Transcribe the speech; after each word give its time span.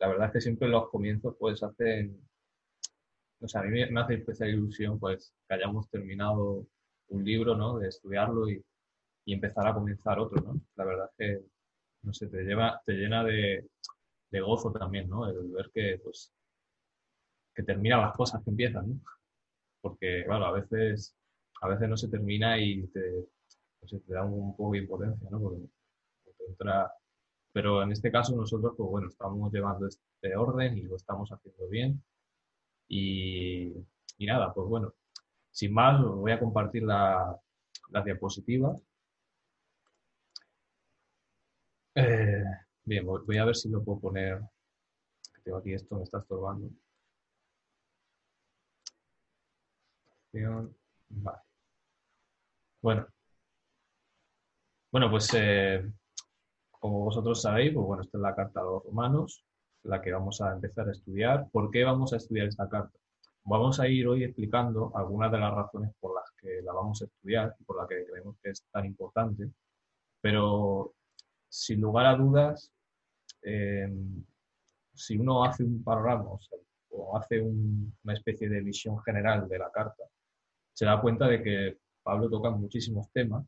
La 0.00 0.08
verdad 0.08 0.26
es 0.28 0.32
que 0.32 0.40
siempre 0.40 0.68
los 0.68 0.88
comienzos 0.90 1.36
pues 1.38 1.62
hacen, 1.62 2.20
o 3.40 3.48
sea, 3.48 3.62
a 3.62 3.64
mí 3.64 3.70
me, 3.90 4.00
hace 4.00 4.14
especial 4.14 4.50
ilusión 4.50 4.98
pues 4.98 5.34
que 5.48 5.54
hayamos 5.54 5.88
terminado 5.90 6.66
un 7.08 7.24
libro, 7.24 7.56
¿no? 7.56 7.78
De 7.78 7.88
estudiarlo 7.88 8.48
y, 8.48 8.64
y 9.24 9.34
empezar 9.34 9.66
a 9.66 9.74
comenzar 9.74 10.18
otro, 10.18 10.40
¿no? 10.42 10.60
La 10.76 10.84
verdad 10.84 11.10
es 11.10 11.16
que, 11.16 11.44
no 12.02 12.12
sé, 12.12 12.28
te, 12.28 12.42
lleva, 12.44 12.80
te 12.84 12.92
llena 12.92 13.24
de, 13.24 13.66
de 14.30 14.40
gozo 14.40 14.72
también, 14.72 15.08
¿no? 15.08 15.28
El 15.28 15.50
ver 15.50 15.70
que, 15.72 16.00
pues, 16.02 16.32
que 17.54 17.62
terminan 17.62 18.00
las 18.00 18.16
cosas 18.16 18.42
que 18.44 18.50
empiezan, 18.50 18.88
¿no? 18.88 19.00
Porque, 19.80 20.24
claro, 20.24 20.46
a 20.46 20.52
veces, 20.52 21.16
a 21.60 21.68
veces 21.68 21.88
no 21.88 21.96
se 21.96 22.08
termina 22.08 22.58
y 22.58 22.86
te, 22.88 23.26
no 23.82 23.88
sé, 23.88 24.00
te 24.00 24.14
da 24.14 24.24
un 24.24 24.56
poco 24.56 24.72
de 24.72 24.78
impotencia, 24.78 25.28
¿no? 25.30 25.40
Porque 25.40 25.66
entra... 26.48 26.92
Pero 27.58 27.82
en 27.82 27.90
este 27.90 28.12
caso 28.12 28.36
nosotros, 28.36 28.74
pues 28.76 28.88
bueno, 28.88 29.08
estamos 29.08 29.52
llevando 29.52 29.88
este 29.88 30.36
orden 30.36 30.78
y 30.78 30.82
lo 30.82 30.94
estamos 30.94 31.28
haciendo 31.32 31.66
bien. 31.68 32.00
Y, 32.86 33.72
y 34.16 34.26
nada, 34.26 34.54
pues 34.54 34.68
bueno, 34.68 34.94
sin 35.50 35.74
más, 35.74 36.00
voy 36.00 36.30
a 36.30 36.38
compartir 36.38 36.84
la, 36.84 37.36
las 37.90 38.04
diapositivas. 38.04 38.80
Eh, 41.96 42.44
bien, 42.84 43.04
voy 43.04 43.38
a 43.38 43.44
ver 43.44 43.56
si 43.56 43.68
lo 43.68 43.82
puedo 43.82 43.98
poner. 44.02 44.40
Tengo 45.42 45.58
aquí 45.58 45.72
esto, 45.72 45.96
me 45.96 46.04
está 46.04 46.18
estorbando. 46.18 46.70
Vale. 51.08 51.38
Bueno. 52.80 53.08
Bueno, 54.92 55.10
pues 55.10 55.28
eh, 55.34 55.82
como 56.80 57.00
vosotros 57.04 57.42
sabéis, 57.42 57.72
pues 57.74 57.86
bueno, 57.86 58.02
esta 58.02 58.18
es 58.18 58.22
la 58.22 58.34
carta 58.34 58.60
a 58.60 58.64
los 58.64 58.84
romanos, 58.84 59.44
la 59.84 60.00
que 60.02 60.12
vamos 60.12 60.40
a 60.40 60.52
empezar 60.52 60.88
a 60.88 60.92
estudiar. 60.92 61.48
¿Por 61.52 61.70
qué 61.70 61.84
vamos 61.84 62.12
a 62.12 62.16
estudiar 62.16 62.48
esta 62.48 62.68
carta? 62.68 62.96
Vamos 63.44 63.80
a 63.80 63.88
ir 63.88 64.06
hoy 64.08 64.24
explicando 64.24 64.92
algunas 64.94 65.32
de 65.32 65.38
las 65.38 65.54
razones 65.54 65.92
por 66.00 66.14
las 66.14 66.30
que 66.40 66.60
la 66.62 66.72
vamos 66.72 67.00
a 67.02 67.06
estudiar 67.06 67.54
y 67.58 67.64
por 67.64 67.76
las 67.78 67.88
que 67.88 68.04
creemos 68.06 68.36
que 68.42 68.50
es 68.50 68.64
tan 68.72 68.84
importante, 68.86 69.50
pero 70.20 70.94
sin 71.48 71.80
lugar 71.80 72.06
a 72.06 72.16
dudas, 72.16 72.72
eh, 73.42 73.88
si 74.94 75.16
uno 75.16 75.44
hace 75.44 75.64
un 75.64 75.82
panorama 75.82 76.30
o, 76.32 76.38
sea, 76.40 76.58
o 76.90 77.16
hace 77.16 77.40
un- 77.40 77.94
una 78.04 78.14
especie 78.14 78.48
de 78.48 78.60
visión 78.60 78.98
general 79.02 79.48
de 79.48 79.58
la 79.58 79.70
carta, 79.70 80.04
se 80.72 80.84
da 80.86 81.00
cuenta 81.00 81.26
de 81.28 81.42
que 81.42 81.78
Pablo 82.02 82.28
toca 82.30 82.50
muchísimos 82.50 83.10
temas 83.12 83.44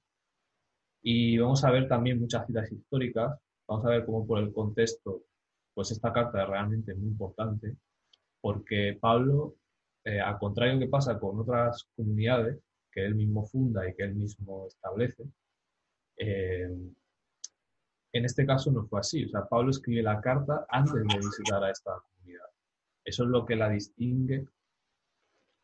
y 1.03 1.39
vamos 1.39 1.65
a 1.65 1.71
ver 1.71 1.89
también 1.89 2.21
muchas 2.21 2.47
citas 2.47 2.71
históricas, 2.71 3.39
vamos 3.67 3.87
a 3.87 3.91
ver 3.91 4.05
cómo 4.05 4.27
por 4.27 4.39
el 4.39 4.53
contexto, 4.53 5.23
pues 5.75 5.91
esta 5.91 6.13
carta 6.13 6.43
es 6.43 6.49
realmente 6.49 6.95
muy 6.95 7.09
importante, 7.09 7.77
porque 8.41 8.99
Pablo, 9.01 9.57
eh, 10.05 10.21
al 10.21 10.39
contrario 10.39 10.79
que 10.79 10.89
pasa 10.89 11.19
con 11.19 11.39
otras 11.41 11.89
comunidades 11.97 12.59
que 12.91 13.05
él 13.05 13.15
mismo 13.15 13.47
funda 13.47 13.89
y 13.89 13.95
que 13.95 14.03
él 14.03 14.15
mismo 14.15 14.67
establece, 14.67 15.25
eh, 16.17 16.69
en 18.13 18.25
este 18.25 18.45
caso 18.45 18.73
no 18.73 18.87
fue 18.87 19.01
así. 19.01 19.25
O 19.25 19.29
sea, 19.29 19.47
Pablo 19.47 19.71
escribe 19.71 20.03
la 20.03 20.21
carta 20.21 20.67
antes 20.69 20.95
de 20.95 21.17
visitar 21.17 21.63
a 21.63 21.71
esta 21.71 21.93
comunidad. 22.01 22.47
Eso 23.05 23.25
es 23.25 23.31
lo 23.31 23.47
que 23.47 23.57
la 23.57 23.69
distingue 23.69 24.47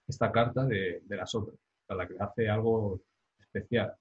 esta 0.06 0.30
carta 0.30 0.64
de, 0.64 1.02
de 1.04 1.16
las 1.16 1.34
otras, 1.34 1.58
a 1.88 1.94
la 1.94 2.06
que 2.06 2.14
hace 2.18 2.48
algo 2.48 3.00
especial. 3.38 3.96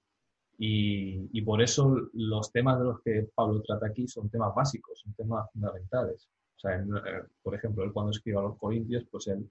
Y, 0.58 1.28
y 1.32 1.42
por 1.42 1.62
eso 1.62 1.96
los 2.14 2.52
temas 2.52 2.78
de 2.78 2.84
los 2.86 3.00
que 3.02 3.28
Pablo 3.34 3.62
trata 3.62 3.86
aquí 3.88 4.08
son 4.08 4.30
temas 4.30 4.54
básicos, 4.54 5.00
son 5.00 5.12
temas 5.14 5.50
fundamentales. 5.52 6.28
O 6.56 6.58
sea, 6.60 6.76
en- 6.76 6.96
eh, 6.96 7.22
por 7.42 7.54
ejemplo, 7.54 7.84
él 7.84 7.92
cuando 7.92 8.10
escribe 8.12 8.38
a 8.38 8.42
los 8.42 8.58
corintios, 8.58 9.04
pues 9.10 9.26
él 9.28 9.48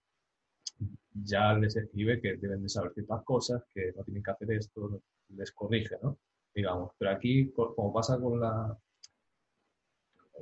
ya 1.32 1.54
les 1.54 1.76
escribe 1.76 2.22
que 2.22 2.38
deben 2.38 2.62
de 2.64 2.70
saber 2.70 2.94
ciertas 2.94 3.24
cosas, 3.24 3.64
que 3.74 3.92
no 3.96 4.04
tienen 4.04 4.24
que 4.24 4.32
hacer 4.32 4.52
esto, 4.52 5.02
les 5.30 5.52
corrige, 5.52 5.96
¿no? 6.02 6.18
Digamos. 6.54 6.92
Pero 6.98 7.12
aquí, 7.12 7.52
co- 7.52 7.74
como 7.76 7.94
pasa 7.94 8.20
con 8.20 8.40
la, 8.40 8.78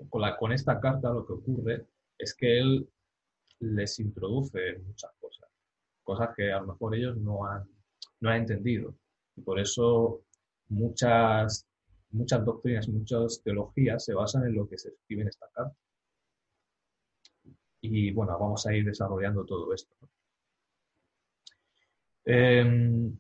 con 0.10 0.22
la, 0.22 0.38
con 0.38 0.52
esta 0.52 0.80
carta, 0.80 1.12
lo 1.12 1.26
que 1.26 1.34
ocurre 1.34 1.86
es 2.18 2.34
que 2.36 2.60
él 2.60 2.90
les 3.60 4.00
introduce 4.00 4.80
muchas 4.80 5.12
cosas, 5.20 5.50
cosas 6.04 6.30
que 6.36 6.52
a 6.52 6.60
lo 6.62 6.68
mejor 6.68 6.96
ellos 6.96 7.18
no 7.18 7.46
han, 7.48 7.64
no 8.22 8.30
han 8.30 8.42
entendido. 8.42 8.96
Y 9.36 9.42
por 9.42 9.60
eso 9.60 10.24
muchas, 10.74 11.68
muchas 12.12 12.46
doctrinas, 12.46 12.88
muchas 12.90 13.42
teologías 13.44 14.04
se 14.06 14.14
basan 14.14 14.46
en 14.46 14.56
lo 14.56 14.68
que 14.68 14.78
se 14.78 14.90
escribe 14.90 15.24
en 15.24 15.28
esta 15.30 15.48
carta. 15.54 15.76
Y 17.82 18.12
bueno, 18.12 18.38
vamos 18.40 18.66
a 18.66 18.74
ir 18.74 18.86
desarrollando 18.86 19.46
todo 19.46 19.74
esto. 19.74 19.94
Em, 22.26 23.18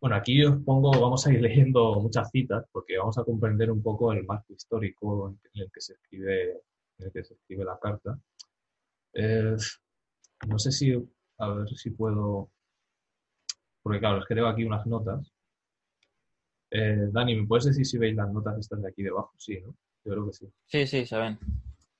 bueno, 0.00 0.16
aquí 0.16 0.44
os 0.44 0.56
pongo, 0.64 0.90
vamos 0.90 1.26
a 1.26 1.32
ir 1.32 1.40
leyendo 1.40 2.00
muchas 2.00 2.28
citas 2.30 2.66
porque 2.72 2.98
vamos 2.98 3.16
a 3.18 3.24
comprender 3.24 3.70
un 3.70 3.82
poco 3.82 4.12
el 4.12 4.24
marco 4.24 4.52
histórico 4.52 5.36
en 5.54 5.62
el 5.62 5.70
que 5.70 5.80
se 5.80 5.92
escribe, 5.94 6.50
en 6.98 7.06
el 7.06 7.12
que 7.12 7.24
se 7.24 7.34
escribe 7.34 7.64
la 7.64 7.78
carta. 7.78 8.18
Eh, 9.14 9.56
no 10.48 10.58
sé 10.58 10.72
si, 10.72 10.92
a 11.38 11.48
ver 11.48 11.68
si 11.68 11.90
puedo, 11.90 12.50
porque 13.82 14.00
claro, 14.00 14.18
es 14.18 14.26
que 14.26 14.34
tengo 14.34 14.48
aquí 14.48 14.64
unas 14.64 14.86
notas. 14.86 15.31
Eh, 16.74 17.08
Dani, 17.12 17.36
¿me 17.36 17.46
puedes 17.46 17.66
decir 17.66 17.84
si 17.84 17.98
veis 17.98 18.16
las 18.16 18.32
notas 18.32 18.58
estas 18.58 18.80
de 18.80 18.88
aquí 18.88 19.02
debajo? 19.02 19.32
Sí, 19.36 19.60
¿no? 19.60 19.74
Yo 20.04 20.12
creo 20.12 20.26
que 20.26 20.32
sí. 20.32 20.48
Sí, 20.66 20.86
sí, 20.86 21.04
se 21.06 21.18
ven. 21.18 21.38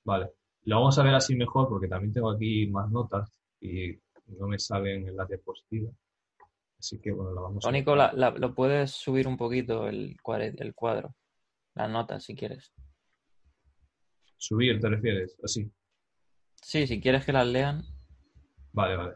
Vale. 0.03 0.31
Lo 0.65 0.77
vamos 0.77 0.97
a 0.97 1.03
ver 1.03 1.13
así 1.13 1.35
mejor 1.35 1.67
porque 1.69 1.87
también 1.87 2.11
tengo 2.13 2.31
aquí 2.31 2.67
más 2.67 2.89
notas 2.89 3.31
y 3.59 3.91
no 4.39 4.47
me 4.47 4.57
salen 4.57 5.07
en 5.07 5.15
la 5.15 5.25
diapositiva. 5.25 5.91
Así 6.79 6.99
que 6.99 7.11
bueno, 7.11 7.33
la 7.33 7.41
vamos 7.41 7.65
a 7.65 7.69
único, 7.69 7.95
la- 7.95 8.11
la- 8.13 8.31
lo 8.31 8.55
puedes 8.55 8.91
subir 8.91 9.27
un 9.27 9.37
poquito 9.37 9.87
el, 9.87 10.17
cuadre- 10.21 10.55
el 10.57 10.73
cuadro, 10.73 11.15
las 11.75 11.89
notas, 11.89 12.23
si 12.23 12.35
quieres. 12.35 12.71
subir, 14.37 14.79
¿te 14.81 14.89
refieres? 14.89 15.37
Así. 15.43 15.71
Sí, 16.61 16.85
si 16.87 16.99
quieres 16.99 17.25
que 17.25 17.31
las 17.31 17.47
lean. 17.47 17.83
Vale, 18.73 18.95
vale. 18.97 19.13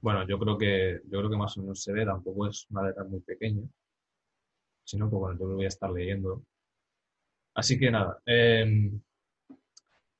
Bueno, 0.00 0.26
yo 0.28 0.38
creo 0.38 0.58
que 0.58 1.00
yo 1.04 1.18
creo 1.18 1.30
que 1.30 1.36
más 1.36 1.56
o 1.56 1.62
menos 1.62 1.82
se 1.82 1.92
ve, 1.92 2.04
tampoco 2.04 2.48
es 2.48 2.66
una 2.70 2.86
letra 2.86 3.04
muy 3.04 3.20
pequeña. 3.20 3.62
Si 4.84 4.96
no, 4.98 5.08
pues 5.10 5.20
bueno, 5.20 5.38
yo 5.40 5.46
lo 5.46 5.54
voy 5.56 5.64
a 5.64 5.68
estar 5.68 5.90
leyendo. 5.90 6.42
Así 7.54 7.78
que 7.78 7.90
nada. 7.90 8.20
em, 8.26 9.00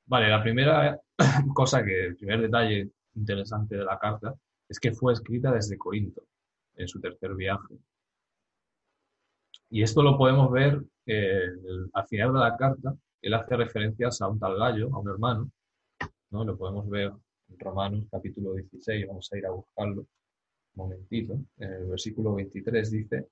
vale, 0.07 0.29
la 0.29 0.43
primera 0.43 1.01
cosa 1.55 1.85
que, 1.85 2.07
el 2.07 2.17
primer 2.17 2.41
detalle 2.41 2.91
interesante 3.15 3.77
de 3.77 3.85
la 3.85 3.99
carta 3.99 4.35
es 4.69 4.79
que 4.81 4.93
fue 4.93 5.13
escrita 5.13 5.53
desde 5.53 5.79
Corinto, 5.79 6.23
en 6.77 6.89
su 6.89 7.01
tercer 7.01 7.35
viaje. 7.35 7.75
Y 9.71 9.83
esto 9.83 10.03
lo 10.03 10.17
podemos 10.17 10.51
ver 10.51 10.81
eh, 11.07 11.49
al 11.93 12.07
final 12.07 12.33
de 12.33 12.39
la 12.39 12.57
carta. 12.57 12.95
Él 13.21 13.35
hace 13.35 13.57
referencias 13.57 14.21
a 14.21 14.29
un 14.29 14.39
tal 14.39 14.57
gallo, 14.57 14.95
a 14.95 14.99
un 14.99 15.09
hermano, 15.09 15.51
¿no? 16.31 16.44
Lo 16.44 16.56
podemos 16.56 16.88
ver 16.88 17.12
en 17.49 17.59
Romanos 17.59 18.06
capítulo 18.11 18.55
16, 18.55 19.06
vamos 19.06 19.31
a 19.33 19.38
ir 19.38 19.47
a 19.47 19.50
buscarlo 19.50 20.00
un 20.03 20.09
momentito. 20.75 21.38
En 21.59 21.73
el 21.73 21.87
versículo 21.87 22.35
23 22.35 22.91
dice, 22.91 23.29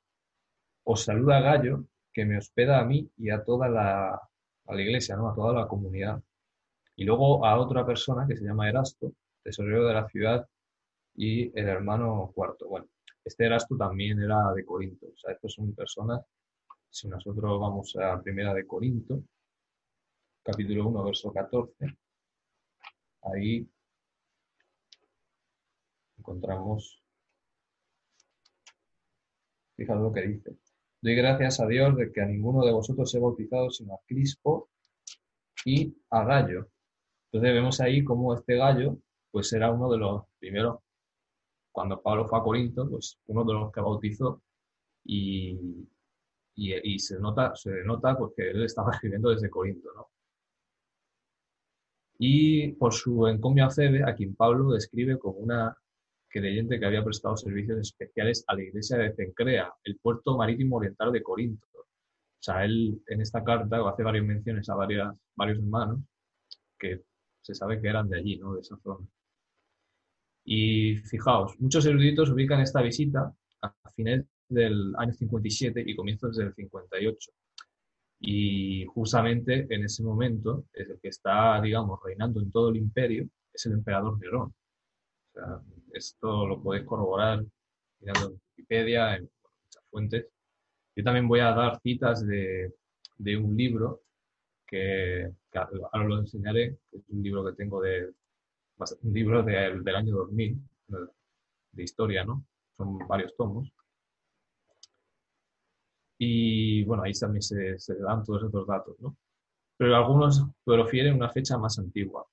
os 0.85 1.05
saluda 1.05 1.41
Gallo, 1.41 1.85
que 2.13 2.25
me 2.25 2.39
hospeda 2.39 2.81
a 2.81 2.85
mí 2.85 3.11
y 3.17 3.31
a 3.31 3.43
toda 3.45 3.69
la, 3.69 4.15
a 4.15 4.75
la 4.75 4.83
iglesia, 4.83 5.17
¿no? 5.17 5.29
A 5.29 5.35
toda 5.35 5.53
la 5.53 5.69
comunidad. 5.69 6.23
Y 6.97 7.05
luego 7.05 7.45
a 7.47 7.59
otra 7.59 7.87
persona 7.87 8.27
que 8.27 8.37
se 8.37 8.45
llama 8.45 8.69
Erasto, 8.69 9.13
tesorero 9.43 9.87
de 9.87 9.95
la 9.95 10.09
ciudad, 10.09 10.47
y 11.15 11.59
el 11.59 11.69
hermano 11.69 12.33
cuarto. 12.35 12.69
Bueno, 12.69 12.87
este 13.25 13.47
Erasto 13.47 13.77
también 13.77 14.21
era 14.21 14.53
de 14.53 14.65
Corinto. 14.65 15.07
O 15.07 15.17
sea, 15.17 15.33
estos 15.33 15.55
son 15.55 15.75
personas, 15.75 16.23
si 16.91 17.09
nosotros 17.09 17.61
vamos 17.61 17.97
a 17.97 18.21
Primera 18.23 18.55
de 18.55 18.67
Corinto, 18.67 19.23
capítulo 20.43 20.89
1, 20.89 21.05
verso 21.05 21.33
14, 21.33 21.87
ahí 23.23 23.69
encontramos, 26.19 27.03
fijaos 29.77 30.01
lo 30.03 30.13
que 30.13 30.23
dice, 30.23 30.57
doy 31.03 31.17
gracias 31.17 31.61
a 31.61 31.67
Dios 31.67 31.97
de 31.97 32.13
que 32.13 32.21
a 32.21 32.27
ninguno 32.27 32.65
de 32.65 32.73
vosotros 32.73 33.13
he 33.15 33.19
bautizado 33.19 33.71
sino 33.71 33.95
a 33.95 34.01
Crispo 34.07 34.71
y 35.65 35.95
a 36.11 36.25
Gallo, 36.25 36.69
Entonces 37.27 37.55
vemos 37.55 37.81
ahí 37.81 38.05
cómo 38.05 38.35
este 38.35 38.57
gallo, 38.57 38.99
pues 39.31 39.53
era 39.53 39.71
uno 39.71 39.91
de 39.91 39.99
los 39.99 40.25
primeros, 40.39 40.81
cuando 41.73 42.01
Pablo 42.03 42.27
fue 42.27 42.39
a 42.39 42.43
Corinto, 42.43 42.89
pues 42.89 43.19
uno 43.27 43.45
de 43.45 43.53
los 43.55 43.73
que 43.73 43.81
bautizó 43.81 44.43
y, 45.05 45.59
y, 46.55 46.99
se 46.99 47.19
nota, 47.19 47.55
se 47.57 47.83
nota 47.85 48.17
pues, 48.17 48.33
que 48.37 48.51
él 48.51 48.65
estaba 48.65 48.93
escribiendo 48.95 49.31
desde 49.31 49.51
Corinto, 49.51 49.89
¿no? 49.95 50.09
Y 52.19 52.73
por 52.75 52.93
su 52.93 53.27
encomio 53.27 53.67
a 53.67 53.71
Febe, 53.71 54.05
a 54.05 54.15
quien 54.15 54.37
Pablo 54.37 54.71
describe 54.71 55.19
como 55.19 55.39
una 55.39 55.77
creyente 56.33 56.81
que 56.81 56.87
había 56.87 57.05
prestado 57.05 57.37
servicios 57.37 57.79
especiales 57.79 58.45
a 58.49 58.55
la 58.55 58.63
iglesia 58.63 58.99
de 58.99 59.15
Cencrea, 59.15 59.73
el 59.85 59.99
puerto 59.99 60.37
marítimo 60.37 60.77
oriental 60.77 61.13
de 61.13 61.23
Corinto. 61.23 61.67
O 61.75 62.45
sea, 62.45 62.65
él 62.65 63.01
en 63.07 63.21
esta 63.21 63.45
carta 63.45 63.89
hace 63.89 64.03
varias 64.03 64.25
menciones 64.25 64.69
a 64.69 64.75
varias, 64.75 65.15
varios 65.37 65.59
hermanos 65.59 66.01
que 66.79 67.03
se 67.41 67.55
sabe 67.55 67.81
que 67.81 67.89
eran 67.89 68.09
de 68.09 68.19
allí, 68.19 68.37
¿no? 68.39 68.55
De 68.55 68.61
esa 68.61 68.77
zona. 68.79 69.07
Y 70.45 70.97
fijaos, 70.97 71.59
muchos 71.61 71.87
eruditos 71.87 72.31
ubican 72.31 72.61
esta 72.61 72.83
visita 72.83 73.33
a 73.63 73.91
fines 73.95 74.25
del 74.49 74.93
año 74.97 75.13
57 75.13 75.85
y 75.87 75.95
comienzos 75.95 76.37
del 76.37 76.53
58. 76.55 77.31
Y 78.21 78.85
justamente 78.87 79.67
en 79.71 79.85
ese 79.85 80.03
momento, 80.03 80.67
es 80.73 80.89
el 80.89 81.01
que 81.01 81.09
está, 81.09 81.61
digamos, 81.61 82.01
reinando 82.05 82.41
en 82.41 82.51
todo 82.51 82.71
el 82.71 82.77
imperio, 82.77 83.29
es 83.53 83.67
el 83.67 83.73
emperador 83.73 84.19
Nerón. 84.19 84.55
Sea, 85.33 85.61
esto 85.93 86.47
lo 86.47 86.63
podéis 86.63 86.87
corroborar 86.87 87.45
mirando 88.01 88.29
en 88.29 88.41
Wikipedia, 88.57 89.17
en 89.17 89.23
muchas 89.23 89.85
fuentes. 89.91 90.27
Yo 90.97 91.05
también 91.05 91.29
voy 91.29 91.41
a 91.41 91.53
dar 91.53 91.81
citas 91.81 92.27
de, 92.27 92.75
de 93.19 93.37
un 93.37 93.57
libro 93.57 94.03
que, 94.67 95.31
ahora 95.55 96.05
lo 96.05 96.19
enseñaré, 96.19 96.79
que 96.91 96.99
es 96.99 97.09
un 97.11 97.23
libro 97.23 97.45
que 97.45 97.53
tengo 97.53 97.81
de, 97.81 98.13
un 99.03 99.13
libro 99.13 99.43
del 99.43 99.97
año 99.97 100.17
2000, 100.17 100.59
de 101.73 101.83
historia, 101.83 102.25
¿no? 102.25 102.45
Son 102.77 102.99
varios 103.07 103.35
tomos. 103.37 103.71
Y 106.19 106.85
bueno, 106.85 107.03
ahí 107.03 107.13
también 107.13 107.43
se, 107.43 107.79
se 107.79 107.97
dan 107.97 108.25
todos 108.25 108.45
estos 108.45 108.67
datos, 108.67 108.97
¿no? 109.01 109.17
Pero 109.77 109.97
algunos 109.97 110.45
prefieren 110.65 111.15
una 111.15 111.31
fecha 111.31 111.59
más 111.59 111.79
antigua. 111.79 112.27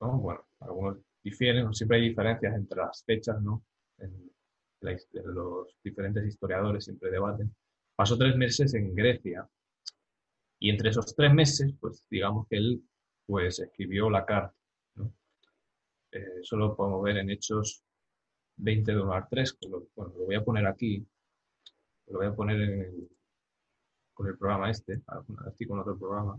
¿no? 0.00 0.18
Bueno, 0.18 0.44
algunos 0.60 0.98
difieren, 1.22 1.72
siempre 1.74 1.98
hay 1.98 2.08
diferencias 2.08 2.54
entre 2.54 2.78
las 2.78 3.04
fechas, 3.04 3.40
¿no? 3.42 3.64
Los 4.80 5.76
diferentes 5.84 6.26
historiadores 6.26 6.84
siempre 6.84 7.10
debaten. 7.10 7.54
Pasó 7.94 8.16
tres 8.16 8.34
meses 8.36 8.72
en 8.74 8.94
Grecia 8.94 9.46
y 10.58 10.70
entre 10.70 10.90
esos 10.90 11.14
tres 11.14 11.32
meses, 11.34 11.74
pues 11.80 12.06
digamos 12.10 12.46
que 12.48 12.56
él 12.56 12.82
pues 13.26 13.60
escribió 13.60 14.08
la 14.10 14.24
carta. 14.24 14.54
¿no? 14.94 15.12
Eh, 16.12 16.40
eso 16.40 16.56
lo 16.56 16.74
podemos 16.74 17.02
ver 17.02 17.18
en 17.18 17.30
Hechos 17.30 17.84
20 18.56 18.92
de 18.92 19.00
1 19.00 19.12
al 19.12 19.28
3, 19.28 19.52
que 19.54 19.68
lo, 19.68 19.88
bueno, 19.94 20.14
lo 20.18 20.24
voy 20.26 20.34
a 20.34 20.44
poner 20.44 20.66
aquí, 20.66 21.06
lo 22.06 22.18
voy 22.18 22.26
a 22.26 22.34
poner 22.34 22.60
en 22.60 23.08
con 24.20 24.28
el 24.28 24.36
programa 24.36 24.70
este, 24.70 25.00
estoy 25.48 25.66
con 25.66 25.78
otro 25.80 25.98
programa. 25.98 26.38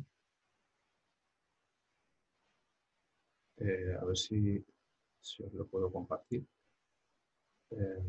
Eh, 3.58 3.96
a 4.00 4.06
ver 4.06 4.18
si, 4.18 4.64
si, 5.22 5.44
os 5.44 5.54
lo 5.54 5.68
puedo 5.68 5.92
compartir. 5.92 6.46
Eh, 7.72 8.04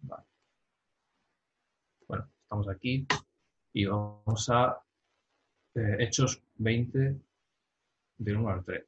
vale. 0.00 0.24
Bueno, 2.08 2.28
estamos 2.42 2.68
aquí 2.68 3.06
y 3.72 3.86
vamos 3.86 4.48
a 4.50 4.82
eh, 5.74 5.96
Hechos 6.00 6.42
20 6.56 7.20
de 8.18 8.36
1 8.36 8.48
al 8.48 8.64
3. 8.64 8.84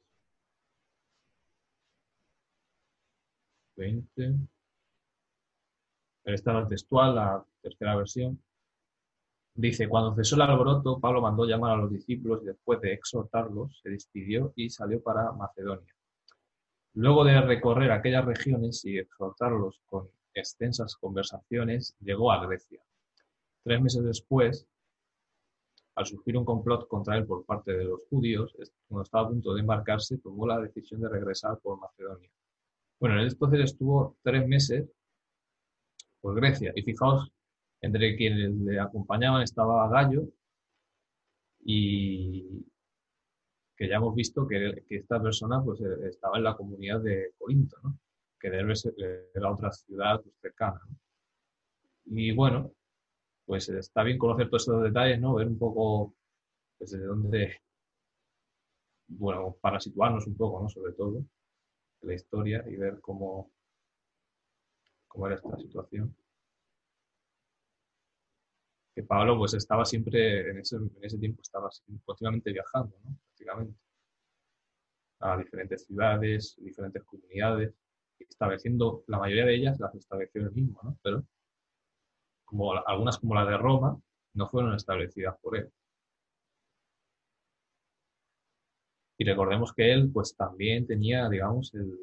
20. 3.77 4.35
Esta 6.25 6.53
la 6.53 6.67
textual, 6.67 7.15
la 7.15 7.45
tercera 7.61 7.95
versión. 7.95 8.41
Dice, 9.57 9.87
cuando 9.87 10.13
cesó 10.13 10.35
el 10.35 10.41
alboroto, 10.41 10.99
Pablo 10.99 11.21
mandó 11.21 11.45
llamar 11.45 11.71
a 11.71 11.77
los 11.77 11.89
discípulos 11.89 12.41
y 12.43 12.47
después 12.47 12.81
de 12.81 12.91
exhortarlos, 12.91 13.79
se 13.81 13.89
despidió 13.89 14.51
y 14.57 14.69
salió 14.69 15.01
para 15.01 15.31
Macedonia. 15.31 15.95
Luego 16.95 17.23
de 17.23 17.39
recorrer 17.39 17.89
aquellas 17.91 18.25
regiones 18.25 18.83
y 18.83 18.97
exhortarlos 18.97 19.79
con 19.85 20.09
extensas 20.33 20.97
conversaciones, 20.97 21.95
llegó 22.01 22.33
a 22.33 22.45
Grecia. 22.45 22.81
Tres 23.63 23.81
meses 23.81 24.03
después, 24.03 24.67
al 25.95 26.05
surgir 26.05 26.37
un 26.37 26.43
complot 26.43 26.89
contra 26.89 27.15
él 27.15 27.25
por 27.25 27.45
parte 27.45 27.71
de 27.71 27.85
los 27.85 28.01
judíos, 28.09 28.53
cuando 28.89 29.03
estaba 29.03 29.27
a 29.27 29.29
punto 29.29 29.53
de 29.53 29.61
embarcarse, 29.61 30.17
tomó 30.17 30.45
la 30.45 30.59
decisión 30.59 30.99
de 30.99 31.07
regresar 31.07 31.59
por 31.59 31.79
Macedonia. 31.79 32.29
Bueno, 32.99 33.21
en 33.21 33.27
entonces 33.27 33.61
estuvo 33.61 34.17
tres 34.21 34.45
meses 34.45 34.85
por 36.19 36.35
Grecia. 36.35 36.73
Y 36.75 36.81
fijaos 36.81 37.31
entre 37.81 38.15
quienes 38.15 38.51
le 38.51 38.79
acompañaban 38.79 39.43
estaba 39.43 39.89
Gallo 39.89 40.27
y 41.63 42.65
que 43.75 43.89
ya 43.89 43.97
hemos 43.97 44.15
visto 44.15 44.47
que, 44.47 44.83
esta 44.89 45.21
persona 45.21 45.61
pues, 45.63 45.81
eh, 45.81 46.09
estaba 46.09 46.37
en 46.37 46.43
la 46.43 46.55
comunidad 46.55 47.01
de 47.01 47.33
Corinto, 47.37 47.77
que 48.39 48.49
debe 48.49 48.75
ser 48.75 48.93
la 49.33 49.51
otra 49.51 49.71
ciudad 49.71 50.21
pues, 50.21 50.35
cercana. 50.41 50.81
Y 52.05 52.31
bueno, 52.31 52.71
pues 53.45 53.69
está 53.69 54.03
bien 54.03 54.17
conocer 54.17 54.49
todos 54.49 54.63
esos 54.63 54.83
detalles, 54.83 55.19
¿no? 55.19 55.35
ver 55.35 55.47
un 55.47 55.57
poco 55.57 56.13
pues, 56.77 56.91
desde 56.91 57.05
dónde, 57.05 57.61
bueno, 59.07 59.57
para 59.59 59.79
situarnos 59.79 60.25
un 60.27 60.37
poco, 60.37 60.61
¿no? 60.61 60.69
sobre 60.69 60.93
todo, 60.93 61.25
la 62.01 62.13
historia 62.13 62.63
y 62.67 62.75
ver 62.75 63.01
cómo, 63.01 63.51
cómo 65.07 65.27
era 65.27 65.35
esta 65.35 65.57
situación 65.57 66.15
que 68.95 69.03
Pablo 69.03 69.37
pues 69.37 69.53
estaba 69.53 69.83
siempre, 69.85 70.49
en 70.49 70.59
ese, 70.59 70.77
en 70.77 71.03
ese 71.03 71.17
tiempo 71.17 71.41
estaba 71.41 71.69
continuamente 72.05 72.53
viajando, 72.53 72.95
prácticamente, 73.27 73.77
a 75.19 75.37
diferentes 75.37 75.85
ciudades, 75.85 76.55
diferentes 76.57 77.03
comunidades, 77.03 77.73
estableciendo, 78.19 79.03
la 79.07 79.19
mayoría 79.19 79.45
de 79.45 79.55
ellas 79.55 79.79
las 79.79 79.93
estableció 79.95 80.41
él 80.41 80.51
mismo, 80.53 80.79
¿no? 80.83 80.97
pero 81.03 81.25
como 82.45 82.73
algunas 82.87 83.17
como 83.17 83.35
la 83.35 83.45
de 83.45 83.57
Roma 83.57 83.99
no 84.33 84.47
fueron 84.47 84.75
establecidas 84.75 85.35
por 85.41 85.57
él. 85.57 85.69
Y 89.17 89.25
recordemos 89.25 89.73
que 89.73 89.91
él 89.91 90.09
pues 90.11 90.35
también 90.35 90.85
tenía, 90.85 91.27
digamos, 91.29 91.73
el, 91.73 91.97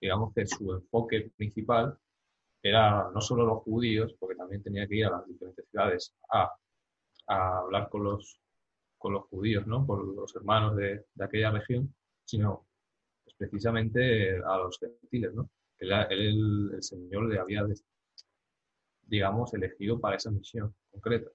digamos 0.00 0.32
que 0.34 0.46
su 0.46 0.72
enfoque 0.74 1.30
principal 1.36 1.98
era 2.62 3.10
no 3.12 3.20
solo 3.20 3.46
los 3.46 3.62
judíos, 3.62 4.14
porque 4.18 4.36
también 4.36 4.62
tenía 4.62 4.86
que 4.86 4.96
ir 4.96 5.06
a 5.06 5.10
las 5.10 5.26
diferentes 5.26 5.66
ciudades 5.70 6.14
a, 6.30 6.50
hablar 7.26 7.88
con 7.88 8.04
los, 8.04 8.40
con 8.98 9.12
los 9.12 9.24
judíos, 9.28 9.66
¿no? 9.66 9.86
con 9.86 10.16
los 10.16 10.34
hermanos 10.34 10.76
de, 10.76 11.06
aquella 11.20 11.52
región, 11.52 11.94
sino 12.24 12.66
pues, 13.24 13.36
precisamente 13.36 14.36
a 14.44 14.58
los 14.58 14.78
gentiles, 14.78 15.32
¿no? 15.34 15.48
El 15.78 16.82
Señor 16.82 17.26
le 17.26 17.38
había, 17.38 17.64
digamos, 19.02 19.54
elegido 19.54 19.98
para 19.98 20.16
esa 20.16 20.30
misión 20.30 20.74
concreta. 20.90 21.30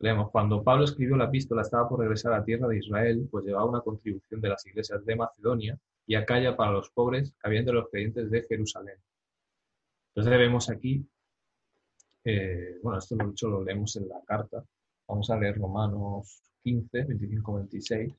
Leemos, 0.00 0.30
cuando 0.30 0.62
Pablo 0.62 0.84
escribió 0.84 1.16
la 1.16 1.26
epístola 1.26 1.62
estaba 1.62 1.88
por 1.88 2.00
regresar 2.00 2.32
a 2.32 2.44
tierra 2.44 2.68
de 2.68 2.78
Israel, 2.78 3.28
pues 3.30 3.44
llevaba 3.44 3.66
una 3.68 3.82
contribución 3.82 4.40
de 4.40 4.48
las 4.48 4.64
iglesias 4.66 5.04
de 5.04 5.16
Macedonia 5.16 5.78
y 6.06 6.14
Acaya 6.14 6.56
para 6.56 6.72
los 6.72 6.90
pobres 6.90 7.34
de 7.42 7.72
los 7.72 7.88
creyentes 7.90 8.30
de 8.30 8.42
Jerusalén. 8.42 8.96
Entonces 10.14 10.38
vemos 10.38 10.68
aquí, 10.70 11.06
eh, 12.24 12.78
bueno, 12.82 12.98
esto 12.98 13.16
lo, 13.16 13.28
dicho, 13.28 13.48
lo 13.48 13.64
leemos 13.64 13.96
en 13.96 14.08
la 14.08 14.20
carta. 14.24 14.64
Vamos 15.06 15.30
a 15.30 15.38
leer 15.38 15.56
Romanos 15.58 16.42
15, 16.62 17.04
25, 17.04 17.54
26. 17.54 18.14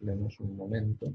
Leemos 0.00 0.40
un 0.40 0.56
momento. 0.56 1.12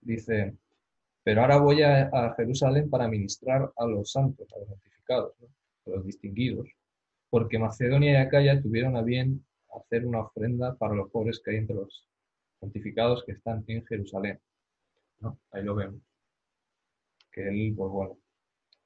Dice, 0.00 0.56
pero 1.22 1.42
ahora 1.42 1.58
voy 1.58 1.82
a, 1.82 2.34
Jerusalén 2.36 2.88
para 2.88 3.08
ministrar 3.08 3.70
a 3.76 3.86
los 3.86 4.10
santos, 4.12 4.48
a 4.54 4.58
los 4.58 4.68
santificados, 4.68 5.34
a 5.86 5.90
los 5.90 6.04
distinguidos, 6.06 6.68
porque 7.28 7.58
Macedonia 7.58 8.12
y 8.12 8.16
Acaya 8.16 8.60
tuvieron 8.60 8.96
a 8.96 9.02
bien 9.02 9.44
hacer 9.78 10.06
una 10.06 10.20
ofrenda 10.20 10.74
para 10.76 10.94
los 10.94 11.10
pobres 11.10 11.40
que 11.44 11.52
hay 11.52 11.56
entre 11.58 11.76
los 11.76 12.06
santificados 12.60 13.24
que 13.24 13.32
están 13.32 13.64
en 13.66 13.84
Jerusalén. 13.86 14.40
Ahí 15.52 15.62
lo 15.62 15.74
vemos. 15.74 16.00
Que 17.32 17.48
él, 17.48 17.74
pues 17.76 17.90
bueno, 17.90 18.18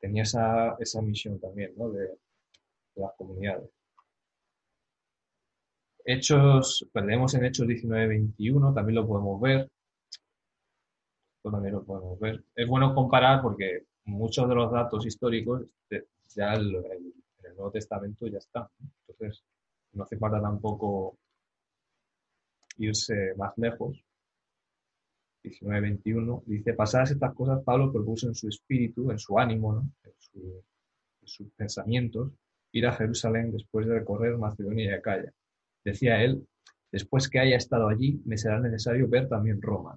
tenía 0.01 0.23
esa, 0.23 1.03
misión 1.03 1.41
también, 1.41 1.73
¿no? 1.77 1.91
De, 1.91 2.09
las 2.97 3.13
comunidades. 3.17 3.71
Hechos, 6.05 6.87
pues 6.93 7.35
en 7.35 7.45
Hechos 7.45 7.67
19-21, 7.67 8.75
también 8.75 8.95
lo 8.95 9.07
podemos 9.07 9.41
ver. 9.41 9.71
Esto 11.37 11.51
también 11.51 11.75
lo 11.75 11.85
podemos 11.85 12.19
ver. 12.21 12.45
Es 12.55 12.69
bueno 12.69 12.95
comparar 12.95 13.43
porque 13.43 13.87
muchos 14.05 14.49
de 14.49 14.55
los 14.55 14.71
datos 14.71 15.07
históricos 15.07 15.63
ya 16.35 16.55
en 16.55 16.61
el 16.61 17.55
Nuevo 17.57 17.71
Testamento 17.71 18.27
ya 18.27 18.39
están. 18.39 18.67
Entonces, 19.09 19.43
no 19.95 20.05
hace 20.05 20.17
falta 20.17 20.41
tampoco 20.41 21.19
irse 22.79 23.35
más 23.37 23.53
lejos. 23.57 24.05
19-21, 25.45 26.43
dice, 26.47 26.73
pasadas 26.73 27.11
estas 27.11 27.35
cosas, 27.35 27.63
Pablo 27.63 27.93
propuso 27.93 28.29
en 28.29 28.35
su 28.35 28.49
espíritu, 28.49 29.11
en 29.11 29.19
su 29.19 29.39
ánimo, 29.39 29.91
en, 30.03 30.13
sus 31.23 31.51
pensamientos, 31.53 32.33
ir 32.73 32.87
a 32.87 32.93
Jerusalén 32.93 33.51
después 33.51 33.87
de 33.87 33.99
recorrer 33.99 34.37
Macedonia 34.39 34.85
y 34.85 34.95
Acaya. 34.95 35.33
Decía 35.85 36.23
él, 36.23 36.47
después 36.91 37.29
que 37.29 37.41
haya 37.41 37.57
estado 37.57 37.89
allí, 37.89 38.21
me 38.25 38.39
será 38.39 38.59
necesario 38.59 39.09
ver 39.09 39.29
también 39.29 39.61
Roma. 39.61 39.97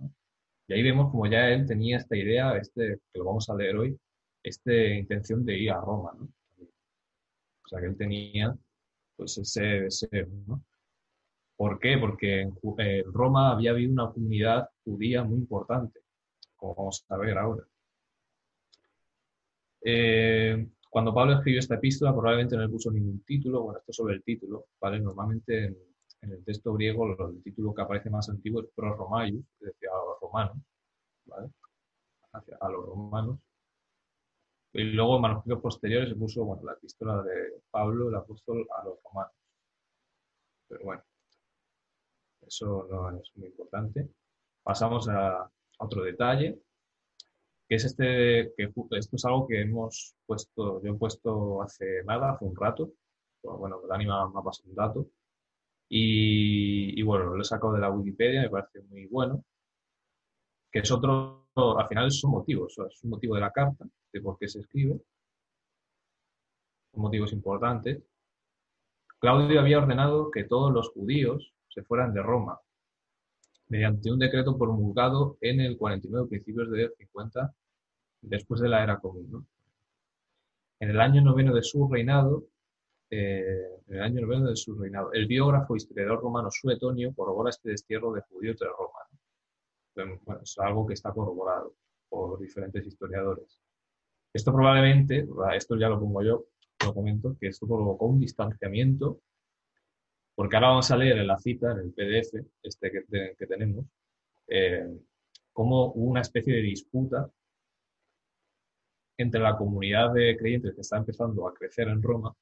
Y 0.68 0.74
ahí 0.74 0.84
vemos 0.84 1.12
como 1.12 1.27
ya 1.27 1.50
él 1.50 1.66
tenía 1.66 1.98
esta 1.98 2.18
idea, 2.18 2.58
este, 2.58 3.00
que 3.12 3.20
lo 3.20 3.25
vamos 3.25 3.50
a 3.50 3.56
leer 3.56 3.77
hoy, 3.77 3.98
esta 4.44 4.74
intención 4.74 5.46
de 5.46 5.58
ir 5.58 5.72
a 5.72 5.80
Roma. 5.80 6.12
O 6.20 7.68
sea, 7.68 7.80
que 7.80 7.88
él 7.88 7.98
tenía 7.98 8.56
pues 9.18 9.38
ese 9.38 9.62
deseo. 9.62 10.28
¿Por 11.58 11.80
qué? 11.80 11.98
Porque 11.98 12.42
en 12.42 12.54
Roma 13.12 13.52
había 13.52 13.72
habido 13.72 13.92
una 13.92 14.12
comunidad 14.12 14.70
judía 14.86 15.24
muy 15.24 15.40
importante, 15.40 16.02
como 16.56 16.76
vamos 16.76 17.04
a 17.10 17.18
ver 17.18 17.38
ahora. 17.38 17.64
Eh, 19.84 20.68
cuando 20.90 21.14
Pablo 21.14 21.34
escribió 21.34 21.60
esta 21.60 21.76
epístola, 21.76 22.12
probablemente 22.12 22.56
no 22.56 22.62
le 22.62 22.70
puso 22.70 22.92
ningún 22.92 23.22
título, 23.24 23.64
bueno, 23.64 23.80
esto 23.80 23.94
sobre 23.94 24.16
el 24.16 24.24
título, 24.24 24.68
¿vale? 24.80 25.00
Normalmente 25.00 25.66
en, 26.22 26.32
el 26.32 26.44
texto 26.44 26.74
griego 26.74 27.06
el 27.30 27.42
título 27.44 27.74
que 27.74 27.82
aparece 27.82 28.10
más 28.10 28.30
antiguo 28.30 28.62
es 28.62 28.68
pro 28.76 28.96
romaius, 28.96 29.44
es 29.60 29.68
decir, 29.68 29.90
a 29.90 30.06
los 30.06 30.20
romanos, 30.22 30.58
¿vale? 31.26 31.50
a 32.34 32.70
los 32.70 32.86
romanos. 32.86 33.40
Y 34.78 34.84
luego 34.84 35.16
en 35.16 35.24
manuscritos 35.24 35.60
posteriores 35.60 36.10
se 36.10 36.16
puso, 36.16 36.46
bueno, 36.46 36.62
la 36.64 36.74
epístola 36.74 37.24
de 37.24 37.64
Pablo, 37.72 38.10
el 38.10 38.16
apóstol, 38.16 38.68
a 38.78 38.86
los 38.86 39.00
romanos. 39.04 39.34
Pero 40.68 40.84
bueno, 40.84 41.04
eso 42.46 42.88
no 42.88 43.20
es 43.20 43.32
muy 43.36 43.48
importante. 43.48 44.08
Pasamos 44.62 45.10
a 45.10 45.50
otro 45.80 46.04
detalle, 46.04 46.60
que 47.68 47.76
es 47.76 47.86
este, 47.86 48.54
que 48.56 48.72
esto 48.92 49.16
es 49.16 49.26
algo 49.26 49.48
que 49.48 49.62
hemos 49.62 50.16
puesto, 50.28 50.80
yo 50.84 50.92
he 50.92 50.96
puesto 50.96 51.64
hace 51.64 52.04
nada, 52.04 52.34
hace 52.34 52.46
un 52.46 52.56
rato, 52.56 52.94
bueno, 53.42 53.82
Dani 53.90 54.06
me 54.06 54.14
ha, 54.14 54.44
pasado 54.44 54.70
un 54.70 54.76
dato, 54.76 55.10
y, 55.90 57.02
bueno, 57.02 57.34
lo 57.36 57.42
he 57.42 57.46
sacado 57.46 57.74
de 57.74 57.80
la 57.80 57.90
Wikipedia, 57.90 58.42
me 58.42 58.50
parece 58.50 58.82
muy 58.84 59.08
bueno, 59.08 59.44
que 60.72 60.80
es 60.80 60.92
otro, 60.92 61.48
al 61.56 61.88
final 61.88 62.12
son 62.12 62.32
motivos, 62.32 62.78
es 62.78 63.04
un 63.04 63.10
motivo 63.12 63.36
de 63.36 63.42
la 63.42 63.52
carta, 63.52 63.86
de 64.12 64.22
por 64.22 64.38
qué 64.38 64.48
se 64.48 64.60
escribe, 64.60 65.00
motivos 66.94 67.32
importantes. 67.34 68.04
Claudio 69.20 69.60
había 69.60 69.80
ordenado 69.80 70.32
que 70.32 70.44
todos 70.44 70.72
los 70.72 70.90
judíos 70.90 71.54
se 71.70 71.84
fueran 71.84 72.14
de 72.14 72.22
Roma, 72.22 72.60
mediante 73.70 74.12
un 74.12 74.20
decreto 74.20 74.58
promulgado 74.58 75.38
en 75.42 75.60
el 75.60 75.78
49, 75.78 76.28
principios 76.28 76.72
de 76.72 76.92
50, 76.98 77.54
después 78.22 78.62
de 78.62 78.70
la 78.70 78.84
era 78.84 79.00
común. 79.00 79.48
En 80.80 80.90
el 80.90 81.00
año 81.00 81.22
noveno 81.22 81.54
de 81.54 81.64
su 81.64 81.88
reinado, 81.88 82.46
eh, 83.10 83.80
en 83.88 83.96
el 83.96 84.02
año 84.02 84.22
noveno 84.22 84.50
de 84.50 84.56
su 84.56 84.78
reinado, 84.78 85.12
el 85.14 85.28
biógrafo 85.28 85.74
e 85.74 85.78
historiador 85.78 86.22
romano 86.22 86.50
Suetonio 86.52 87.14
corrobora 87.16 87.50
este 87.50 87.72
destierro 87.72 88.14
de 88.14 88.22
judíos 88.22 88.60
de 88.60 88.68
Roma. 88.68 89.00
Es 90.44 90.58
algo 90.60 90.86
que 90.86 90.94
está 90.94 91.12
corroborado 91.12 91.74
por 92.10 92.40
diferentes 92.40 92.86
historiadores. 92.86 93.60
Esto 94.34 94.54
probablemente, 94.54 95.28
esto 95.56 95.78
ya 95.78 95.90
lo 95.90 96.00
pongo 96.00 96.22
yo, 96.22 96.46
lo 96.84 96.94
comento, 96.94 97.36
que 97.40 97.48
esto 97.48 97.66
provocó 97.66 98.06
un 98.06 98.20
distanciamiento 98.20 99.22
porque 100.38 100.56
ahora 100.56 100.68
vamos 100.68 100.92
a 100.92 100.98
leer 100.98 101.18
en 101.18 101.26
la 101.26 101.40
cita, 101.40 101.72
en 101.72 101.80
el 101.80 101.94
PDF 101.94 102.46
este 102.62 102.92
que, 102.92 103.48
tenemos, 103.48 103.86
eh, 104.48 104.88
como 105.52 105.94
una 105.94 106.22
especie 106.22 106.54
de 106.54 106.62
disputa 106.62 107.28
entre 109.18 109.42
la 109.42 109.58
comunidad 109.58 110.14
de 110.14 110.38
creyentes 110.38 110.76
que 110.76 110.82
está 110.82 110.98
empezando 110.98 111.48
a 111.48 111.56
crecer 111.56 111.88
en 111.88 112.04
Roma, 112.04 112.36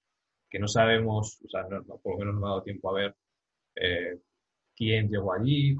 que 0.50 0.60
no 0.60 0.68
sabemos, 0.68 1.40
o 1.42 1.48
sea, 1.48 1.66
por 1.70 2.12
lo 2.12 2.18
menos 2.18 2.34
no 2.34 2.42
me 2.42 2.48
ha 2.48 2.50
dado 2.50 2.64
tiempo 2.64 2.90
a 2.90 3.00
ver 3.00 3.16
eh, 3.76 4.20
quién 4.76 5.08
llegó 5.08 5.32
allí, 5.32 5.74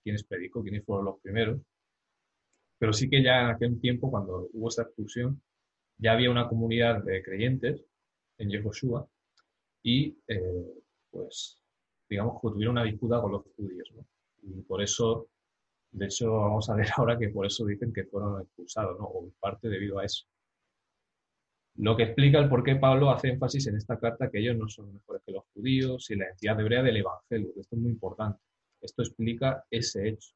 quiénes 0.00 0.22
predicó, 0.22 0.62
quiénes 0.62 0.84
fueron 0.84 1.06
los 1.06 1.20
primeros, 1.20 1.58
pero 2.82 2.92
sí 2.92 3.08
que 3.08 3.22
ya 3.22 3.42
en 3.42 3.46
aquel 3.46 3.80
tiempo, 3.80 4.10
cuando 4.10 4.48
hubo 4.54 4.68
esta 4.68 4.82
expulsión, 4.82 5.40
ya 5.98 6.14
había 6.14 6.32
una 6.32 6.48
comunidad 6.48 7.04
de 7.04 7.22
creyentes 7.22 7.80
en 8.38 8.50
Yehoshua 8.50 9.08
y 9.84 10.18
eh, 10.26 10.82
pues, 11.08 11.62
digamos 12.10 12.42
que 12.42 12.48
tuvieron 12.48 12.72
una 12.72 12.82
disputa 12.82 13.20
con 13.20 13.30
los 13.30 13.44
judíos. 13.54 13.88
¿no? 13.94 14.04
Y 14.42 14.62
por 14.62 14.82
eso, 14.82 15.28
de 15.92 16.06
hecho, 16.06 16.32
vamos 16.32 16.68
a 16.70 16.74
ver 16.74 16.88
ahora 16.96 17.16
que 17.16 17.28
por 17.28 17.46
eso 17.46 17.64
dicen 17.66 17.92
que 17.92 18.02
fueron 18.02 18.42
expulsados, 18.42 18.98
¿no? 18.98 19.04
o 19.04 19.26
en 19.26 19.30
parte 19.38 19.68
debido 19.68 20.00
a 20.00 20.04
eso. 20.04 20.24
Lo 21.76 21.96
que 21.96 22.02
explica 22.02 22.40
el 22.40 22.48
por 22.48 22.64
qué 22.64 22.74
Pablo 22.74 23.12
hace 23.12 23.28
énfasis 23.28 23.68
en 23.68 23.76
esta 23.76 23.96
carta 23.96 24.28
que 24.28 24.40
ellos 24.40 24.56
no 24.56 24.68
son 24.68 24.92
mejores 24.92 25.22
que 25.24 25.30
los 25.30 25.44
judíos 25.54 26.10
y 26.10 26.16
la 26.16 26.24
identidad 26.24 26.58
hebrea 26.58 26.82
del 26.82 26.96
Evangelio. 26.96 27.52
Esto 27.60 27.76
es 27.76 27.80
muy 27.80 27.92
importante. 27.92 28.40
Esto 28.80 29.02
explica 29.02 29.64
ese 29.70 30.08
hecho. 30.08 30.34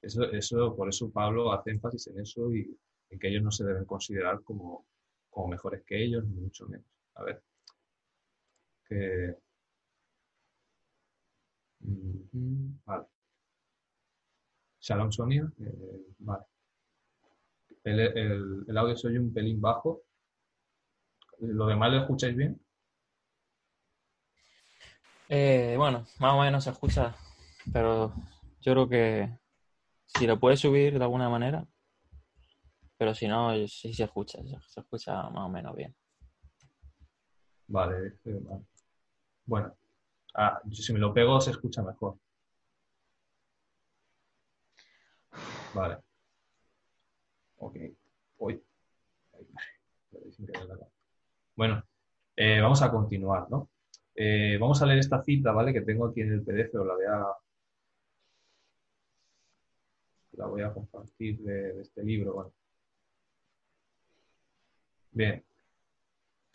Eso, 0.00 0.24
eso, 0.32 0.76
por 0.76 0.88
eso 0.88 1.10
Pablo 1.10 1.52
hace 1.52 1.70
énfasis 1.70 2.06
en 2.08 2.20
eso 2.20 2.52
y 2.54 2.76
en 3.10 3.18
que 3.18 3.28
ellos 3.28 3.42
no 3.42 3.50
se 3.50 3.64
deben 3.64 3.84
considerar 3.84 4.42
como, 4.42 4.86
como 5.30 5.48
mejores 5.48 5.82
que 5.84 6.02
ellos, 6.02 6.24
ni 6.24 6.40
mucho 6.40 6.66
menos. 6.68 6.86
A 7.14 7.24
ver. 7.24 7.42
Que, 8.88 9.36
Vale. 11.80 13.06
Shalom 14.80 15.12
Sonia. 15.12 15.50
Eh, 15.60 16.14
vale. 16.18 16.44
El, 17.84 18.76
audio 18.76 18.96
soy 18.96 19.16
un 19.16 19.32
pelín 19.32 19.60
bajo. 19.60 20.02
¿Lo 21.40 21.66
demás 21.66 21.92
lo 21.92 21.98
escucháis 22.00 22.36
bien? 22.36 22.60
Eh, 25.28 25.74
bueno, 25.76 26.06
más 26.18 26.34
o 26.34 26.40
menos 26.40 26.64
se 26.64 26.70
escucha, 26.70 27.14
pero 27.72 28.14
yo 28.62 28.72
creo 28.72 28.88
que 28.88 29.37
si 30.08 30.26
lo 30.26 30.40
puedes 30.40 30.60
subir 30.60 30.98
de 30.98 31.04
alguna 31.04 31.28
manera, 31.28 31.64
pero 32.96 33.14
si 33.14 33.28
no, 33.28 33.54
sí 33.68 33.94
se 33.94 34.04
escucha, 34.04 34.38
se 34.66 34.80
escucha 34.80 35.30
más 35.30 35.46
o 35.46 35.48
menos 35.48 35.76
bien. 35.76 35.94
Vale, 37.68 38.18
vale. 38.24 38.64
Bueno, 39.44 39.74
Ah, 40.40 40.60
si 40.70 40.92
me 40.92 41.00
lo 41.00 41.12
pego 41.12 41.40
se 41.40 41.50
escucha 41.50 41.82
mejor. 41.82 42.16
Vale. 45.74 45.98
Ok. 47.58 47.76
Hoy. 48.38 48.62
Bueno, 51.56 51.82
eh, 52.36 52.60
vamos 52.60 52.82
a 52.82 52.90
continuar, 52.90 53.50
¿no? 53.50 53.68
Eh, 54.14 54.56
vamos 54.60 54.80
a 54.80 54.86
leer 54.86 55.00
esta 55.00 55.22
cita, 55.22 55.52
¿vale? 55.52 55.72
Que 55.72 55.80
tengo 55.80 56.06
aquí 56.06 56.20
en 56.20 56.32
el 56.34 56.42
PDF, 56.42 56.78
o 56.78 56.84
la 56.84 56.94
voy 56.94 57.04
a, 57.04 57.24
la 60.38 60.46
voy 60.46 60.62
a 60.62 60.72
compartir 60.72 61.40
de, 61.40 61.80
este 61.80 62.02
libro, 62.02 62.34
bueno. 62.34 62.52
Bien. 65.12 65.44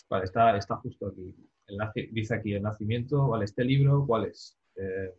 Vale, 0.09 0.25
está, 0.25 0.57
está 0.57 0.75
justo 0.77 1.07
aquí 1.07 1.35
dice 2.11 2.35
aquí 2.35 2.53
el 2.53 2.63
nacimiento, 2.63 3.27
¿vale? 3.27 3.45
Este 3.45 3.63
libro, 3.63 4.05
¿cuál 4.05 4.25
es? 4.25 4.57
Eh, 4.75 5.13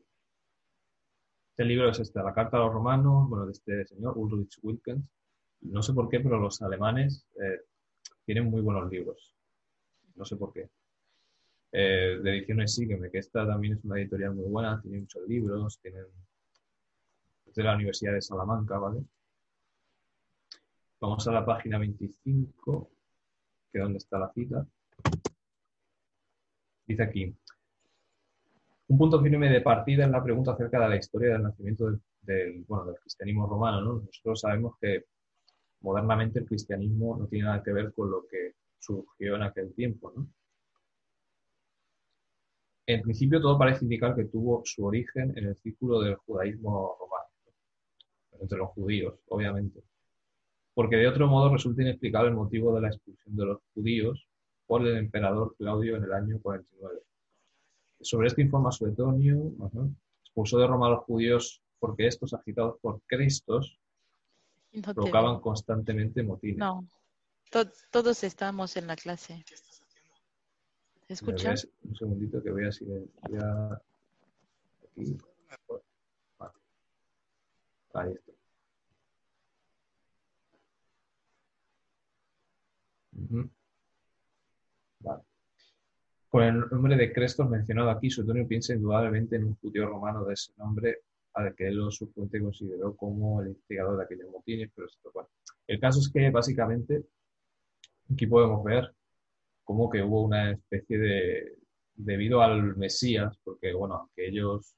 este 1.50 1.64
libro 1.64 1.88
es 1.88 2.00
este, 2.00 2.22
la 2.22 2.34
Carta 2.34 2.56
a 2.56 2.60
los 2.60 2.72
Romanos, 2.72 3.28
bueno, 3.28 3.46
de 3.46 3.52
este 3.52 3.86
señor, 3.86 4.16
Ulrich 4.16 4.58
Wilkens. 4.62 5.08
No 5.62 5.82
sé 5.82 5.92
por 5.92 6.08
qué, 6.08 6.20
pero 6.20 6.38
los 6.38 6.60
alemanes 6.62 7.26
eh, 7.40 7.60
tienen 8.24 8.46
muy 8.46 8.60
buenos 8.60 8.90
libros. 8.90 9.34
No 10.16 10.24
sé 10.24 10.36
por 10.36 10.52
qué. 10.52 10.68
Eh, 11.72 12.20
de 12.22 12.30
ediciones 12.30 12.74
Sígueme, 12.74 13.10
que 13.10 13.18
esta 13.18 13.46
también 13.46 13.74
es 13.74 13.84
una 13.84 13.98
editorial 13.98 14.34
muy 14.34 14.48
buena, 14.48 14.80
tiene 14.80 15.00
muchos 15.00 15.26
libros, 15.26 15.78
tienen 15.80 16.04
de 17.54 17.62
la 17.62 17.74
Universidad 17.74 18.12
de 18.12 18.22
Salamanca, 18.22 18.78
¿vale? 18.78 19.00
Vamos 21.00 21.26
a 21.28 21.32
la 21.32 21.44
página 21.44 21.78
25, 21.78 22.90
que 23.70 23.78
es 23.78 23.84
donde 23.84 23.98
está 23.98 24.18
la 24.18 24.32
cita. 24.32 24.66
Dice 26.86 27.02
aquí, 27.02 27.34
un 28.88 28.98
punto 28.98 29.22
firme 29.22 29.48
de 29.48 29.60
partida 29.60 30.04
es 30.04 30.10
la 30.10 30.22
pregunta 30.22 30.52
acerca 30.52 30.80
de 30.80 30.88
la 30.88 30.96
historia 30.96 31.32
del 31.32 31.42
nacimiento 31.42 31.86
del, 32.22 32.64
bueno, 32.66 32.86
del 32.86 32.96
cristianismo 32.96 33.46
romano. 33.46 33.80
¿no? 33.80 33.92
Nosotros 34.00 34.40
sabemos 34.40 34.76
que 34.80 35.04
modernamente 35.80 36.40
el 36.40 36.46
cristianismo 36.46 37.16
no 37.16 37.26
tiene 37.26 37.46
nada 37.46 37.62
que 37.62 37.72
ver 37.72 37.92
con 37.92 38.10
lo 38.10 38.26
que 38.26 38.54
surgió 38.78 39.36
en 39.36 39.42
aquel 39.42 39.74
tiempo. 39.74 40.12
En 42.86 43.02
principio 43.02 43.40
todo 43.40 43.58
parece 43.58 43.84
indicar 43.84 44.14
que 44.14 44.24
tuvo 44.24 44.62
su 44.64 44.84
origen 44.84 45.32
en 45.36 45.46
el 45.46 45.56
círculo 45.56 46.00
del 46.00 46.16
judaísmo 46.16 46.96
romano. 47.00 47.13
Entre 48.40 48.58
los 48.58 48.70
judíos, 48.70 49.14
obviamente. 49.28 49.82
Porque 50.74 50.96
de 50.96 51.08
otro 51.08 51.28
modo 51.28 51.52
resulta 51.52 51.82
inexplicable 51.82 52.30
el 52.30 52.36
motivo 52.36 52.74
de 52.74 52.80
la 52.80 52.88
expulsión 52.88 53.36
de 53.36 53.44
los 53.44 53.58
judíos 53.74 54.26
por 54.66 54.86
el 54.86 54.96
emperador 54.96 55.54
Claudio 55.56 55.96
en 55.96 56.04
el 56.04 56.12
año 56.12 56.38
49. 56.40 57.00
Sobre 58.00 58.28
esto 58.28 58.40
informa 58.40 58.72
Suetonio, 58.72 59.52
expulsó 60.22 60.58
de 60.58 60.66
Roma 60.66 60.88
a 60.88 60.90
los 60.90 61.04
judíos 61.04 61.62
porque 61.78 62.06
estos, 62.06 62.34
agitados 62.34 62.78
por 62.80 63.00
Cristos, 63.06 63.78
provocaban 64.94 65.40
constantemente 65.40 66.22
motines. 66.22 66.58
No, 66.58 66.86
todos 67.90 68.24
estamos 68.24 68.76
en 68.76 68.86
la 68.86 68.96
clase. 68.96 69.44
¿Se 71.06 71.12
escucha? 71.12 71.54
Un 71.82 71.94
segundito 71.94 72.42
que 72.42 72.50
voy 72.50 72.66
a 72.66 72.72
silenciar 72.72 73.82
aquí. 74.90 75.18
Ahí 77.94 78.12
está. 78.12 78.34
Con 86.28 86.42
el 86.42 86.58
nombre 86.70 86.96
de 86.96 87.12
Crestos 87.12 87.48
mencionado 87.48 87.90
aquí, 87.90 88.10
Suetonio 88.10 88.46
piensa 88.46 88.74
indudablemente 88.74 89.36
en 89.36 89.44
un 89.44 89.54
judío 89.56 89.86
romano 89.86 90.24
de 90.24 90.34
ese 90.34 90.52
nombre 90.56 91.02
al 91.34 91.54
que 91.54 91.68
él 91.68 91.80
o 91.80 91.90
su 91.90 92.08
fuente 92.08 92.40
consideró 92.40 92.96
como 92.96 93.40
el 93.40 93.48
instigador 93.48 93.96
de 93.98 94.04
aquellos 94.04 94.30
motines, 94.30 94.70
pero 94.74 94.88
bueno. 95.12 95.28
El 95.66 95.80
caso 95.80 96.00
es 96.00 96.10
que 96.12 96.30
básicamente 96.30 97.04
aquí 98.12 98.26
podemos 98.26 98.64
ver 98.64 98.92
como 99.62 99.88
que 99.88 100.02
hubo 100.02 100.22
una 100.22 100.52
especie 100.52 100.98
de, 100.98 101.56
debido 101.94 102.42
al 102.42 102.76
Mesías, 102.76 103.38
porque 103.44 103.72
bueno, 103.72 103.94
aunque 103.94 104.26
ellos, 104.28 104.74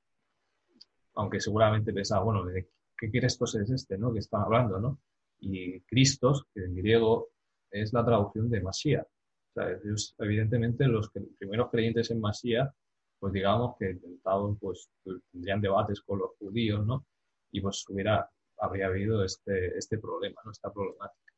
aunque 1.15 1.41
seguramente 1.41 1.93
pensaban, 1.93 2.25
bueno, 2.27 2.45
¿de 2.45 2.69
qué 2.97 3.11
Crestos 3.11 3.55
es 3.57 3.71
este, 3.71 3.99
no? 3.99 4.13
Que 4.13 4.21
están 4.21 4.43
hablando, 4.43 4.79
¿no? 4.81 5.01
Y 5.41 5.81
Cristos, 5.81 6.45
que 6.55 6.65
en 6.65 6.75
griego 6.75 7.29
es 7.71 7.93
la 7.93 8.05
traducción 8.05 8.49
de 8.51 8.61
Masía. 8.61 9.03
O 9.03 9.55
sea, 9.55 9.79
evidentemente, 10.19 10.87
los 10.87 11.11
primeros 11.39 11.71
creyentes 11.71 12.11
en 12.11 12.21
Masía, 12.21 12.73
pues 13.19 13.33
digamos 13.33 13.77
que 13.79 13.91
intentaban, 13.91 14.57
pues 14.57 14.91
tendrían 15.33 15.61
debates 15.61 16.01
con 16.03 16.19
los 16.19 16.31
judíos, 16.39 16.85
¿no? 16.87 17.07
Y 17.51 17.61
pues 17.61 17.85
hubiera, 17.89 18.29
habría 18.59 18.87
habido 18.87 19.25
este, 19.25 19.77
este 19.77 19.99
problema, 19.99 20.41
¿no? 20.45 20.51
Esta 20.51 20.73
problemática. 20.73 21.33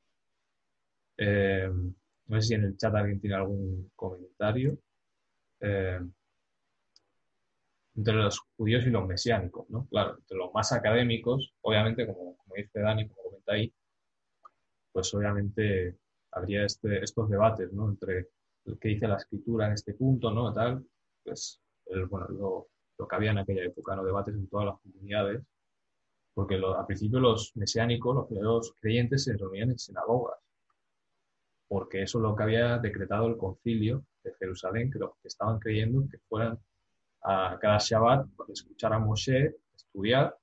Eh, 1.17 1.71
no 2.27 2.41
sé 2.41 2.49
si 2.49 2.55
en 2.55 2.65
el 2.65 2.77
chat 2.77 2.95
alguien 2.95 3.21
tiene 3.21 3.37
algún 3.37 3.91
comentario. 3.97 4.79
Eh, 5.61 6.01
entre 7.99 8.15
los 8.15 8.39
judíos 8.57 8.87
y 8.87 8.91
los 8.91 9.09
mesiánicos, 9.09 9.69
¿no? 9.71 9.89
Claro, 9.89 10.17
entre 10.19 10.37
los 10.37 10.55
más 10.55 10.71
académicos, 10.73 11.53
obviamente, 11.63 12.07
como, 12.07 12.37
como 12.37 12.55
dice 12.55 12.79
Dani, 12.79 13.09
como 13.09 13.23
comenta 13.25 13.53
ahí, 13.55 13.75
pues 14.93 15.13
obviamente 15.15 15.99
habría 16.31 16.65
este, 16.65 17.03
estos 17.03 17.29
debates, 17.29 17.73
¿no? 17.73 17.89
Entre 17.89 18.29
lo 18.67 18.79
que 18.79 18.91
dice 18.91 19.09
la 19.09 19.17
escritura 19.17 19.67
en 19.67 19.73
este 19.73 19.95
punto, 19.95 20.31
¿no? 20.31 20.53
Tal, 20.53 20.87
pues, 21.25 21.61
bueno, 22.09 22.29
lo, 22.29 22.69
lo, 22.99 23.09
que 23.09 23.17
había 23.17 23.33
en 23.33 23.39
aquella 23.39 23.65
época, 23.65 23.97
¿no? 23.97 24.05
Debates 24.05 24.35
en 24.37 24.49
todas 24.49 24.67
las 24.67 24.81
comunidades, 24.81 25.43
porque 26.35 26.55
al 26.55 26.87
principio 26.87 27.19
los 27.19 27.51
mesiánicos, 27.57 28.15
los 28.15 28.29
primeros 28.29 28.77
creyentes 28.79 29.25
se 29.25 29.37
reunían 29.37 29.71
en 29.73 29.79
sinagogas, 29.79 30.39
porque 31.67 32.03
eso 32.03 32.19
es 32.19 32.23
lo 32.23 32.37
que 32.37 32.45
había 32.45 32.79
decretado 32.79 33.27
el 33.27 33.37
concilio 33.37 34.05
de 34.23 34.35
Jerusalén, 34.39 34.89
que 34.89 35.01
los 35.01 35.17
que 35.21 35.27
estaban 35.27 35.59
creyendo 35.59 36.09
que 36.09 36.19
fueran 36.29 36.61
a 37.23 37.59
cada 37.61 37.79
Shabbat 37.79 38.27
escuchar 38.49 38.93
a 38.93 38.99
Moshe, 38.99 39.57
estudiar, 39.75 40.37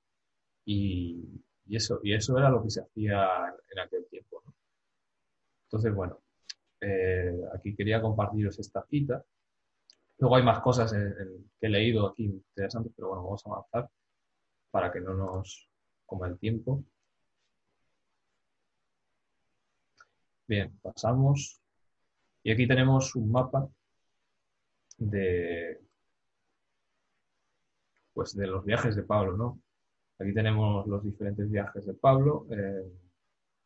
y, 0.64 1.42
y, 1.66 1.76
eso, 1.76 2.00
y 2.02 2.14
eso 2.14 2.36
era 2.38 2.50
lo 2.50 2.62
que 2.62 2.70
se 2.70 2.82
hacía 2.82 3.28
en 3.70 3.78
aquel 3.78 4.06
tiempo. 4.08 4.42
Entonces, 5.64 5.94
bueno, 5.94 6.20
eh, 6.80 7.40
aquí 7.54 7.74
quería 7.74 8.00
compartiros 8.00 8.58
esta 8.58 8.84
cita. 8.86 9.24
Luego 10.18 10.36
hay 10.36 10.42
más 10.42 10.60
cosas 10.60 10.92
que 10.92 11.66
he 11.66 11.68
leído 11.68 12.08
aquí 12.08 12.24
interesantes, 12.24 12.92
pero 12.96 13.08
bueno, 13.08 13.24
vamos 13.24 13.44
a 13.46 13.50
avanzar 13.50 13.90
para 14.70 14.92
que 14.92 15.00
no 15.00 15.14
nos 15.14 15.68
coma 16.06 16.28
el 16.28 16.38
tiempo. 16.38 16.84
Bien, 20.46 20.78
pasamos. 20.80 21.60
Y 22.42 22.52
aquí 22.52 22.66
tenemos 22.68 23.14
un 23.16 23.32
mapa 23.32 23.68
de, 24.98 25.80
pues 28.16 28.34
de 28.34 28.46
los 28.46 28.64
viajes 28.64 28.96
de 28.96 29.02
Pablo, 29.02 29.36
¿no? 29.36 29.60
Aquí 30.18 30.32
tenemos 30.32 30.86
los 30.86 31.04
diferentes 31.04 31.50
viajes 31.50 31.84
de 31.84 31.92
Pablo. 31.92 32.46
Eh, 32.50 32.90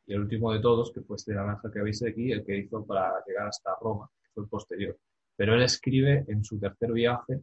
y 0.06 0.12
el 0.12 0.22
último 0.22 0.52
de 0.52 0.58
todos, 0.58 0.90
que 0.92 1.02
fue 1.02 1.14
este 1.14 1.32
naranja 1.34 1.70
que 1.70 1.80
veis 1.80 2.02
aquí, 2.02 2.32
el 2.32 2.44
que 2.44 2.58
hizo 2.58 2.84
para 2.84 3.24
llegar 3.24 3.46
hasta 3.46 3.76
Roma, 3.80 4.10
que 4.20 4.28
fue 4.34 4.42
el 4.42 4.48
posterior. 4.48 4.98
Pero 5.36 5.54
él 5.54 5.62
escribe 5.62 6.24
en 6.26 6.42
su 6.42 6.58
tercer 6.58 6.90
viaje, 6.90 7.40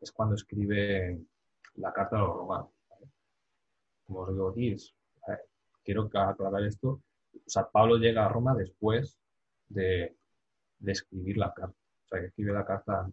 es 0.00 0.10
cuando 0.10 0.34
escribe 0.34 1.20
la 1.76 1.92
carta 1.92 2.16
a 2.16 2.22
los 2.22 2.34
romanos. 2.34 2.70
Como 4.04 4.22
os 4.22 4.32
digo 4.32 4.48
aquí, 4.48 4.76
quiero 5.84 6.10
aclarar 6.12 6.64
esto. 6.64 6.88
O 7.34 7.48
sea, 7.50 7.68
Pablo 7.70 7.98
llega 7.98 8.26
a 8.26 8.28
Roma 8.28 8.52
después 8.56 9.16
de, 9.68 10.16
escribir 10.84 11.36
la 11.36 11.54
carta. 11.54 11.78
O 12.04 12.08
sea, 12.08 12.18
que 12.18 12.26
escribe 12.26 12.52
la 12.52 12.66
carta 12.66 13.08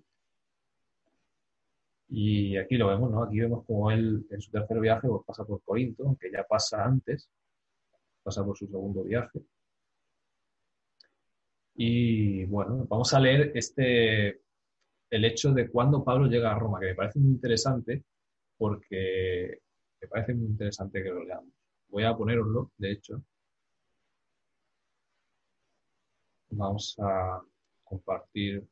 y 2.09 2.57
aquí 2.57 2.75
lo 2.75 2.87
vemos, 2.87 3.11
¿no? 3.11 3.23
Aquí 3.23 3.39
vemos 3.39 3.65
como 3.65 3.91
él 3.91 4.25
en 4.31 4.41
su 4.41 4.51
tercer 4.51 4.79
viaje 4.79 5.07
pues, 5.07 5.21
pasa 5.25 5.45
por 5.45 5.61
Corinto, 5.63 6.05
aunque 6.05 6.31
ya 6.31 6.43
pasa 6.43 6.83
antes, 6.83 7.29
pasa 8.23 8.43
por 8.43 8.57
su 8.57 8.67
segundo 8.67 9.03
viaje. 9.03 9.41
Y 11.75 12.45
bueno, 12.45 12.85
vamos 12.89 13.13
a 13.13 13.19
leer 13.19 13.51
este, 13.55 14.41
el 15.09 15.25
hecho 15.25 15.53
de 15.53 15.69
cuando 15.69 16.03
Pablo 16.03 16.27
llega 16.27 16.51
a 16.51 16.59
Roma, 16.59 16.79
que 16.79 16.87
me 16.87 16.95
parece 16.95 17.19
muy 17.19 17.31
interesante 17.31 18.03
porque 18.57 19.59
me 20.01 20.07
parece 20.07 20.33
muy 20.33 20.47
interesante 20.47 21.03
que 21.03 21.09
lo 21.09 21.23
leamos. 21.23 21.53
Voy 21.89 22.03
a 22.03 22.15
poneroslo, 22.15 22.71
de 22.77 22.91
hecho. 22.91 23.21
Vamos 26.51 26.95
a 26.99 27.41
compartir 27.83 28.67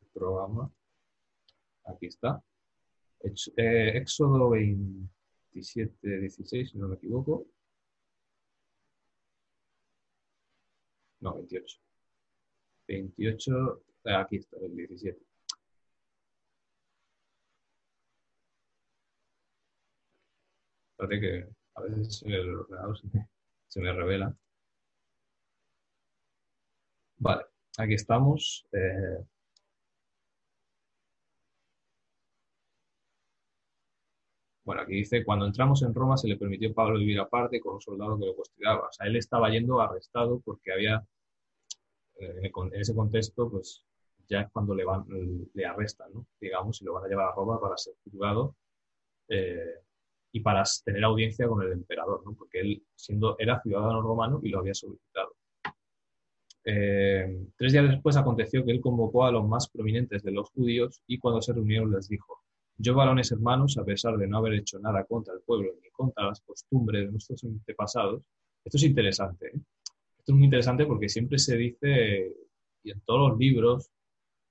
el 0.00 0.08
programa. 0.12 0.72
Aquí 1.88 2.06
está. 2.06 2.42
Eh, 3.56 3.96
Éxodo 3.96 4.50
27, 4.50 6.20
16, 6.20 6.70
si 6.70 6.78
no 6.78 6.88
me 6.88 6.96
equivoco. 6.96 7.46
No, 11.20 11.34
28. 11.34 11.78
28, 12.88 13.82
eh, 14.04 14.14
aquí 14.14 14.36
está, 14.36 14.56
el 14.58 14.74
17. 14.76 15.18
Parece 20.96 21.20
que 21.20 21.48
a 21.74 21.80
veces 21.82 22.22
el 22.26 22.54
ordenador 22.54 22.98
se 23.68 23.80
me, 23.80 23.92
revela. 23.92 24.34
Vale, 27.18 27.44
aquí 27.78 27.94
estamos. 27.94 28.66
Eh, 28.72 29.24
Bueno, 34.68 34.82
aquí 34.82 34.96
dice, 34.96 35.24
cuando 35.24 35.46
entramos 35.46 35.82
en 35.82 35.94
Roma 35.94 36.18
se 36.18 36.28
le 36.28 36.36
permitió 36.36 36.70
a 36.70 36.74
Pablo 36.74 36.98
vivir 36.98 37.18
aparte 37.18 37.58
con 37.58 37.76
un 37.76 37.80
soldado 37.80 38.18
que 38.18 38.26
lo 38.26 38.36
custodiaba. 38.36 38.88
O 38.88 38.92
sea, 38.92 39.06
él 39.06 39.16
estaba 39.16 39.48
yendo 39.48 39.80
arrestado 39.80 40.40
porque 40.44 40.70
había, 40.70 41.02
eh, 42.16 42.52
en 42.52 42.74
ese 42.78 42.94
contexto, 42.94 43.50
pues 43.50 43.86
ya 44.28 44.42
es 44.42 44.50
cuando 44.52 44.74
le, 44.74 44.84
van, 44.84 45.06
le 45.54 45.64
arrestan, 45.64 46.12
¿no? 46.12 46.26
digamos, 46.38 46.82
y 46.82 46.84
lo 46.84 46.92
van 46.92 47.04
a 47.06 47.08
llevar 47.08 47.28
a 47.28 47.34
Roma 47.34 47.58
para 47.58 47.78
ser 47.78 47.94
juzgado 48.04 48.56
eh, 49.28 49.80
y 50.32 50.40
para 50.40 50.64
tener 50.84 51.02
audiencia 51.02 51.48
con 51.48 51.62
el 51.62 51.72
emperador, 51.72 52.22
¿no? 52.26 52.34
porque 52.34 52.60
él 52.60 52.82
siendo, 52.94 53.36
era 53.38 53.62
ciudadano 53.62 54.02
romano 54.02 54.38
y 54.42 54.50
lo 54.50 54.58
había 54.58 54.74
solicitado. 54.74 55.34
Eh, 56.64 57.46
tres 57.56 57.72
días 57.72 57.88
después 57.88 58.18
aconteció 58.18 58.62
que 58.66 58.72
él 58.72 58.82
convocó 58.82 59.24
a 59.24 59.32
los 59.32 59.48
más 59.48 59.70
prominentes 59.70 60.22
de 60.22 60.32
los 60.32 60.50
judíos 60.50 61.02
y 61.06 61.18
cuando 61.18 61.40
se 61.40 61.54
reunieron 61.54 61.90
les 61.90 62.06
dijo, 62.06 62.37
yo, 62.78 62.94
varones 62.94 63.32
hermanos, 63.32 63.76
a 63.76 63.84
pesar 63.84 64.16
de 64.16 64.28
no 64.28 64.38
haber 64.38 64.54
hecho 64.54 64.78
nada 64.78 65.04
contra 65.04 65.34
el 65.34 65.40
pueblo 65.40 65.72
ni 65.82 65.90
contra 65.90 66.26
las 66.26 66.40
costumbres 66.40 67.06
de 67.06 67.10
nuestros 67.10 67.42
antepasados, 67.42 68.22
esto 68.64 68.76
es 68.76 68.84
interesante. 68.84 69.48
¿eh? 69.48 69.60
Esto 70.18 70.32
es 70.32 70.34
muy 70.34 70.44
interesante 70.44 70.86
porque 70.86 71.08
siempre 71.08 71.38
se 71.38 71.56
dice, 71.56 72.32
y 72.84 72.90
en 72.92 73.00
todos 73.00 73.30
los 73.30 73.38
libros, 73.38 73.90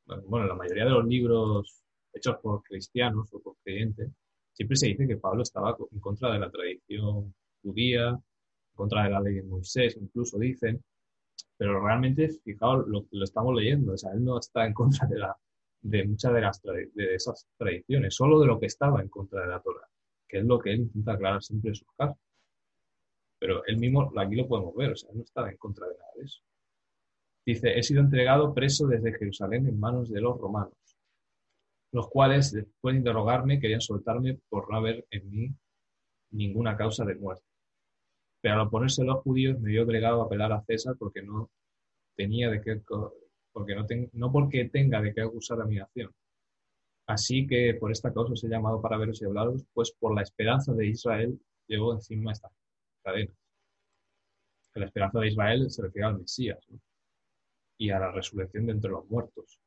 bueno, 0.05 0.45
en 0.45 0.49
la 0.49 0.55
mayoría 0.55 0.83
de 0.83 0.91
los 0.91 1.05
libros 1.05 1.81
hechos 2.13 2.37
por 2.41 2.61
cristianos 2.63 3.33
o 3.33 3.39
por 3.39 3.55
creyentes, 3.63 4.11
siempre 4.51 4.75
se 4.75 4.87
dice 4.87 5.07
que 5.07 5.17
Pablo 5.17 5.43
estaba 5.43 5.77
en 5.91 5.99
contra 5.99 6.31
de 6.33 6.39
la 6.39 6.51
tradición 6.51 7.33
judía, 7.61 8.09
en 8.09 8.75
contra 8.75 9.03
de 9.03 9.09
la 9.11 9.21
ley 9.21 9.35
de 9.35 9.43
Moisés, 9.43 9.97
incluso 10.01 10.37
dicen, 10.37 10.83
pero 11.55 11.79
realmente, 11.83 12.29
fijaos 12.43 12.87
lo 12.87 13.05
lo 13.09 13.23
estamos 13.23 13.55
leyendo, 13.55 13.93
o 13.93 13.97
sea, 13.97 14.11
él 14.11 14.23
no 14.23 14.37
está 14.37 14.65
en 14.65 14.73
contra 14.73 15.07
de 15.07 15.19
la 15.19 15.37
de 15.81 16.05
muchas 16.05 16.33
de, 16.33 16.41
las 16.41 16.61
de 16.61 17.15
esas 17.15 17.47
tradiciones, 17.57 18.15
solo 18.15 18.39
de 18.39 18.47
lo 18.47 18.59
que 18.59 18.65
estaba 18.65 19.01
en 19.01 19.09
contra 19.09 19.41
de 19.41 19.47
la 19.47 19.61
Torah, 19.61 19.87
que 20.27 20.39
es 20.39 20.45
lo 20.45 20.59
que 20.59 20.71
él 20.71 20.81
intenta 20.81 21.13
aclarar 21.13 21.43
siempre 21.43 21.69
en 21.69 21.75
sus 21.75 21.87
cartas. 21.97 22.17
Pero 23.39 23.63
él 23.65 23.77
mismo, 23.77 24.11
aquí 24.17 24.35
lo 24.35 24.47
podemos 24.47 24.75
ver, 24.75 24.91
o 24.91 24.95
sea, 24.95 25.11
no 25.13 25.21
estaba 25.21 25.49
en 25.49 25.57
contra 25.57 25.87
de 25.87 25.93
nada 25.93 26.09
de 26.15 26.25
eso. 26.25 26.41
Dice, 27.45 27.77
he 27.77 27.83
sido 27.83 28.01
entregado 28.01 28.53
preso 28.53 28.87
desde 28.87 29.17
Jerusalén 29.17 29.67
en 29.67 29.79
manos 29.79 30.09
de 30.09 30.19
los 30.19 30.37
romanos, 30.37 30.73
los 31.91 32.09
cuales, 32.09 32.51
después 32.51 32.93
de 32.93 32.99
interrogarme, 32.99 33.59
querían 33.59 33.79
soltarme 33.79 34.39
por 34.49 34.69
no 34.69 34.77
haber 34.77 35.05
en 35.11 35.29
mí 35.29 35.55
ninguna 36.31 36.75
causa 36.75 37.05
de 37.05 37.15
muerte. 37.15 37.45
Pero 38.41 38.55
al 38.55 38.67
oponerse 38.67 39.03
los 39.03 39.21
judíos 39.21 39.59
me 39.59 39.69
dio 39.69 39.83
obligado 39.83 40.21
a 40.21 40.25
apelar 40.25 40.51
a 40.51 40.61
César 40.63 40.95
porque 40.99 41.21
no 41.21 41.49
tenía 42.15 42.49
de 42.49 42.61
qué, 42.61 42.81
porque 43.57 43.75
no, 43.75 43.85
no 44.13 44.31
porque 44.31 44.65
tenga 44.65 45.01
de 45.01 45.13
qué 45.13 45.21
acusar 45.21 45.59
a 45.59 45.65
mi 45.65 45.77
nación. 45.77 46.13
Así 47.07 47.47
que 47.47 47.73
por 47.73 47.91
esta 47.91 48.13
causa 48.13 48.33
os 48.33 48.43
he 48.43 48.47
llamado 48.47 48.79
para 48.79 48.97
veros 48.97 49.19
y 49.19 49.25
hablaros, 49.25 49.65
pues 49.73 49.91
por 49.93 50.13
la 50.13 50.21
esperanza 50.21 50.73
de 50.73 50.85
Israel 50.85 51.39
llevo 51.67 51.93
encima 51.93 52.33
esta 52.33 52.51
cadena. 53.03 53.33
La 54.75 54.85
esperanza 54.85 55.19
de 55.19 55.27
Israel 55.29 55.71
se 55.71 55.81
refiere 55.81 56.07
al 56.07 56.19
Mesías 56.19 56.59
y 57.79 57.89
a 57.89 57.97
la 57.97 58.11
resurrección 58.11 58.67
de 58.67 58.73
entre 58.73 58.91
los 58.91 59.09
muertos. 59.09 59.59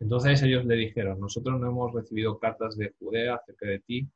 Entonces 0.00 0.42
ellos 0.42 0.64
le 0.64 0.76
dijeron, 0.76 1.20
nosotros 1.20 1.60
no 1.60 1.66
hemos 1.66 1.92
recibido 1.92 2.38
cartas 2.38 2.78
de 2.78 2.94
Judea 2.98 3.34
acerca 3.34 3.66
de 3.66 3.80
ti. 3.80 4.08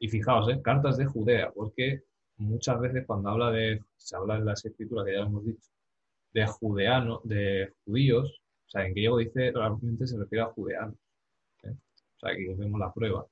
Y 0.00 0.08
fijaos, 0.08 0.48
¿eh? 0.48 0.60
cartas 0.60 0.96
de 0.96 1.06
Judea, 1.06 1.52
porque 1.52 2.02
muchas 2.36 2.80
veces 2.80 3.06
cuando 3.06 3.28
habla 3.28 3.52
de, 3.52 3.84
se 3.96 4.16
habla 4.16 4.36
en 4.36 4.44
las 4.44 4.64
escrituras, 4.64 5.04
que 5.04 5.12
ya 5.12 5.20
hemos 5.20 5.44
dicho, 5.44 5.70
de 6.38 6.46
judeano, 6.46 7.20
de 7.24 7.72
judíos, 7.84 8.40
o 8.66 8.70
sea, 8.70 8.86
en 8.86 8.92
griego 8.92 9.18
dice, 9.18 9.50
realmente 9.52 10.06
se 10.06 10.18
refiere 10.18 10.44
a 10.44 10.52
judeanos. 10.52 10.96
¿eh? 11.64 11.70
O 11.70 12.18
sea, 12.20 12.32
aquí 12.32 12.46
vemos 12.46 12.78
la 12.78 12.92
prueba. 12.92 13.26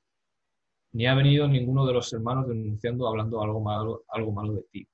Ni 0.93 1.07
ha 1.07 1.15
venido 1.15 1.47
ninguno 1.47 1.87
de 1.87 1.93
los 1.93 2.13
hermanos 2.13 2.49
denunciando, 2.49 3.07
hablando 3.07 3.43
algo 3.43 3.61
malo, 3.61 4.05
algo 4.09 4.33
malo 4.33 4.55
de 4.55 4.63
ti. 4.71 4.89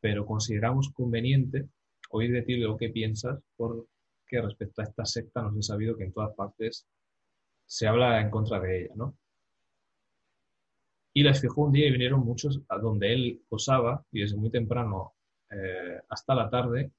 Pero 0.00 0.24
consideramos 0.24 0.90
conveniente 0.90 1.68
oír 2.10 2.32
de 2.32 2.42
ti 2.42 2.56
lo 2.56 2.76
que 2.76 2.90
piensas, 2.90 3.40
porque 3.56 3.86
respecto 4.30 4.80
a 4.80 4.84
esta 4.84 5.04
secta 5.04 5.42
nos 5.42 5.56
he 5.56 5.62
sabido 5.62 5.96
que 5.96 6.04
en 6.04 6.12
todas 6.12 6.34
partes 6.34 6.86
se 7.66 7.86
habla 7.86 8.20
en 8.20 8.30
contra 8.30 8.60
de 8.60 8.82
ella, 8.82 8.94
¿no? 8.96 9.16
Y 11.12 11.22
les 11.22 11.40
fijó 11.40 11.62
un 11.62 11.72
día 11.72 11.88
y 11.88 11.92
vinieron 11.92 12.20
muchos 12.20 12.60
a 12.68 12.78
donde 12.78 13.12
él 13.12 13.42
posaba 13.48 14.04
y 14.12 14.20
desde 14.20 14.36
muy 14.36 14.50
temprano 14.50 15.14
eh, 15.50 16.00
hasta 16.08 16.34
la 16.34 16.48
tarde, 16.48 16.92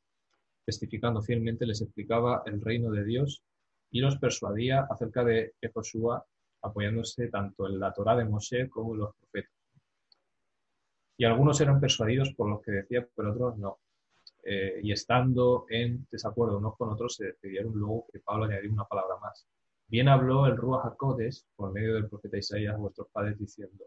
testificando 0.65 1.21
fielmente, 1.21 1.65
les 1.65 1.81
explicaba 1.81 2.43
el 2.45 2.61
reino 2.61 2.91
de 2.91 3.03
Dios 3.03 3.43
y 3.91 3.99
los 3.99 4.17
persuadía 4.17 4.87
acerca 4.89 5.23
de 5.23 5.53
Josué, 5.73 6.19
apoyándose 6.61 7.27
tanto 7.27 7.67
en 7.67 7.79
la 7.79 7.93
Torá 7.93 8.15
de 8.15 8.25
Moshe 8.25 8.69
como 8.69 8.93
en 8.93 8.99
los 9.01 9.15
profetas. 9.15 9.51
Y 11.17 11.25
algunos 11.25 11.59
eran 11.61 11.79
persuadidos 11.79 12.33
por 12.33 12.49
lo 12.49 12.61
que 12.61 12.71
decía, 12.71 13.07
pero 13.15 13.31
otros 13.31 13.57
no. 13.57 13.79
Eh, 14.43 14.79
y 14.81 14.91
estando 14.91 15.65
en 15.69 16.07
desacuerdo 16.09 16.57
unos 16.57 16.75
con 16.77 16.89
otros, 16.89 17.15
se 17.15 17.25
decidieron 17.25 17.73
luego 17.73 18.07
que 18.11 18.19
Pablo 18.19 18.45
añadiera 18.45 18.73
una 18.73 18.85
palabra 18.85 19.17
más. 19.21 19.45
Bien 19.87 20.07
habló 20.07 20.47
el 20.47 20.57
Ruach 20.57 20.85
HaKodesh 20.85 21.43
por 21.55 21.73
medio 21.73 21.93
del 21.93 22.09
profeta 22.09 22.37
Isaías 22.37 22.77
vuestros 22.77 23.07
padres 23.11 23.37
diciendo, 23.37 23.85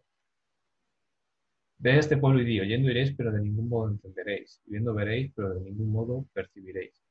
Ve 1.84 1.98
este 1.98 2.16
pueblo 2.16 2.40
y 2.40 2.46
di, 2.46 2.60
oyendo 2.60 2.90
iréis, 2.90 3.14
pero 3.14 3.30
de 3.30 3.42
ningún 3.42 3.68
modo 3.68 3.90
entenderéis, 3.90 4.58
y 4.64 4.70
viendo 4.70 4.94
veréis, 4.94 5.30
pero 5.36 5.52
de 5.52 5.60
ningún 5.60 5.92
modo 5.92 6.24
percibiréis. 6.32 7.04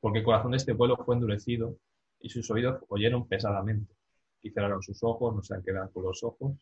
Porque 0.00 0.18
el 0.18 0.24
corazón 0.24 0.50
de 0.50 0.56
este 0.56 0.74
pueblo 0.74 0.96
fue 0.96 1.14
endurecido, 1.14 1.78
y 2.18 2.28
sus 2.28 2.50
oídos 2.50 2.82
oyeron 2.88 3.28
pesadamente, 3.28 3.94
y 4.42 4.50
cerraron 4.50 4.82
sus 4.82 5.00
ojos, 5.04 5.32
no 5.32 5.42
se 5.44 5.54
han 5.54 5.62
quedado 5.62 5.92
con 5.92 6.02
los 6.02 6.24
ojos, 6.24 6.56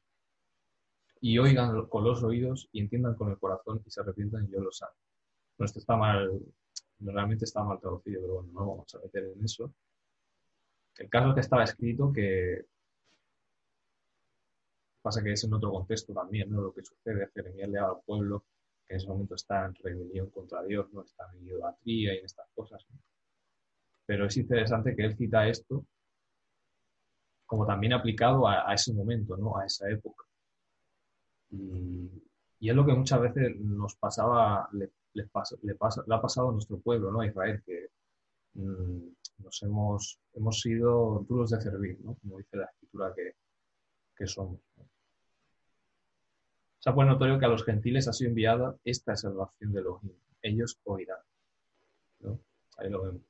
y 1.23 1.39
oigan 1.39 1.87
con 1.87 2.05
los 2.05 2.23
oídos, 2.23 2.69
y 2.71 2.83
entiendan 2.83 3.15
con 3.15 3.31
el 3.31 3.39
corazón, 3.39 3.83
y 3.87 3.91
se 3.91 4.03
arrepientan, 4.03 4.45
y 4.45 4.53
yo 4.53 4.61
lo 4.61 4.71
sano. 4.71 4.93
No, 5.57 5.65
esto 5.65 5.79
está 5.79 5.97
mal, 5.97 6.39
realmente 7.01 7.47
está 7.47 7.65
mal 7.65 7.81
traducido, 7.81 8.21
pero 8.21 8.35
bueno, 8.35 8.53
no 8.53 8.61
vamos 8.61 8.95
a 8.95 8.99
meter 8.99 9.25
en 9.25 9.43
eso. 9.43 9.73
El 10.99 11.09
caso 11.09 11.31
es 11.31 11.35
que 11.35 11.41
estaba 11.41 11.65
escrito 11.65 12.13
que 12.13 12.67
Pasa 15.07 15.23
que 15.23 15.31
es 15.31 15.45
en 15.45 15.55
otro 15.55 15.71
contexto 15.71 16.13
también, 16.13 16.51
¿no? 16.51 16.61
Lo 16.61 16.75
que 16.75 16.83
sucede, 16.83 17.31
Jeremías 17.33 17.69
le 17.69 17.79
al 17.79 18.01
pueblo 18.05 18.45
que 18.85 18.95
en 18.95 18.97
ese 18.97 19.07
momento 19.07 19.37
está 19.37 19.67
en 19.67 19.75
rebelión 19.77 20.31
contra 20.31 20.65
Dios, 20.65 20.93
¿no? 20.93 21.03
Está 21.03 21.31
en 21.33 21.47
idolatría 21.47 22.13
y 22.13 22.19
en 22.19 22.25
estas 22.25 22.49
cosas. 22.53 22.85
Pero 24.05 24.27
es 24.27 24.37
interesante 24.37 24.97
que 24.97 25.05
él 25.05 25.17
cita 25.17 25.47
esto 25.47 25.87
como 27.47 27.65
también 27.65 27.93
aplicado 27.93 28.49
a, 28.49 28.75
ese 28.75 28.93
momento, 28.93 29.37
¿no? 29.37 29.57
A 29.57 29.67
esa 29.67 29.89
época. 29.89 30.25
Y, 31.51 32.11
es 32.69 32.75
lo 32.75 32.85
que 32.85 32.95
muchas 32.95 33.21
veces 33.21 33.61
nos 33.61 33.95
pasaba, 33.95 34.69
le, 34.73 34.91
pasa, 35.29 35.55
le, 35.63 35.77
pasa, 35.77 36.03
le 36.05 36.15
ha 36.17 36.21
pasado 36.21 36.49
a 36.49 36.53
nuestro 36.53 36.81
pueblo, 36.81 37.13
¿no? 37.13 37.21
A 37.21 37.27
Israel, 37.27 37.63
que 37.65 37.91
mm, 38.55 39.09
nos 39.39 39.63
hemos, 39.63 40.19
hemos 40.33 40.61
sido 40.61 41.25
duros 41.29 41.51
de 41.51 41.61
servir, 41.61 42.01
¿no? 42.01 42.17
Como 42.17 42.39
dice 42.39 42.57
la 42.57 42.65
escritura 42.65 43.13
que, 43.15 43.37
que 44.17 44.27
somos. 44.27 44.59
Se 46.87 46.91
ha 46.91 46.95
pues 46.95 47.09
notorio 47.09 47.37
que 47.37 47.45
a 47.45 47.49
los 47.49 47.65
gentiles 47.65 48.07
ha 48.07 48.13
sido 48.13 48.29
enviada 48.29 48.77
esta 48.85 49.17
salvación 49.17 49.73
de 49.73 49.81
Elohim. 49.81 50.13
Ellos 50.41 50.79
oirán. 50.85 51.19
Ahí 52.79 52.89
lo 52.89 53.03
vemos. 53.03 53.23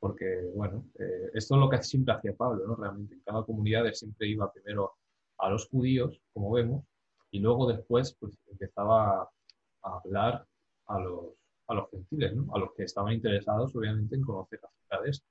Porque, 0.00 0.50
bueno, 0.56 0.86
eh, 0.98 1.30
esto 1.34 1.54
es 1.54 1.60
lo 1.60 1.70
que 1.70 1.80
siempre 1.84 2.14
hacía 2.14 2.34
Pablo, 2.34 2.66
¿no? 2.66 2.74
Realmente 2.74 3.14
en 3.14 3.20
cada 3.20 3.44
comunidad 3.44 3.86
él 3.86 3.94
siempre 3.94 4.26
iba 4.26 4.52
primero 4.52 4.96
a 5.38 5.50
los 5.50 5.68
judíos, 5.68 6.20
como 6.32 6.50
vemos, 6.50 6.84
y 7.30 7.38
luego 7.38 7.68
después 7.68 8.16
pues, 8.18 8.36
empezaba 8.48 9.22
a 9.22 9.98
hablar 10.02 10.44
a 10.86 10.98
los, 10.98 11.26
a 11.68 11.74
los 11.74 11.90
gentiles, 11.90 12.34
¿no? 12.34 12.52
A 12.56 12.58
los 12.58 12.74
que 12.74 12.82
estaban 12.82 13.12
interesados, 13.12 13.72
obviamente, 13.76 14.16
en 14.16 14.22
conocer 14.22 14.58
acerca 14.64 15.00
de 15.00 15.10
esto. 15.10 15.26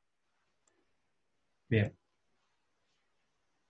Bien, 1.67 1.93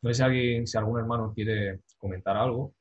no 0.02 0.10
sé 0.10 0.16
si, 0.16 0.24
alguien, 0.24 0.68
si 0.68 0.78
algún 0.78 1.00
hermano 1.00 1.34
quiere 1.34 1.82
comentar 1.98 2.36
algo. 2.38 2.74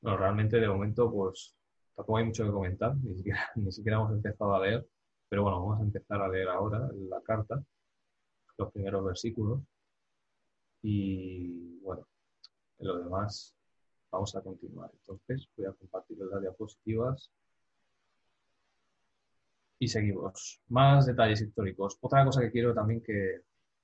Bueno, 0.00 0.16
realmente 0.18 0.58
de 0.58 0.68
momento 0.68 1.10
pues 1.10 1.54
tampoco 1.94 2.18
hay 2.18 2.24
mucho 2.24 2.44
que 2.44 2.50
comentar, 2.50 2.96
ni 3.02 3.14
siquiera, 3.16 3.50
ni 3.56 3.72
siquiera 3.72 3.98
hemos 3.98 4.12
empezado 4.12 4.54
a 4.54 4.60
leer, 4.60 4.86
pero 5.28 5.42
bueno, 5.42 5.60
vamos 5.60 5.80
a 5.80 5.82
empezar 5.84 6.20
a 6.22 6.28
leer 6.28 6.48
ahora 6.48 6.88
la 6.94 7.20
carta, 7.22 7.62
los 8.58 8.72
primeros 8.72 9.04
versículos. 9.04 9.60
Y 10.82 11.78
bueno, 11.80 12.06
en 12.78 12.88
lo 12.88 12.98
demás 12.98 13.54
vamos 14.10 14.34
a 14.36 14.42
continuar. 14.42 14.90
Entonces 14.94 15.48
voy 15.56 15.66
a 15.66 15.72
compartir 15.72 16.18
las 16.18 16.40
diapositivas 16.40 17.30
y 19.78 19.88
seguimos. 19.88 20.60
Más 20.68 21.06
detalles 21.06 21.40
históricos. 21.40 21.98
Otra 22.00 22.24
cosa 22.24 22.40
que 22.40 22.50
quiero 22.50 22.74
también 22.74 23.02
que, 23.02 23.42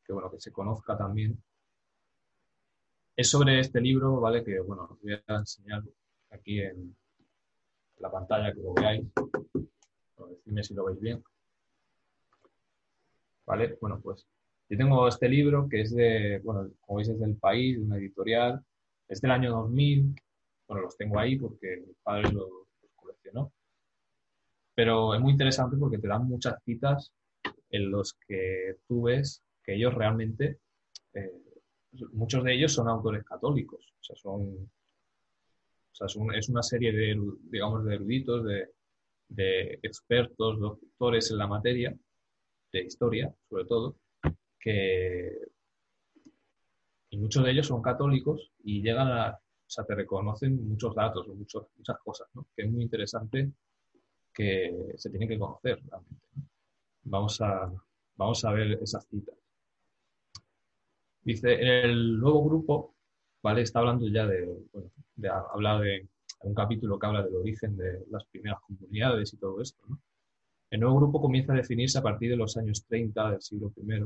bueno, 0.09 0.31
que 0.31 0.41
se 0.41 0.53
conozca 0.53 0.97
también 0.97 1.41
es 3.17 3.31
sobre 3.31 3.61
este 3.61 3.81
libro, 3.81 4.21
¿vale? 4.21 4.43
Que, 4.43 4.61
bueno, 4.61 4.89
os 4.91 5.01
voy 5.01 5.13
a 5.13 5.37
enseñar 5.37 5.83
aquí 6.31 6.61
en 6.61 6.97
la 7.99 8.11
pantalla 8.11 8.53
que 8.53 8.61
lo 8.61 8.75
veáis. 8.75 9.05
decidme 10.29 10.65
si 10.65 10.75
lo 10.75 10.85
veis 10.85 11.01
bien. 11.01 11.23
¿Vale? 13.47 13.79
Bueno, 13.81 14.01
pues 14.01 14.27
yo 14.69 14.77
tengo 14.77 15.07
este 15.07 15.29
libro 15.29 15.69
que 15.69 15.83
es 15.83 15.95
de, 15.95 16.41
bueno, 16.43 16.71
como 16.81 16.97
veis 16.97 17.09
es 17.09 17.21
del 17.21 17.37
país, 17.37 17.79
de 17.79 17.85
una 17.85 17.99
editorial. 17.99 18.65
Es 19.07 19.21
del 19.21 19.31
año 19.31 19.53
2000. 19.53 20.15
Bueno, 20.67 20.83
los 20.83 20.97
tengo 20.97 21.19
ahí 21.19 21.37
porque 21.39 21.85
mi 21.87 21.93
padre 22.03 22.33
los 22.33 22.49
coleccionó. 22.97 23.53
Pero 24.75 25.15
es 25.15 25.21
muy 25.21 25.33
interesante 25.33 25.77
porque 25.77 25.99
te 25.99 26.09
dan 26.09 26.27
muchas 26.27 26.63
citas 26.65 27.13
en 27.71 27.91
los 27.91 28.15
que 28.27 28.77
tú 28.87 29.03
ves 29.03 29.43
que 29.63 29.75
ellos 29.75 29.95
realmente, 29.95 30.59
eh, 31.15 31.33
muchos 32.13 32.45
de 32.45 32.55
ellos 32.55 32.73
son 32.73 32.89
autores 32.89 33.25
católicos, 33.25 33.95
o 34.01 34.05
sea, 34.05 34.17
son, 34.17 34.43
o 34.43 35.95
sea, 35.95 36.07
es 36.37 36.49
una 36.49 36.63
serie 36.63 36.93
de, 36.93 37.19
digamos, 37.51 37.85
de 37.85 37.95
eruditos, 37.95 38.45
de, 38.45 38.71
de 39.29 39.79
expertos, 39.83 40.61
doctores 40.61 41.31
en 41.31 41.39
la 41.39 41.47
materia, 41.47 41.97
de 42.73 42.83
historia, 42.83 43.33
sobre 43.49 43.65
todo, 43.65 43.97
que 44.59 45.39
y 47.15 47.17
muchos 47.17 47.45
de 47.45 47.53
ellos 47.53 47.69
son 47.69 47.81
católicos 47.81 48.51
y 48.65 48.83
llegan 48.83 49.07
a, 49.07 49.31
o 49.31 49.71
sea, 49.71 49.85
te 49.85 49.95
reconocen 49.95 50.69
muchos 50.69 50.97
datos, 50.97 51.29
muchos, 51.29 51.69
muchas 51.77 51.97
cosas, 52.01 52.29
¿no? 52.35 52.49
Que 52.57 52.63
es 52.63 52.71
muy 52.71 52.83
interesante 52.83 53.53
que 54.35 54.95
se 54.97 55.11
tienen 55.11 55.29
que 55.29 55.39
conocer 55.39 55.81
realmente. 55.89 56.27
Vamos, 57.05 57.41
a, 57.41 57.73
vamos 58.17 58.45
a 58.45 58.53
ver 58.53 58.73
esas 58.83 59.07
citas. 59.07 59.37
Dice, 61.23 61.55
en 61.55 61.69
el 61.69 62.19
nuevo 62.19 62.45
grupo, 62.45 62.95
¿vale? 63.43 63.63
Está 63.63 63.79
hablando 63.79 64.07
ya 64.09 64.27
de, 64.27 64.47
hablar 65.53 65.81
de 65.81 66.09
un 66.43 66.55
capítulo 66.55 66.99
que 66.99 67.07
habla 67.07 67.23
del 67.23 67.37
origen 67.37 67.77
de 67.77 68.05
las 68.11 68.25
primeras 68.27 68.61
comunidades 68.61 69.33
y 69.33 69.37
todo 69.39 69.63
esto. 69.63 69.83
El 70.71 70.81
nuevo 70.81 70.97
grupo 70.97 71.21
comienza 71.21 71.53
a 71.53 71.57
definirse 71.57 71.99
a 71.99 72.03
partir 72.03 72.31
de 72.31 72.37
los 72.37 72.57
años 72.57 72.85
30 72.87 73.31
del 73.31 73.43
siglo 73.43 73.73
I, 73.77 74.05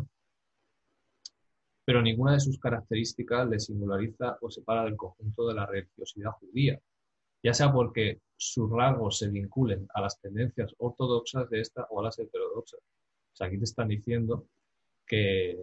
pero 1.84 2.02
ninguna 2.02 2.34
de 2.34 2.40
sus 2.40 2.58
características 2.58 3.48
le 3.48 3.58
singulariza 3.58 4.36
o 4.42 4.50
separa 4.50 4.84
del 4.84 4.96
conjunto 4.96 5.48
de 5.48 5.54
la 5.54 5.64
religiosidad 5.64 6.32
judía, 6.32 6.78
ya 7.42 7.54
sea 7.54 7.72
porque 7.72 8.20
sus 8.36 8.70
rasgos 8.70 9.18
se 9.18 9.28
vinculen 9.28 9.86
a 9.94 10.00
las 10.00 10.20
tendencias 10.20 10.74
ortodoxas 10.78 11.48
de 11.50 11.60
esta 11.60 11.86
o 11.90 12.00
a 12.00 12.04
las 12.04 12.18
heterodoxas. 12.18 12.80
O 12.80 13.36
sea, 13.36 13.46
aquí 13.46 13.58
te 13.58 13.64
están 13.64 13.88
diciendo 13.88 14.46
que 15.06 15.58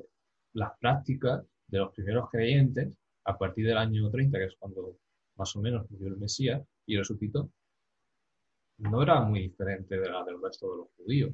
las 0.53 0.77
prácticas 0.79 1.45
de 1.67 1.79
los 1.79 1.93
primeros 1.93 2.29
creyentes, 2.29 2.93
a 3.25 3.37
partir 3.37 3.67
del 3.67 3.77
año 3.77 4.09
30, 4.09 4.37
que 4.37 4.45
es 4.45 4.55
cuando 4.57 4.97
más 5.35 5.55
o 5.55 5.61
menos 5.61 5.89
murió 5.89 6.07
el 6.07 6.17
Mesías 6.17 6.61
y 6.85 6.97
resucitó, 6.97 7.49
no 8.77 9.01
era 9.01 9.21
muy 9.21 9.41
diferente 9.41 9.97
de 9.97 10.09
la 10.09 10.23
del 10.23 10.41
resto 10.41 10.69
de 10.69 10.77
los 10.77 10.87
judíos. 10.97 11.33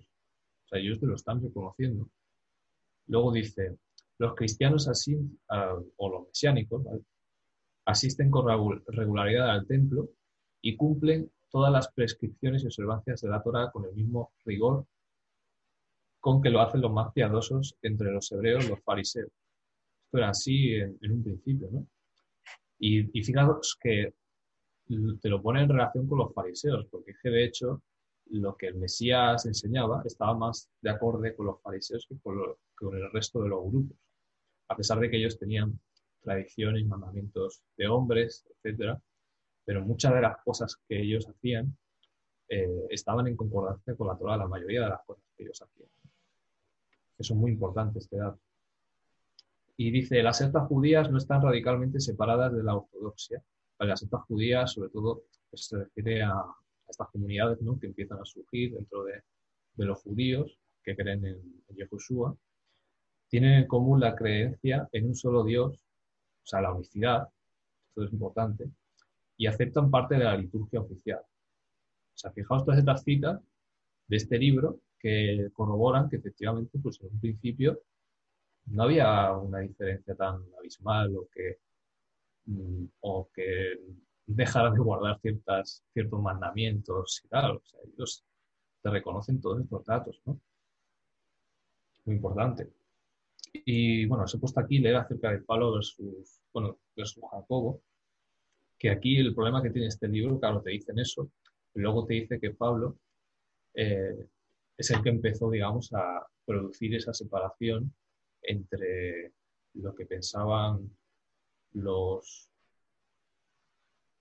O 0.65 0.67
sea, 0.67 0.79
ellos 0.79 0.99
te 0.99 1.07
lo 1.07 1.15
están 1.15 1.41
reconociendo. 1.41 2.09
Luego 3.07 3.31
dice, 3.31 3.77
los 4.19 4.35
cristianos 4.35 4.87
así, 4.87 5.17
o 5.97 6.09
los 6.09 6.27
mesiánicos, 6.27 6.83
asisten 7.85 8.29
con 8.29 8.81
regularidad 8.87 9.49
al 9.49 9.65
templo 9.65 10.09
y 10.61 10.75
cumplen 10.75 11.31
todas 11.49 11.71
las 11.71 11.91
prescripciones 11.91 12.63
y 12.63 12.67
observancias 12.67 13.21
de 13.21 13.29
la 13.29 13.41
Torah 13.41 13.71
con 13.71 13.85
el 13.85 13.93
mismo 13.93 14.31
rigor 14.45 14.85
con 16.19 16.41
que 16.41 16.51
lo 16.51 16.61
hacen 16.61 16.81
los 16.81 16.91
más 16.91 17.11
piadosos 17.13 17.75
entre 17.81 18.11
los 18.11 18.31
hebreos, 18.31 18.69
los 18.69 18.81
fariseos. 18.83 19.31
Esto 20.05 20.17
era 20.17 20.29
así 20.29 20.75
en, 20.75 20.97
un 21.11 21.23
principio, 21.23 21.67
¿no? 21.71 21.87
Y, 22.77 23.19
y 23.19 23.33
que 23.81 24.13
te 25.19 25.29
lo 25.29 25.41
pone 25.41 25.63
en 25.63 25.69
relación 25.69 26.07
con 26.07 26.19
los 26.19 26.33
fariseos, 26.33 26.85
porque 26.91 27.13
de 27.23 27.45
hecho 27.45 27.81
lo 28.31 28.55
que 28.55 28.67
el 28.67 28.75
Mesías 28.75 29.45
enseñaba 29.45 30.03
estaba 30.05 30.37
más 30.37 30.69
de 30.81 30.89
acorde 30.89 31.35
con 31.35 31.47
los 31.47 31.61
fariseos 31.61 32.05
que 32.07 32.17
con, 32.19 32.95
el 32.95 33.11
resto 33.11 33.41
de 33.41 33.49
los 33.49 33.63
grupos, 33.65 33.97
a 34.69 34.75
pesar 34.75 34.99
de 34.99 35.09
que 35.09 35.17
ellos 35.17 35.37
tenían 35.37 35.79
tradiciones, 36.21 36.85
mandamientos 36.85 37.63
de 37.77 37.87
hombres, 37.87 38.45
etc. 38.63 38.97
Pero 39.71 39.85
muchas 39.85 40.13
de 40.13 40.19
las 40.19 40.35
cosas 40.43 40.75
que 40.85 41.01
ellos 41.01 41.25
hacían 41.29 41.77
eh, 42.49 42.87
estaban 42.89 43.25
en 43.27 43.37
concordancia 43.37 43.95
con 43.95 44.07
la 44.07 44.17
Torah, 44.17 44.35
la 44.35 44.45
mayoría 44.45 44.81
de 44.81 44.89
las 44.89 45.01
cosas 45.05 45.23
que 45.37 45.43
ellos 45.43 45.61
hacían. 45.61 45.87
Eso 47.17 47.33
es 47.33 47.39
muy 47.39 47.51
importante 47.51 47.99
este 47.99 48.17
dato. 48.17 48.37
Y 49.77 49.89
dice, 49.91 50.21
las 50.21 50.39
sectas 50.39 50.67
judías 50.67 51.09
no 51.09 51.17
están 51.17 51.41
radicalmente 51.41 52.01
separadas 52.01 52.53
de 52.53 52.63
la 52.63 52.75
ortodoxia, 52.75 53.41
las 53.79 54.01
sectas 54.01 54.23
judías, 54.23 54.73
sobre 54.73 54.89
todo, 54.89 55.23
pues, 55.49 55.67
se 55.67 55.77
refiere 55.77 56.21
a, 56.21 56.43
estas 56.89 57.07
comunidades 57.07 57.57
que 57.79 57.87
empiezan 57.87 58.19
a 58.19 58.25
surgir 58.25 58.73
dentro 58.73 59.05
de, 59.05 59.23
los 59.77 60.01
judíos 60.01 60.59
que 60.83 60.97
creen 60.97 61.25
en, 61.25 61.63
en 61.69 62.37
tienen 63.29 63.53
en 63.53 63.67
común 63.67 64.01
la 64.01 64.17
creencia 64.17 64.89
en 64.91 65.05
un 65.05 65.15
solo 65.15 65.45
Dios, 65.45 65.77
o 66.43 66.45
sea, 66.45 66.59
la 66.59 66.73
unicidad, 66.73 67.29
esto 67.87 68.03
es 68.03 68.11
importante, 68.11 68.69
y 69.41 69.47
aceptan 69.47 69.89
parte 69.89 70.15
de 70.15 70.23
la 70.23 70.37
liturgia 70.37 70.81
oficial. 70.81 71.21
O 71.21 72.17
sea, 72.17 72.31
fijaos 72.31 72.63
todas 72.63 72.79
estas 72.79 73.03
citas 73.03 73.41
de 74.07 74.17
este 74.17 74.37
libro 74.37 74.81
que 74.99 75.49
corroboran 75.53 76.09
que 76.09 76.17
efectivamente, 76.17 76.77
pues 76.79 77.01
en 77.01 77.07
un 77.07 77.19
principio 77.19 77.79
no 78.65 78.83
había 78.83 79.31
una 79.33 79.59
diferencia 79.59 80.15
tan 80.15 80.43
abismal 80.59 81.15
o 81.17 81.27
que 81.33 81.59
Mm, 82.45 82.85
o 83.01 83.29
que 83.33 83.77
dejaran 84.25 84.73
de 84.73 84.79
guardar 84.79 85.19
ciertas, 85.21 85.83
ciertos 85.93 86.21
mandamientos 86.21 87.21
y 87.25 87.27
tal. 87.27 87.57
O 87.57 87.61
sea, 87.63 87.79
ellos 87.85 88.25
te 88.81 88.89
reconocen 88.89 89.41
todos 89.41 89.61
estos 89.61 89.85
datos, 89.85 90.21
¿no? 90.25 90.39
Muy 92.05 92.15
importante. 92.15 92.71
Y 93.53 94.05
bueno, 94.05 94.23
os 94.23 94.33
he 94.33 94.39
puesto 94.39 94.59
aquí 94.59 94.79
leer 94.79 94.95
acerca 94.97 95.31
de 95.31 95.39
Pablo 95.39 95.73
versus, 95.73 96.41
bueno, 96.53 96.79
versus 96.95 97.23
Jacobo, 97.31 97.81
que 98.81 98.89
aquí 98.89 99.15
el 99.17 99.35
problema 99.35 99.61
que 99.61 99.69
tiene 99.69 99.89
este 99.89 100.07
libro, 100.07 100.39
claro, 100.39 100.59
te 100.59 100.71
dicen 100.71 100.97
eso, 100.97 101.29
luego 101.75 102.03
te 102.07 102.15
dice 102.15 102.39
que 102.39 102.49
Pablo 102.49 102.97
eh, 103.75 104.27
es 104.75 104.89
el 104.89 105.03
que 105.03 105.09
empezó, 105.09 105.51
digamos, 105.51 105.93
a 105.93 106.25
producir 106.43 106.95
esa 106.95 107.13
separación 107.13 107.93
entre 108.41 109.33
lo 109.75 109.93
que 109.93 110.07
pensaban 110.07 110.89
los... 111.73 112.49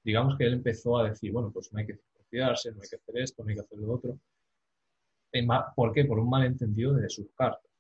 Digamos 0.05 0.37
que 0.37 0.45
él 0.45 0.53
empezó 0.53 0.99
a 0.99 1.09
decir, 1.09 1.33
bueno, 1.33 1.51
pues 1.51 1.73
no 1.73 1.79
hay 1.79 1.87
que 1.87 1.99
confiarse, 2.13 2.71
no 2.73 2.83
hay 2.83 2.89
que 2.91 2.97
hacer 2.97 3.19
esto, 3.19 3.43
no 3.43 3.49
hay 3.49 3.55
que 3.55 3.63
hacer 3.63 3.79
lo 3.79 3.95
otro. 3.95 4.21
¿Por 5.75 5.95
qué? 5.95 6.05
Por 6.05 6.19
un 6.19 6.29
malentendido 6.29 6.93
de 6.93 7.09
sus 7.09 7.33
cartas. 7.33 7.71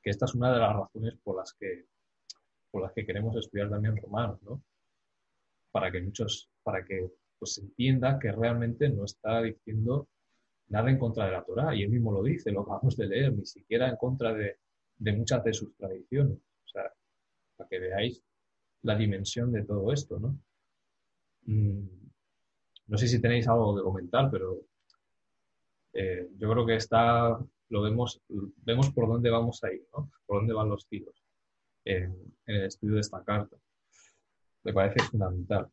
Que 0.00 0.10
esta 0.10 0.26
es 0.26 0.34
una 0.36 0.52
de 0.52 0.60
las 0.60 0.76
razones 0.76 1.16
por 1.24 1.38
las 1.38 1.52
que, 1.54 1.86
por 2.70 2.82
las 2.82 2.92
que 2.92 3.04
queremos 3.04 3.36
estudiar 3.36 3.68
también 3.68 3.96
romanos, 3.96 4.40
¿no? 4.42 4.62
Para 5.72 5.90
que 5.90 6.00
muchos, 6.00 6.50
para 6.62 6.84
que 6.84 7.10
pues 7.38 7.58
entienda 7.58 8.18
que 8.20 8.30
realmente 8.30 8.88
no 8.88 9.04
está 9.04 9.42
diciendo 9.42 10.08
nada 10.68 10.90
en 10.90 10.98
contra 10.98 11.26
de 11.26 11.32
la 11.32 11.44
Torah, 11.44 11.74
y 11.74 11.82
él 11.82 11.90
mismo 11.90 12.12
lo 12.12 12.22
dice, 12.22 12.52
lo 12.52 12.60
acabamos 12.60 12.96
de 12.96 13.06
leer, 13.06 13.32
ni 13.32 13.44
siquiera 13.44 13.88
en 13.88 13.96
contra 13.96 14.32
de, 14.32 14.58
de 14.96 15.12
muchas 15.12 15.42
de 15.42 15.52
sus 15.52 15.74
tradiciones. 15.76 16.38
O 16.38 16.68
sea, 16.68 16.92
para 17.56 17.68
que 17.68 17.78
veáis 17.80 18.22
la 18.82 18.96
dimensión 18.96 19.52
de 19.52 19.64
todo 19.64 19.92
esto, 19.92 20.18
¿no? 20.18 20.38
Mm, 21.46 22.02
no 22.86 22.98
sé 22.98 23.08
si 23.08 23.20
tenéis 23.20 23.48
algo 23.48 23.76
que 23.76 23.82
comentar, 23.82 24.30
pero 24.30 24.60
eh, 25.92 26.28
yo 26.38 26.50
creo 26.50 26.66
que 26.66 26.76
está, 26.76 27.38
lo 27.68 27.82
vemos, 27.82 28.22
vemos 28.28 28.90
por 28.92 29.08
dónde 29.08 29.30
vamos 29.30 29.62
a 29.64 29.72
ir, 29.72 29.86
¿no? 29.96 30.10
Por 30.26 30.38
dónde 30.38 30.54
van 30.54 30.68
los 30.68 30.86
tiros 30.86 31.22
en, 31.84 32.34
el 32.46 32.64
estudio 32.64 32.94
de 32.94 33.00
esta 33.00 33.22
carta. 33.24 33.56
Me 34.64 34.72
parece 34.72 35.02
fundamental 35.08 35.68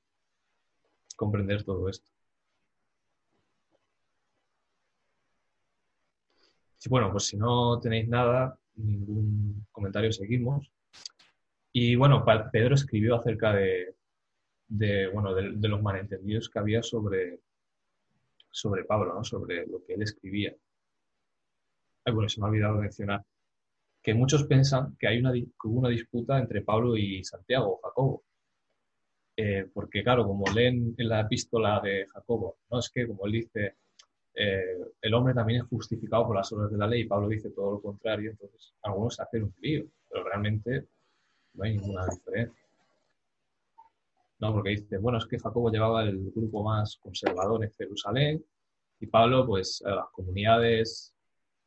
comprender 1.16 1.64
todo 1.64 1.90
esto. 1.90 2.10
bueno, 6.90 7.12
pues 7.12 7.26
si 7.26 7.38
no 7.38 7.80
tenéis 7.80 8.08
nada, 8.08 8.58
ningún 8.76 9.66
comentario, 9.72 10.12
seguimos. 10.12 10.72
Y 11.72 11.96
bueno, 11.96 12.26
Pedro 12.52 12.76
escribió 12.76 13.16
acerca 13.16 13.54
de, 13.54 13.96
bueno, 15.14 15.36
de, 15.36 15.68
los 15.68 15.82
malentendidos 15.82 16.50
que 16.50 16.60
había 16.60 16.82
sobre, 16.82 17.42
sobre 18.50 18.86
Pablo, 18.86 19.14
¿no? 19.14 19.24
sobre 19.24 19.68
lo 19.68 19.84
que 19.86 19.94
él 19.94 20.02
escribía. 20.04 20.56
Ay, 22.06 22.14
bueno, 22.14 22.30
se 22.30 22.40
me 22.40 22.48
ha 22.48 22.50
olvidado 22.50 22.76
mencionar 22.76 23.24
que 24.02 24.14
muchos 24.14 24.46
piensan 24.46 24.96
que, 24.98 25.08
hay 25.08 25.20
una, 25.20 25.32
hubo 25.32 25.80
una 25.80 25.90
disputa 25.90 26.40
entre 26.40 26.62
Pablo 26.62 26.98
y 26.98 27.24
Santiago 27.24 27.80
Jacobo. 27.84 28.24
Eh, 29.42 29.70
porque 29.74 30.04
claro, 30.04 30.28
como 30.28 30.44
leen 30.54 30.96
en 30.98 31.08
la 31.08 31.22
epístola 31.22 31.80
de 31.80 32.06
Jacobo, 32.10 32.58
¿no? 32.70 32.80
es 32.80 32.90
que 32.90 33.08
como 33.08 33.26
él 33.26 33.32
dice, 33.32 33.78
eh, 34.34 34.78
el 35.02 35.14
hombre 35.14 35.34
también 35.34 35.62
es 35.62 35.68
justificado 35.70 36.28
por 36.28 36.36
las 36.36 36.52
obras 36.52 36.70
de 36.70 36.78
la 36.78 36.88
ley 36.88 37.04
y 37.04 37.08
Pablo 37.08 37.30
dice 37.30 37.50
todo 37.52 37.72
lo 37.72 37.82
contrario, 37.82 38.32
entonces 38.32 38.74
algunos 38.82 39.18
hacen 39.18 39.44
un 39.44 39.56
lío, 39.62 39.86
pero 40.10 40.26
realmente 40.26 40.88
no 41.54 41.64
hay 41.64 41.78
ninguna 41.78 42.06
diferencia. 42.08 42.62
No, 44.40 44.52
porque 44.52 44.72
dice, 44.72 44.98
bueno, 44.98 45.20
es 45.20 45.26
que 45.26 45.40
Jacobo 45.40 45.72
llevaba 45.72 46.04
el 46.04 46.32
grupo 46.32 46.62
más 46.62 46.98
conservador 46.98 47.64
en 47.64 47.72
Jerusalén 47.72 48.46
y 49.00 49.08
Pablo, 49.08 49.48
pues, 49.48 49.82
a 49.86 49.92
las 49.92 50.10
comunidades 50.12 51.16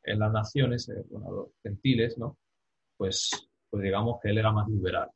en 0.03 0.19
las 0.19 0.31
naciones, 0.31 0.89
eh, 0.89 1.03
bueno, 1.09 1.31
los 1.31 1.47
gentiles, 1.63 2.19
¿no? 2.19 2.37
Pues, 2.97 3.31
pues 3.71 3.81
digamos 3.81 4.19
que 4.21 4.29
él 4.29 4.37
era 4.37 4.51
más 4.51 4.69
liberal. 4.69 5.09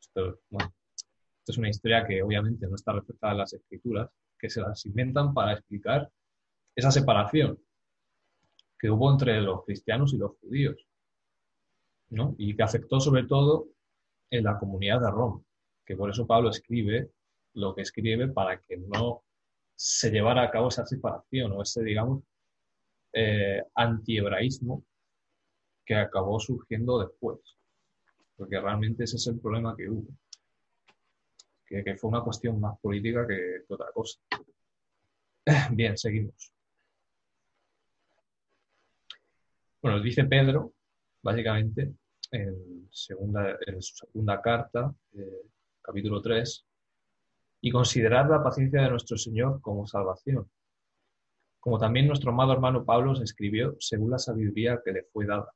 Esto, 0.00 0.38
bueno, 0.50 0.72
esto 1.44 1.52
es 1.52 1.58
una 1.58 1.68
historia 1.68 2.06
que 2.06 2.22
obviamente 2.22 2.66
no 2.66 2.74
está 2.74 2.94
reflejada 2.94 3.34
en 3.34 3.38
las 3.40 3.52
escrituras, 3.52 4.08
que 4.38 4.48
se 4.48 4.62
las 4.62 4.86
inventan 4.86 5.34
para 5.34 5.52
explicar 5.52 6.10
esa 6.74 6.90
separación 6.90 7.62
que 8.78 8.88
hubo 8.88 9.12
entre 9.12 9.42
los 9.42 9.62
cristianos 9.66 10.14
y 10.14 10.16
los 10.16 10.38
judíos, 10.38 10.76
¿no? 12.08 12.34
Y 12.38 12.56
que 12.56 12.62
afectó 12.62 12.98
sobre 12.98 13.24
todo 13.24 13.66
en 14.30 14.44
la 14.44 14.58
comunidad 14.58 15.02
de 15.02 15.10
Roma, 15.10 15.42
que 15.84 15.94
por 15.96 16.08
eso 16.08 16.26
Pablo 16.26 16.48
escribe 16.48 17.10
lo 17.52 17.74
que 17.74 17.82
escribe 17.82 18.28
para 18.28 18.58
que 18.62 18.78
no 18.78 19.22
se 19.76 20.10
llevara 20.10 20.44
a 20.44 20.50
cabo 20.50 20.68
esa 20.68 20.86
separación 20.86 21.52
o 21.52 21.60
ese, 21.60 21.84
digamos, 21.84 22.22
eh, 23.12 23.62
antihebraísmo 23.74 24.82
que 25.84 25.94
acabó 25.94 26.40
surgiendo 26.40 27.00
después. 27.00 27.38
Porque 28.34 28.58
realmente 28.58 29.04
ese 29.04 29.16
es 29.16 29.26
el 29.26 29.38
problema 29.38 29.76
que 29.76 29.90
hubo. 29.90 30.08
Que, 31.66 31.96
fue 31.96 32.10
una 32.10 32.22
cuestión 32.22 32.60
más 32.60 32.78
política 32.78 33.26
que, 33.26 33.64
otra 33.68 33.86
cosa. 33.92 34.20
Bien, 35.72 35.96
seguimos. 35.96 36.52
Bueno, 39.82 40.00
dice 40.00 40.24
Pedro, 40.24 40.72
básicamente, 41.22 41.92
en, 42.30 42.88
segunda, 42.90 43.58
su 43.80 43.96
segunda 43.96 44.40
carta, 44.40 44.94
eh, 45.12 45.42
capítulo 45.82 46.22
3, 46.22 46.66
y 47.60 47.70
considerar 47.70 48.28
la 48.28 48.42
paciencia 48.42 48.82
de 48.82 48.90
nuestro 48.90 49.16
Señor 49.16 49.60
como 49.60 49.86
salvación, 49.86 50.50
como 51.60 51.78
también 51.78 52.06
nuestro 52.06 52.30
amado 52.30 52.52
hermano 52.52 52.84
Pablo 52.84 53.14
se 53.14 53.24
escribió 53.24 53.74
según 53.80 54.10
la 54.10 54.18
sabiduría 54.18 54.82
que 54.84 54.92
le 54.92 55.04
fue 55.04 55.24
dada. 55.24 55.50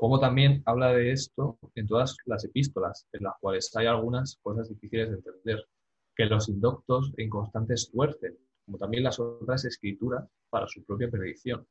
Como 0.00 0.18
también 0.18 0.62
habla 0.64 0.94
de 0.94 1.12
esto 1.12 1.58
en 1.74 1.86
todas 1.86 2.16
las 2.24 2.42
epístolas, 2.42 3.06
en 3.12 3.24
las 3.24 3.34
cuales 3.38 3.70
hay 3.76 3.84
algunas 3.84 4.38
cosas 4.42 4.70
difíciles 4.70 5.10
de 5.10 5.16
entender, 5.16 5.68
que 6.16 6.24
los 6.24 6.48
indoctos 6.48 7.12
inconstantes 7.18 7.90
tuercen, 7.92 8.34
como 8.64 8.78
también 8.78 9.04
las 9.04 9.20
otras 9.20 9.66
escrituras 9.66 10.26
para 10.48 10.66
su 10.68 10.82
propia 10.86 11.10
predicción. 11.10 11.66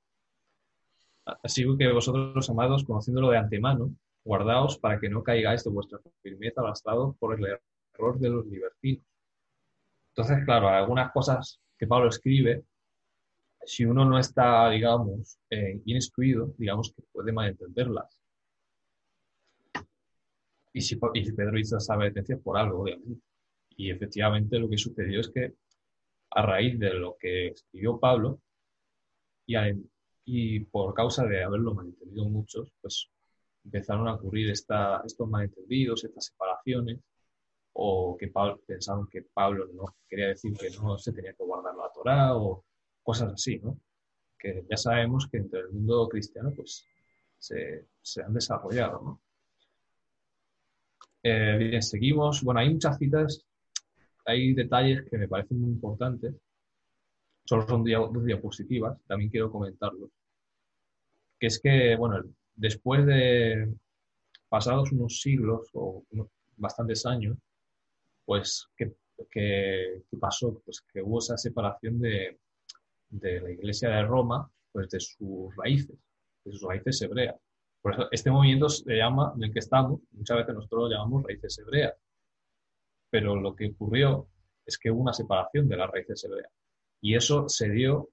Así 1.26 1.66
que 1.76 1.92
vosotros, 1.92 2.48
amados, 2.52 2.84
conociéndolo 2.84 3.32
de 3.32 3.40
antemano, 3.40 3.96
guardaos 4.24 4.78
para 4.78 5.00
que 5.00 5.10
no 5.10 5.24
caigáis 5.24 5.64
de 5.64 5.72
vuestra 5.72 6.00
firmeza 6.22 6.62
arrastrados 6.62 7.18
por 7.18 7.34
el 7.34 7.58
error 7.96 8.20
de 8.20 8.30
los 8.30 8.46
libertinos. 8.46 9.08
Entonces, 10.10 10.46
claro, 10.46 10.70
algunas 10.70 11.12
cosas 11.12 11.60
que 11.80 11.88
Pablo 11.88 12.10
escribe 12.10 12.64
si 13.66 13.86
uno 13.86 14.06
no 14.06 14.20
está, 14.20 14.70
digamos, 14.70 15.40
eh, 15.50 15.82
instruido, 15.86 16.54
digamos 16.60 16.94
que 16.94 17.02
puede 17.12 17.32
malentenderlas. 17.32 18.19
Y 20.74 20.82
si, 20.82 20.98
Pedro 20.98 21.60
hizo 21.60 21.78
esa 21.78 21.96
advertencia 21.96 22.38
por 22.38 22.58
algo, 22.58 22.84
obviamente. 22.84 23.22
Y 23.76 23.92
efectivamente 23.92 24.60
lo 24.60 24.70
que 24.70 24.78
sucedió 24.78 25.22
es 25.22 25.30
que 25.30 25.54
a 26.32 26.46
raíz 26.46 26.78
de 26.80 26.94
lo 26.94 27.18
que 27.18 27.48
escribió 27.48 28.00
Pablo 28.00 28.42
y, 29.46 29.56
y 30.26 30.60
por 30.66 30.94
causa 30.94 31.26
de 31.26 31.44
haberlo 31.44 31.74
malentendido 31.74 32.26
muchos, 32.26 32.72
pues 32.82 33.10
empezaron 33.64 34.08
a 34.08 34.16
ocurrir 34.16 34.50
esta, 34.52 35.02
estos 35.06 35.28
malentendidos, 35.30 36.04
estas 36.04 36.26
separaciones, 36.26 37.00
o 37.74 38.18
que 38.18 38.28
Pablo, 38.28 38.62
pensaron 38.66 39.08
que 39.08 39.22
Pablo 39.22 39.68
no 39.74 39.86
quería 40.08 40.30
decir 40.30 40.54
que 40.54 40.70
no 40.72 40.98
se 40.98 41.14
tenía 41.14 41.34
que 41.34 41.44
guardar 41.44 41.76
la 41.76 41.92
Torá, 41.94 42.36
o 42.36 42.66
cosas 43.04 43.34
así, 43.34 43.60
¿no? 43.60 43.80
Que 44.38 44.66
ya 44.70 44.78
sabemos 44.78 45.28
que 45.32 45.38
entre 45.38 45.62
el 45.62 45.72
mundo 45.72 46.08
cristiano 46.10 46.52
pues 46.56 46.86
se, 47.38 47.86
han 48.24 48.34
desarrollado, 48.34 49.02
¿no? 49.02 49.22
Eh, 51.24 51.56
bien, 51.58 51.82
seguimos. 51.82 52.44
Bueno, 52.44 52.60
hay 52.62 52.70
muchas 52.74 52.98
citas, 52.98 53.46
hay 54.26 54.54
detalles 54.54 55.04
que 55.10 55.18
me 55.18 55.28
parecen 55.28 55.60
muy 55.62 55.72
importantes. 55.72 56.36
Solo 57.46 57.68
son 57.68 57.84
dos 57.84 58.26
diapositivas, 58.26 58.98
también 59.08 59.30
quiero 59.32 59.52
comentarlos. 59.52 60.10
Que 61.40 61.48
es 61.48 61.60
que, 61.60 61.96
bueno, 61.96 62.24
después 62.56 63.06
de 63.06 63.74
pasados 64.50 64.92
unos 64.92 65.22
siglos 65.22 65.70
o 65.74 66.04
bastantes 66.58 67.06
años, 67.06 67.38
pues, 68.26 68.68
¿qué, 68.78 68.94
qué 69.32 70.04
pasó? 70.20 70.62
Pues 70.64 70.82
que 70.94 71.02
hubo 71.02 71.20
esa 71.20 71.38
separación 71.38 72.00
de, 72.00 72.40
de 73.10 73.42
la 73.42 73.52
Iglesia 73.52 73.90
de 73.90 74.04
Roma, 74.04 74.50
pues 74.72 74.90
de 74.90 75.00
sus 75.00 75.56
raíces, 75.56 75.98
de 76.46 76.52
sus 76.52 76.62
raíces 76.62 77.02
hebreas. 77.02 77.36
Por 77.82 77.94
eso 77.94 78.08
este 78.12 78.32
movimiento 78.32 78.70
se 78.70 78.96
llama, 78.96 79.34
en 79.36 79.44
el 79.44 79.54
que 79.54 79.60
estamos, 79.60 80.02
muchas 80.12 80.38
veces 80.38 80.56
nosotros 80.56 80.84
lo 80.84 80.90
llamamos 80.90 81.24
raíces 81.24 81.58
hebreas. 81.60 81.94
Pero 83.10 83.36
lo 83.36 83.56
que 83.56 83.68
ocurrió 83.70 84.28
es 84.66 84.78
que 84.78 84.92
hubo 84.92 85.02
una 85.02 85.14
separación 85.14 85.68
de 85.68 85.78
las 85.78 85.90
raíces 85.90 86.24
hebreas. 86.24 86.52
Y 87.02 87.16
eso 87.16 87.48
se 87.48 87.70
dio 87.70 88.10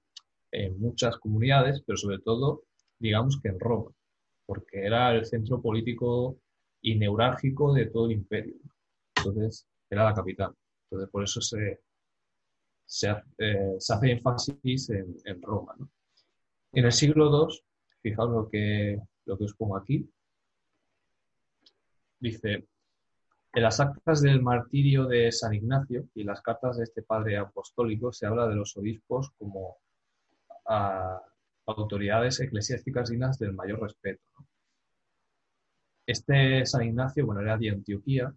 en 0.51 0.79
muchas 0.79 1.17
comunidades, 1.17 1.83
pero 1.85 1.97
sobre 1.97 2.19
todo, 2.19 2.63
digamos 2.99 3.39
que 3.41 3.49
en 3.49 3.59
Roma, 3.59 3.91
porque 4.45 4.85
era 4.85 5.13
el 5.13 5.25
centro 5.25 5.61
político 5.61 6.39
y 6.81 6.95
neurálgico 6.95 7.73
de 7.73 7.87
todo 7.87 8.05
el 8.05 8.13
imperio. 8.13 8.55
Entonces, 9.17 9.67
era 9.89 10.05
la 10.05 10.13
capital. 10.13 10.53
Entonces, 10.89 11.11
por 11.11 11.23
eso 11.23 11.41
se, 11.41 11.81
se, 12.85 13.09
eh, 13.37 13.75
hace 13.77 14.11
énfasis 14.11 14.89
en, 14.89 15.41
Roma. 15.41 15.75
En 16.71 16.85
el 16.85 16.91
siglo 16.91 17.47
II, 17.47 17.59
fijaos 18.01 18.29
lo 18.29 18.49
que, 18.49 18.99
lo 19.27 19.37
que 19.37 19.45
os 19.45 19.53
pongo 19.53 19.77
aquí, 19.77 20.09
dice, 22.19 22.67
en 23.53 23.63
las 23.63 23.79
actas 23.79 24.21
del 24.21 24.41
martirio 24.41 25.05
de 25.05 25.31
San 25.31 25.53
Ignacio 25.53 26.09
y 26.15 26.23
las 26.23 26.41
cartas 26.41 26.77
de 26.77 26.83
este 26.83 27.01
padre 27.01 27.37
apostólico 27.37 28.11
se 28.11 28.25
habla 28.25 28.47
de 28.47 28.55
los 28.55 28.75
obispos 28.77 29.31
como 29.37 29.77
autoridades 31.65 32.39
eclesiásticas 32.39 33.09
dignas 33.09 33.39
del 33.39 33.53
mayor 33.53 33.81
respeto. 33.81 34.23
Este 36.05 36.65
San 36.65 36.83
Ignacio, 36.83 37.25
bueno, 37.25 37.41
era 37.41 37.57
de 37.57 37.69
Antioquía, 37.69 38.33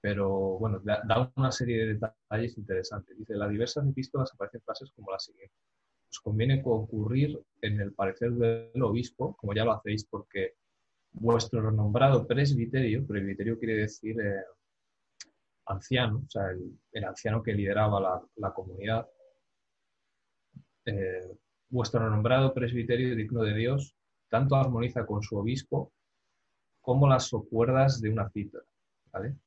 pero 0.00 0.58
bueno, 0.58 0.80
da, 0.82 1.32
una 1.36 1.52
serie 1.52 1.86
de 1.86 1.94
detalles 1.94 2.58
interesantes. 2.58 3.16
Dice, 3.16 3.34
en 3.34 3.38
las 3.38 3.50
diversas 3.50 3.86
epístolas 3.86 4.32
aparecen 4.32 4.62
frases 4.62 4.90
como 4.92 5.10
la 5.10 5.18
siguiente. 5.18 5.54
Os 6.10 6.20
conviene 6.20 6.62
concurrir 6.62 7.40
en 7.62 7.80
el 7.80 7.92
parecer 7.92 8.32
del 8.32 8.82
obispo, 8.82 9.36
como 9.36 9.54
ya 9.54 9.64
lo 9.64 9.72
hacéis, 9.72 10.04
porque 10.04 10.54
vuestro 11.12 11.62
renombrado 11.62 12.26
presbiterio, 12.26 13.06
presbiterio 13.06 13.58
quiere 13.58 13.76
decir 13.76 14.20
eh, 14.20 14.42
anciano, 15.66 16.22
o 16.26 16.30
sea, 16.30 16.50
el, 16.50 17.04
anciano 17.04 17.42
que 17.42 17.54
lideraba 17.54 18.28
la, 18.36 18.52
comunidad, 18.52 19.08
eh, 20.86 21.36
vuestro 21.68 22.04
renombrado 22.04 22.52
presbiterio 22.52 23.14
digno 23.14 23.42
de 23.42 23.54
Dios, 23.54 23.94
tanto 24.28 24.56
armoniza 24.56 25.06
con 25.06 25.22
su 25.22 25.36
obispo 25.36 25.92
como 26.80 27.08
las 27.08 27.28
socuerdas 27.28 28.00
de 28.00 28.10
una 28.10 28.28
cita 28.30 28.58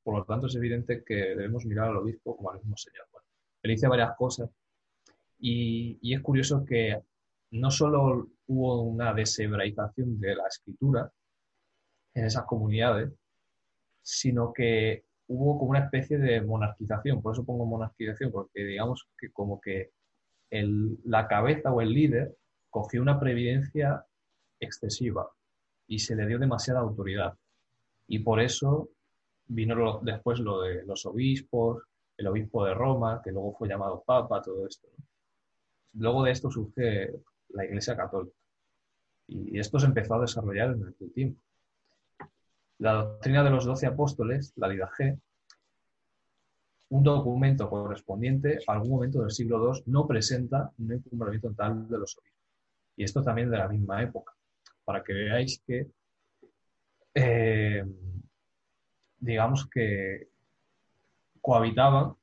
por 0.03 0.17
lo 0.17 0.25
tanto, 0.25 0.47
es 0.47 0.55
evidente 0.55 1.03
que 1.03 1.15
debemos 1.15 1.65
mirar 1.65 1.89
al 1.89 1.97
obispo 1.97 2.35
como 2.35 2.51
al 2.51 2.57
mismo 2.57 2.75
Señor. 2.77 3.05
él 3.61 3.71
dice 3.71 3.87
varias 3.87 4.15
cosas 4.17 4.49
y, 5.45 6.13
es 6.13 6.21
curioso 6.21 6.63
que 6.63 7.01
no 7.51 7.69
solo 7.69 8.29
hubo 8.47 8.81
una 8.83 9.13
deshebraización 9.13 10.17
de 10.17 10.35
la 10.35 10.47
escritura 10.47 11.11
en 12.13 12.25
esas 12.25 12.45
comunidades, 12.45 13.11
sino 14.01 14.53
que 14.53 15.03
hubo 15.27 15.59
como 15.59 15.71
una 15.71 15.83
especie 15.83 16.17
de 16.17 16.41
monarquización. 16.41 17.21
Por 17.21 17.33
eso 17.33 17.45
pongo 17.45 17.65
monarquización, 17.65 18.31
porque 18.31 18.63
digamos 18.63 19.05
que 19.17 19.31
como 19.31 19.59
que 19.59 19.91
la 20.49 21.27
cabeza 21.27 21.73
o 21.73 21.81
el 21.81 21.89
líder 21.89 22.37
cogió 22.69 23.01
una 23.01 23.19
previdencia 23.19 24.05
excesiva 24.61 25.29
y 25.87 25.99
se 25.99 26.15
le 26.15 26.25
dio 26.25 26.39
demasiada 26.39 26.79
autoridad. 26.79 27.37
Y 28.07 28.19
por 28.19 28.39
eso 28.39 28.91
vino 29.47 29.99
después 30.03 30.39
lo 30.39 30.61
de 30.61 30.85
los 30.85 31.05
obispos, 31.05 31.83
el 32.15 32.27
obispo 32.27 32.63
de 32.63 32.73
Roma, 32.73 33.21
que 33.21 33.31
luego 33.31 33.53
fue 33.57 33.67
llamado 33.67 34.03
papa, 34.05 34.41
todo 34.41 34.65
esto. 34.65 34.87
Luego 35.93 36.23
de 36.23 36.31
esto 36.31 36.49
surge 36.49 37.11
la 37.49 37.65
Iglesia 37.65 37.95
Católica. 37.95 38.35
Y 39.27 39.57
esto 39.59 39.79
se 39.79 39.85
empezó 39.85 40.15
a 40.15 40.21
desarrollar 40.21 40.71
en 40.71 40.87
aquel 40.87 41.11
tiempo. 41.13 41.39
La 42.79 42.93
doctrina 42.93 43.43
de 43.43 43.49
los 43.49 43.65
doce 43.65 43.85
apóstoles, 43.85 44.53
la 44.55 44.67
G, 44.67 45.19
un 46.89 47.03
documento 47.03 47.69
correspondiente 47.69 48.59
a 48.67 48.73
algún 48.73 48.91
momento 48.91 49.21
del 49.21 49.31
siglo 49.31 49.73
II, 49.73 49.83
no 49.87 50.05
presenta 50.05 50.71
un 50.77 50.91
encumbramiento 50.91 51.49
total 51.49 51.87
de 51.87 51.97
los 51.97 52.17
obispos. 52.17 52.41
Y 52.95 53.03
esto 53.03 53.23
también 53.23 53.49
de 53.49 53.57
la 53.57 53.67
misma 53.67 54.03
época, 54.03 54.33
para 54.83 55.03
que 55.03 55.13
veáis 55.13 55.61
que 55.65 55.87
eh, 57.15 57.85
digamos 59.23 59.67
que 59.69 60.27
cohabitaban, 61.41 62.15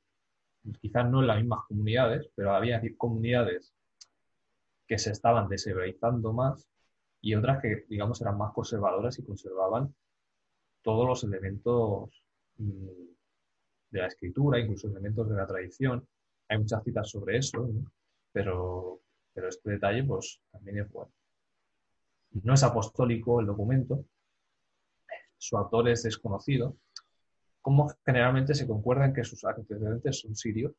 quizás 0.79 1.09
no 1.09 1.21
en 1.21 1.27
las 1.27 1.37
mismas 1.37 1.65
comunidades, 1.67 2.29
pero 2.35 2.53
había 2.53 2.81
comunidades 2.97 3.73
que 4.87 4.97
se 4.97 5.11
estaban 5.11 5.47
deshebraizando 5.47 6.33
más 6.33 6.67
y 7.21 7.35
otras 7.35 7.61
que, 7.61 7.85
digamos, 7.87 8.21
eran 8.21 8.37
más 8.37 8.53
conservadoras 8.53 9.17
y 9.19 9.23
conservaban 9.23 9.93
todos 10.81 11.07
los 11.07 11.23
elementos 11.23 12.23
mm, 12.57 12.87
de 13.91 13.99
la 13.99 14.07
escritura, 14.07 14.59
incluso 14.59 14.87
elementos 14.87 15.29
de 15.29 15.35
la 15.35 15.45
tradición. 15.45 16.07
Hay 16.49 16.57
muchas 16.57 16.83
citas 16.83 17.09
sobre 17.09 17.37
eso, 17.37 17.69
pero, 18.31 19.01
pero 19.33 19.49
este 19.49 19.71
detalle 19.71 20.03
pues, 20.03 20.41
también 20.51 20.79
es 20.79 20.91
bueno. 20.91 21.11
No 22.43 22.53
es 22.53 22.63
apostólico 22.63 23.41
el 23.41 23.47
documento, 23.47 24.05
su 25.37 25.57
autor 25.57 25.89
es 25.89 26.03
desconocido, 26.03 26.77
como 27.61 27.89
generalmente 28.05 28.55
se 28.55 28.67
concuerdan 28.67 29.13
que 29.13 29.23
sus 29.23 29.43
antecedentes 29.45 30.19
son 30.19 30.35
sirios, 30.35 30.73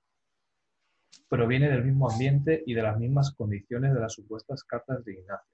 proviene 1.29 1.71
del 1.71 1.85
mismo 1.85 2.11
ambiente 2.11 2.63
y 2.67 2.75
de 2.75 2.83
las 2.83 2.99
mismas 2.99 3.33
condiciones 3.33 3.95
de 3.95 4.01
las 4.01 4.13
supuestas 4.13 4.65
cartas 4.65 5.05
de 5.05 5.13
Ignacio. 5.15 5.53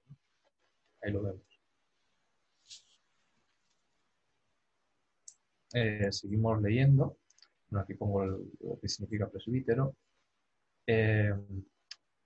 Ahí 1.02 1.12
lo 1.12 1.22
vemos. 1.22 1.42
Eh, 5.74 6.10
seguimos 6.10 6.60
leyendo. 6.62 7.18
aquí 7.76 7.94
pongo 7.94 8.24
lo 8.24 8.80
que 8.80 8.88
significa 8.88 9.28
presbítero. 9.28 9.94
Eh, 10.86 11.34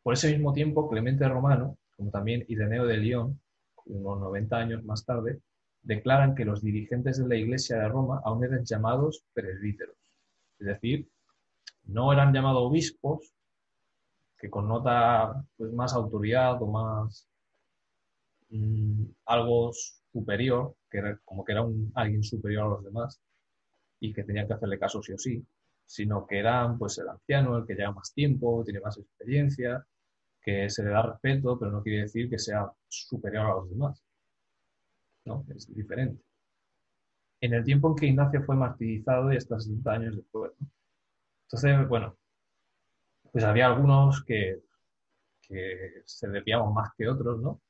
por 0.02 0.14
ese 0.14 0.30
mismo 0.32 0.52
tiempo, 0.52 0.88
Clemente 0.88 1.28
Romano, 1.28 1.78
como 1.96 2.10
también 2.10 2.44
Ireneo 2.48 2.86
de 2.86 2.96
León, 2.96 3.40
unos 3.86 4.20
90 4.20 4.56
años 4.56 4.84
más 4.84 5.04
tarde, 5.04 5.40
declaran 5.82 6.34
que 6.34 6.44
los 6.44 6.62
dirigentes 6.62 7.18
de 7.18 7.28
la 7.28 7.36
Iglesia 7.36 7.76
de 7.78 7.88
Roma 7.88 8.20
aún 8.24 8.44
eran 8.44 8.64
llamados 8.64 9.24
presbíteros. 9.34 9.96
Es 10.58 10.66
decir, 10.66 11.08
no 11.84 12.12
eran 12.12 12.32
llamados 12.32 12.62
obispos, 12.62 13.32
que 14.38 14.50
connota 14.50 15.44
pues, 15.56 15.72
más 15.72 15.94
autoridad 15.94 16.60
o 16.62 16.66
más 16.66 17.28
mm, 18.50 19.04
algo 19.26 19.72
superior, 20.12 20.74
que 20.90 20.98
era 20.98 21.18
como 21.24 21.44
que 21.44 21.52
era 21.52 21.62
un, 21.62 21.92
alguien 21.94 22.22
superior 22.22 22.66
a 22.66 22.68
los 22.70 22.84
demás 22.84 23.20
y 24.00 24.12
que 24.12 24.24
tenía 24.24 24.46
que 24.46 24.54
hacerle 24.54 24.78
caso 24.78 25.02
sí 25.02 25.12
o 25.12 25.18
sí, 25.18 25.44
sino 25.86 26.26
que 26.26 26.38
era 26.38 26.74
pues, 26.78 26.98
el 26.98 27.08
anciano, 27.08 27.58
el 27.58 27.66
que 27.66 27.74
lleva 27.74 27.92
más 27.92 28.12
tiempo, 28.12 28.62
tiene 28.64 28.80
más 28.80 28.98
experiencia, 28.98 29.86
que 30.42 30.68
se 30.68 30.82
le 30.82 30.90
da 30.90 31.02
respeto, 31.02 31.58
pero 31.58 31.70
no 31.70 31.82
quiere 31.82 32.02
decir 32.02 32.28
que 32.28 32.38
sea 32.38 32.70
superior 32.88 33.46
a 33.46 33.54
los 33.54 33.70
demás. 33.70 34.02
No, 35.24 35.44
es 35.54 35.72
diferente. 35.74 36.22
En 37.40 37.54
el 37.54 37.64
tiempo 37.64 37.88
en 37.90 37.96
que 37.96 38.06
Ignacio 38.06 38.42
fue 38.44 38.56
martirizado 38.56 39.32
y 39.32 39.36
hasta 39.36 39.58
60 39.58 39.90
años 39.92 40.16
después. 40.16 40.52
Entonces, 41.44 41.88
bueno, 41.88 42.16
pues 43.32 43.44
había 43.44 43.66
algunos 43.66 44.22
que, 44.24 44.60
se 46.06 46.28
desviaban 46.28 46.72
más 46.72 46.90
que 46.96 47.08
otros, 47.08 47.40
¿no? 47.40 47.60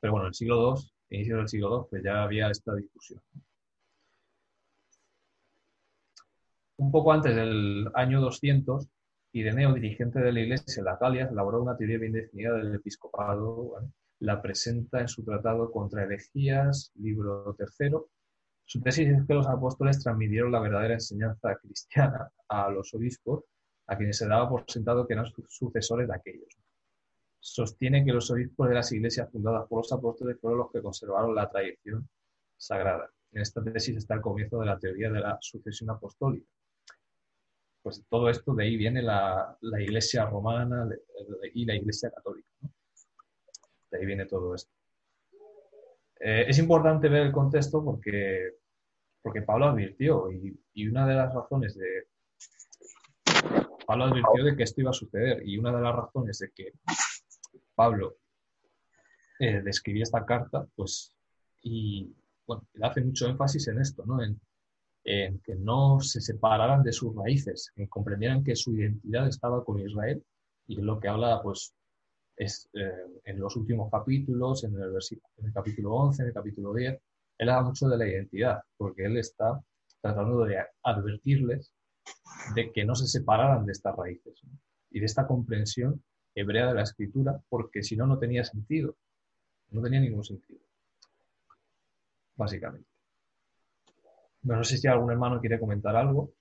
Pero 0.00 0.12
bueno, 0.12 0.26
en 0.26 0.28
el 0.28 0.34
siglo 0.34 0.74
II, 0.74 0.90
inicio 1.10 1.36
del 1.36 1.48
siglo 1.48 1.80
II, 1.82 1.86
pues 1.90 2.02
ya 2.02 2.22
había 2.22 2.50
esta 2.50 2.74
discusión. 2.74 3.20
Un 6.78 6.90
poco 6.92 7.12
antes 7.12 7.34
del 7.34 7.90
año 7.94 8.20
200, 8.20 8.88
Ireneo, 9.32 9.74
dirigente 9.74 10.20
de 10.20 10.32
la 10.32 10.40
Iglesia 10.40 10.80
en 10.80 10.84
la 10.84 10.96
Galia, 10.96 11.28
elaboró 11.30 11.62
una 11.62 11.76
teoría 11.76 11.98
bien 11.98 12.12
definida 12.12 12.54
del 12.54 12.74
episcopado. 12.74 13.74
La 14.20 14.42
presenta 14.42 15.00
en 15.00 15.08
su 15.08 15.22
tratado 15.24 15.70
contra 15.70 16.04
herejías, 16.04 16.92
libro 16.96 17.54
tercero. 17.54 18.10
Su 18.64 18.80
tesis 18.80 19.08
es 19.08 19.26
que 19.26 19.34
los 19.34 19.46
apóstoles 19.46 20.02
transmitieron 20.02 20.52
la 20.52 20.60
verdadera 20.60 20.94
enseñanza 20.94 21.56
cristiana 21.56 22.30
a 22.48 22.68
los 22.70 22.92
obispos 22.94 23.44
a 23.86 23.96
quienes 23.96 24.18
se 24.18 24.28
daba 24.28 24.48
por 24.48 24.64
sentado 24.68 25.06
que 25.06 25.14
eran 25.14 25.26
sucesores 25.48 26.08
de 26.08 26.14
aquellos. 26.14 26.48
Sostiene 27.40 28.04
que 28.04 28.12
los 28.12 28.30
obispos 28.30 28.68
de 28.68 28.74
las 28.74 28.92
iglesias 28.92 29.30
fundadas 29.30 29.66
por 29.68 29.78
los 29.78 29.92
apóstoles 29.92 30.38
fueron 30.40 30.58
los 30.58 30.70
que 30.70 30.82
conservaron 30.82 31.34
la 31.34 31.48
tradición 31.48 32.08
sagrada. 32.56 33.10
En 33.32 33.42
esta 33.42 33.62
tesis 33.62 33.96
está 33.96 34.14
el 34.14 34.20
comienzo 34.20 34.58
de 34.60 34.66
la 34.66 34.78
teoría 34.78 35.10
de 35.10 35.20
la 35.20 35.38
sucesión 35.40 35.90
apostólica. 35.90 36.46
Pues 37.82 38.04
todo 38.08 38.28
esto 38.28 38.54
de 38.54 38.64
ahí 38.64 38.76
viene 38.76 39.00
la, 39.02 39.56
iglesia 39.62 40.26
romana 40.26 40.86
y 41.54 41.64
la 41.64 41.74
iglesia 41.74 42.10
católica. 42.10 42.37
De 43.90 43.98
ahí 43.98 44.06
viene 44.06 44.26
todo 44.26 44.54
esto. 44.54 44.70
Eh, 46.20 46.46
es 46.48 46.58
importante 46.58 47.08
ver 47.08 47.26
el 47.26 47.32
contexto 47.32 47.84
porque, 47.84 48.54
porque 49.22 49.42
Pablo 49.42 49.66
advirtió 49.66 50.30
y, 50.32 50.88
una 50.88 51.06
de 51.06 51.14
las 51.14 51.32
razones 51.32 51.76
de, 51.76 52.08
Pablo 53.86 54.04
advirtió 54.04 54.44
de 54.44 54.56
que 54.56 54.62
esto 54.64 54.80
iba 54.80 54.90
a 54.90 54.94
suceder 54.94 55.46
y 55.46 55.58
una 55.58 55.74
de 55.74 55.82
las 55.82 55.94
razones 55.94 56.38
de 56.38 56.50
que 56.50 56.72
Pablo 57.74 58.16
eh, 59.38 59.62
esta 59.66 60.26
carta, 60.26 60.66
pues, 60.74 61.14
y 61.62 62.12
bueno, 62.46 62.66
hace 62.82 63.02
mucho 63.02 63.28
énfasis 63.28 63.68
en 63.68 63.80
esto, 63.80 64.04
¿no? 64.04 64.22
En, 64.22 64.40
que 65.04 65.54
no 65.54 66.00
se 66.00 66.20
separaran 66.20 66.82
de 66.82 66.92
sus 66.92 67.16
raíces, 67.16 67.72
que 67.74 67.88
comprendieran 67.88 68.44
que 68.44 68.54
su 68.54 68.74
identidad 68.74 69.26
estaba 69.26 69.64
con 69.64 69.78
Israel 69.78 70.22
y 70.66 70.76
lo 70.82 71.00
que 71.00 71.08
habla, 71.08 71.40
pues, 71.42 71.74
es 72.38 72.70
eh, 72.72 73.20
en 73.24 73.40
los 73.40 73.56
últimos 73.56 73.90
capítulos, 73.90 74.62
en 74.62 74.74
el, 74.76 74.96
en 75.38 75.46
el 75.46 75.52
capítulo 75.52 75.92
11, 75.92 76.22
en 76.22 76.28
el 76.28 76.34
capítulo 76.34 76.72
10, 76.72 77.00
él 77.38 77.48
habla 77.48 77.68
mucho 77.68 77.88
de 77.88 77.98
la 77.98 78.06
identidad, 78.06 78.62
porque 78.76 79.04
él 79.04 79.16
está 79.16 79.60
tratando 80.00 80.44
de 80.44 80.64
advertirles 80.84 81.72
de 82.54 82.72
que 82.72 82.84
no 82.84 82.94
se 82.94 83.06
separaran 83.06 83.66
de 83.66 83.72
estas 83.72 83.96
raíces 83.96 84.40
y 84.90 85.00
de 85.00 85.06
esta 85.06 85.26
comprensión 85.26 86.02
hebrea 86.34 86.68
de 86.68 86.74
la 86.74 86.82
escritura, 86.82 87.40
porque 87.48 87.82
si 87.82 87.96
no, 87.96 88.06
no 88.06 88.18
tenía 88.18 88.44
sentido. 88.44 88.96
No 89.70 89.82
tenía 89.82 90.00
ningún 90.00 90.24
sentido. 90.24 90.60
Básicamente. 92.36 92.88
no 94.42 94.62
sé 94.62 94.78
si 94.78 94.86
algún 94.86 95.10
hermano 95.10 95.40
quiere 95.40 95.58
comentar 95.58 95.96
algo. 95.96 96.32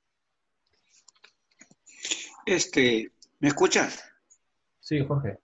Este, 2.45 3.11
¿me 3.39 3.47
escuchas? 3.49 4.03
Sí, 4.79 5.03
Jorge. 5.05 5.39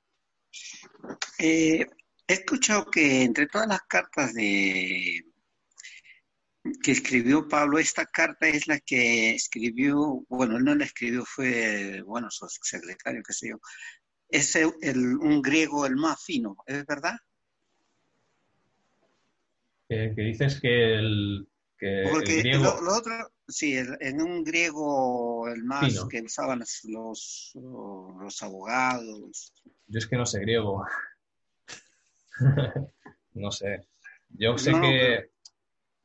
Eh, 1.46 1.86
he 2.26 2.34
escuchado 2.34 2.86
que 2.86 3.22
entre 3.24 3.48
todas 3.48 3.68
las 3.68 3.82
cartas 3.82 4.34
de 4.34 5.26
que 6.82 6.91
escribió 6.91 7.50
Pablo, 7.50 7.80
esta 7.80 8.06
carta 8.06 8.48
es 8.48 8.66
la 8.66 8.80
que 8.80 9.32
escribió, 9.32 10.24
bueno, 10.30 10.56
él 10.56 10.64
no 10.64 10.74
la 10.74 10.86
escribió, 10.86 11.26
fue, 11.26 12.02
bueno, 12.04 12.32
su 12.32 12.48
secretario, 12.48 13.22
qué 13.28 13.34
sé 13.34 13.50
yo. 13.50 13.58
Es 14.30 14.56
el, 14.56 15.18
un 15.18 15.41
griego 15.41 15.86
el 15.86 15.98
más 15.98 16.24
fino, 16.24 16.56
¿es 16.66 16.86
verdad? 16.86 17.18
que 19.89 20.14
dices 20.16 20.62
que 20.62 20.96
el, 20.96 21.46
que 21.78 22.08
Porque 22.10 22.38
griego... 22.38 22.80
lo, 22.82 22.96
otro, 22.96 23.14
sí, 23.50 23.76
en 23.76 24.22
un 24.22 24.46
griego 24.46 25.50
el 25.50 25.66
más 25.66 26.06
que 26.10 26.22
usaban 26.22 26.60
los, 26.60 27.52
los, 27.54 28.41
abogados. 28.41 29.54
Yo 29.88 30.00
es 30.00 30.08
que 30.08 30.16
no 30.16 30.26
sé 30.26 30.39
griego. 30.39 30.86
no 33.34 33.52
sé. 33.52 33.88
Yo 34.30 34.58
sé 34.58 34.72
que... 34.72 35.32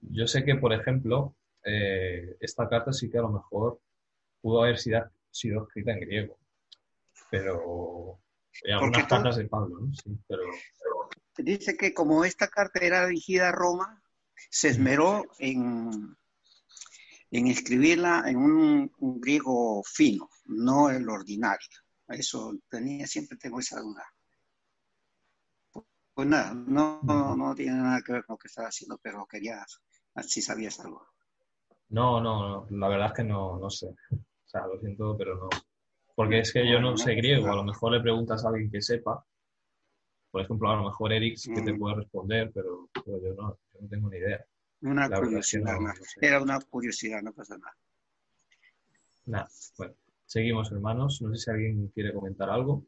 Yo 0.01 0.29
sé 0.29 0.45
que, 0.45 0.55
por 0.55 0.73
ejemplo, 0.73 1.35
eh, 1.65 2.37
esta 2.41 2.69
carta 2.69 2.93
sí 2.93 3.11
que 3.11 3.19
a 3.19 3.23
lo 3.23 3.31
mejor 3.31 3.81
pudo 4.41 4.63
haber 4.63 4.79
sido, 4.79 5.11
sido 5.31 5.65
escrita 5.65 5.93
en 5.93 6.01
griego, 6.01 6.39
pero 7.31 8.21
hay 8.65 8.73
algunas 8.73 9.07
cartas 9.07 9.37
de 9.37 9.45
Pablo, 9.47 9.81
¿no? 9.81 9.93
Sí, 9.95 10.17
pero... 10.27 10.43
Dice 11.37 11.77
que 11.77 11.95
como 11.95 12.25
esta 12.25 12.49
carta 12.49 12.81
era 12.81 13.07
dirigida 13.07 13.49
a 13.49 13.53
Roma, 13.53 14.03
se 14.51 14.69
esmeró 14.69 15.25
en, 15.39 16.17
en 17.31 17.47
escribirla 17.47 18.25
en 18.27 18.37
un, 18.39 18.93
griego 19.21 19.83
fino, 19.85 20.29
no 20.47 20.91
el 20.91 21.09
ordinario. 21.09 21.69
Eso 22.09 22.59
tenía, 22.69 23.07
siempre 23.07 23.37
tengo 23.37 23.61
esa 23.61 23.81
duda. 23.81 24.05
Pues 26.19 26.27
nada, 26.27 26.53
no, 26.53 27.01
no, 27.37 27.55
tiene 27.55 27.77
nada 27.77 28.03
que 28.05 28.13
ver 28.13 28.25
con 28.25 28.35
lo 28.35 28.39
que 28.39 28.49
estaba 28.49 28.67
haciendo, 28.67 28.99
pero 29.01 29.25
quería 29.31 29.65
si 30.27 30.43
sabías 30.43 30.81
algo. 30.81 31.07
No, 31.91 32.21
no, 32.21 32.67
la 32.71 32.89
verdad 32.89 33.07
es 33.07 33.13
que 33.13 33.23
no, 33.23 33.57
no 33.57 33.71
sé. 33.71 33.87
O 33.87 34.19
sea, 34.45 34.67
lo 34.67 34.81
siento, 34.81 35.17
pero 35.17 35.37
no. 35.37 35.49
Porque 36.17 36.41
es 36.41 36.53
que 36.53 36.69
yo 36.69 36.81
no 36.81 36.97
sé 36.97 37.15
griego. 37.15 37.47
A 37.53 37.55
lo 37.55 37.63
mejor 37.63 37.93
le 37.93 38.01
preguntas 38.01 38.45
a 38.45 38.49
alguien 38.49 38.69
que 38.69 38.83
sepa. 38.83 39.25
Por 40.33 40.43
ejemplo, 40.43 40.69
a 40.69 40.77
lo 40.79 40.87
mejor 40.87 41.13
Eric 41.13 41.37
sí 41.37 41.53
que 41.53 41.63
te 41.63 41.75
puede 41.75 41.95
responder, 41.95 42.51
pero, 42.53 42.91
yo, 43.07 43.35
no, 43.37 43.57
yo 43.73 43.81
no 43.81 43.89
tengo 43.89 44.11
ni 44.11 44.17
idea. 44.17 44.45
Una 44.81 45.09
curiosidad. 45.09 45.77
Era 46.21 46.43
una 46.43 46.59
curiosidad, 46.63 47.23
no 47.23 47.33
pasa 47.33 47.57
nada. 47.59 47.77
Nada, 49.27 49.49
bueno. 49.77 49.95
Seguimos, 50.27 50.73
hermanos. 50.73 51.23
No 51.23 51.33
sé 51.37 51.45
si 51.45 51.51
alguien 51.53 51.87
quiere 51.95 52.13
comentar 52.13 52.51
algo. 52.51 52.83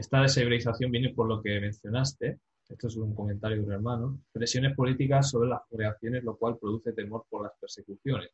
Esta 0.00 0.22
deshebraización 0.22 0.90
viene 0.90 1.12
por 1.12 1.28
lo 1.28 1.42
que 1.42 1.60
mencionaste, 1.60 2.38
esto 2.66 2.86
es 2.86 2.96
un 2.96 3.14
comentario 3.14 3.58
de 3.58 3.64
un 3.64 3.72
hermano, 3.72 4.18
presiones 4.32 4.74
políticas 4.74 5.28
sobre 5.28 5.50
las 5.50 5.60
reacciones, 5.70 6.24
lo 6.24 6.38
cual 6.38 6.56
produce 6.56 6.94
temor 6.94 7.26
por 7.28 7.42
las 7.42 7.52
persecuciones. 7.60 8.30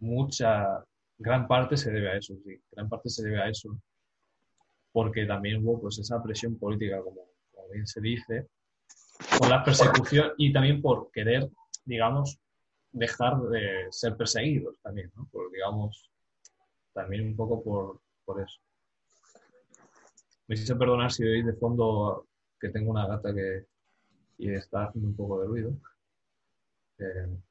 Mucha, 0.00 0.84
gran 1.16 1.48
parte 1.48 1.78
se 1.78 1.90
debe 1.90 2.10
a 2.10 2.18
eso, 2.18 2.34
sí, 2.44 2.60
gran 2.72 2.90
parte 2.90 3.08
se 3.08 3.24
debe 3.24 3.40
a 3.40 3.48
eso, 3.48 3.74
porque 4.92 5.24
también 5.24 5.64
hubo 5.64 5.80
pues 5.80 5.98
esa 5.98 6.22
presión 6.22 6.58
política, 6.58 7.00
como, 7.02 7.22
bien 7.72 7.86
se 7.86 8.02
dice, 8.02 8.46
por 9.38 9.48
la 9.48 9.64
persecución 9.64 10.32
y 10.36 10.52
también 10.52 10.82
por 10.82 11.10
querer, 11.10 11.48
digamos, 11.86 12.38
dejar 12.92 13.40
de 13.44 13.86
ser 13.88 14.14
perseguidos 14.14 14.78
también, 14.82 15.10
¿no? 15.16 15.26
Por, 15.32 15.50
digamos, 15.50 16.10
también 16.92 17.28
un 17.28 17.34
poco 17.34 17.64
por, 17.64 18.00
por 18.26 18.42
eso. 18.42 18.60
Me 20.46 20.54
hice 20.54 20.76
perdonar 20.76 21.10
si 21.10 21.24
veis 21.24 21.46
de 21.46 21.54
fondo 21.54 22.26
que 22.60 22.68
tengo 22.68 22.90
una 22.90 23.06
gata 23.06 23.34
que 23.34 23.66
y 24.38 24.52
está 24.52 24.84
haciendo 24.84 25.08
un 25.08 25.16
poco 25.16 25.40
de 25.40 25.46
ruido. 25.46 25.76
Eh, 26.98 27.26
un 27.26 27.42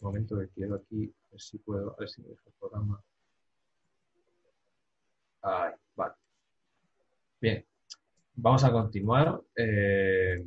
momento 0.00 0.38
que 0.38 0.48
quiero 0.48 0.76
aquí, 0.76 1.04
a 1.04 1.30
ver 1.32 1.40
si 1.40 1.58
puedo, 1.58 1.92
a 1.92 1.96
ver 1.98 2.08
si 2.08 2.22
me 2.22 2.28
deja 2.28 2.42
el 2.46 2.52
programa. 2.58 3.02
Ahí, 5.42 5.72
vale. 5.96 6.14
Bien, 7.40 7.64
vamos 8.34 8.64
a 8.64 8.72
continuar. 8.72 9.40
Eh, 9.56 10.44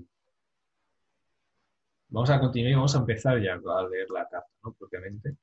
vamos 2.10 2.30
a 2.30 2.40
continuar 2.40 2.72
y 2.72 2.76
vamos 2.76 2.96
a 2.96 3.00
empezar 3.00 3.42
ya 3.42 3.54
a 3.54 3.88
leer 3.88 4.10
la 4.10 4.28
carta, 4.30 4.48
¿no? 4.64 4.74
Propiamente. 4.74 5.38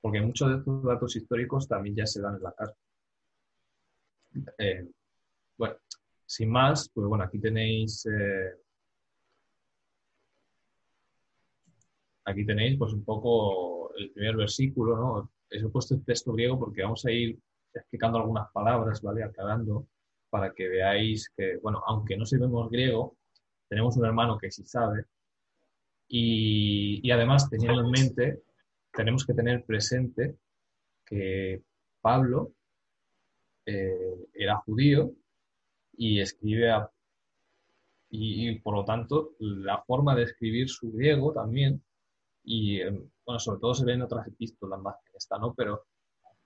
Porque 0.00 0.20
muchos 0.20 0.50
de 0.50 0.56
estos 0.58 0.84
datos 0.84 1.16
históricos 1.16 1.66
también 1.66 1.96
ya 1.96 2.06
se 2.06 2.20
dan 2.20 2.36
en 2.36 2.42
la 2.42 2.52
carta. 2.52 2.78
Eh, 4.58 4.86
bueno, 5.56 5.76
sin 6.26 6.50
más, 6.50 6.90
pues 6.92 7.06
bueno, 7.06 7.24
aquí 7.24 7.38
tenéis, 7.38 8.06
eh, 8.06 8.52
aquí 12.24 12.44
tenéis 12.44 12.78
pues 12.78 12.92
un 12.92 13.04
poco 13.04 13.94
el 13.96 14.10
primer 14.12 14.36
versículo, 14.36 14.96
¿no? 14.96 15.30
He 15.50 15.66
puesto 15.68 15.94
el 15.94 16.04
texto 16.04 16.32
griego 16.32 16.58
porque 16.58 16.82
vamos 16.82 17.04
a 17.06 17.10
ir 17.10 17.38
explicando 17.72 18.18
algunas 18.18 18.50
palabras, 18.52 19.00
¿vale? 19.02 19.22
Aclarando 19.22 19.86
para 20.30 20.52
que 20.52 20.68
veáis 20.68 21.30
que, 21.36 21.56
bueno, 21.58 21.82
aunque 21.86 22.16
no 22.16 22.26
sabemos 22.26 22.70
griego, 22.70 23.16
tenemos 23.68 23.96
un 23.96 24.04
hermano 24.04 24.38
que 24.38 24.50
sí 24.50 24.64
sabe 24.64 25.04
y, 26.08 27.00
y 27.06 27.10
además 27.10 27.48
teniendo 27.50 27.82
en 27.82 27.90
mente, 27.90 28.42
tenemos 28.92 29.24
que 29.26 29.34
tener 29.34 29.64
presente 29.64 30.36
que 31.04 31.62
Pablo 32.00 32.52
eh, 33.68 34.28
era 34.32 34.56
judío 34.64 35.12
y 35.98 36.20
escribe 36.20 36.70
a, 36.70 36.90
y, 38.08 38.58
por 38.60 38.74
lo 38.74 38.84
tanto 38.84 39.34
la 39.40 39.82
forma 39.82 40.14
de 40.14 40.22
escribir 40.22 40.70
su 40.70 40.90
griego 40.90 41.34
también 41.34 41.82
y 42.44 42.80
eh, 42.80 42.90
bueno 43.26 43.38
sobre 43.38 43.60
todo 43.60 43.74
se 43.74 43.84
ve 43.84 43.92
en 43.92 44.02
otras 44.02 44.26
epístolas 44.26 44.80
más 44.80 44.96
que 45.04 45.18
esta 45.18 45.38
no 45.38 45.54
pero 45.54 45.84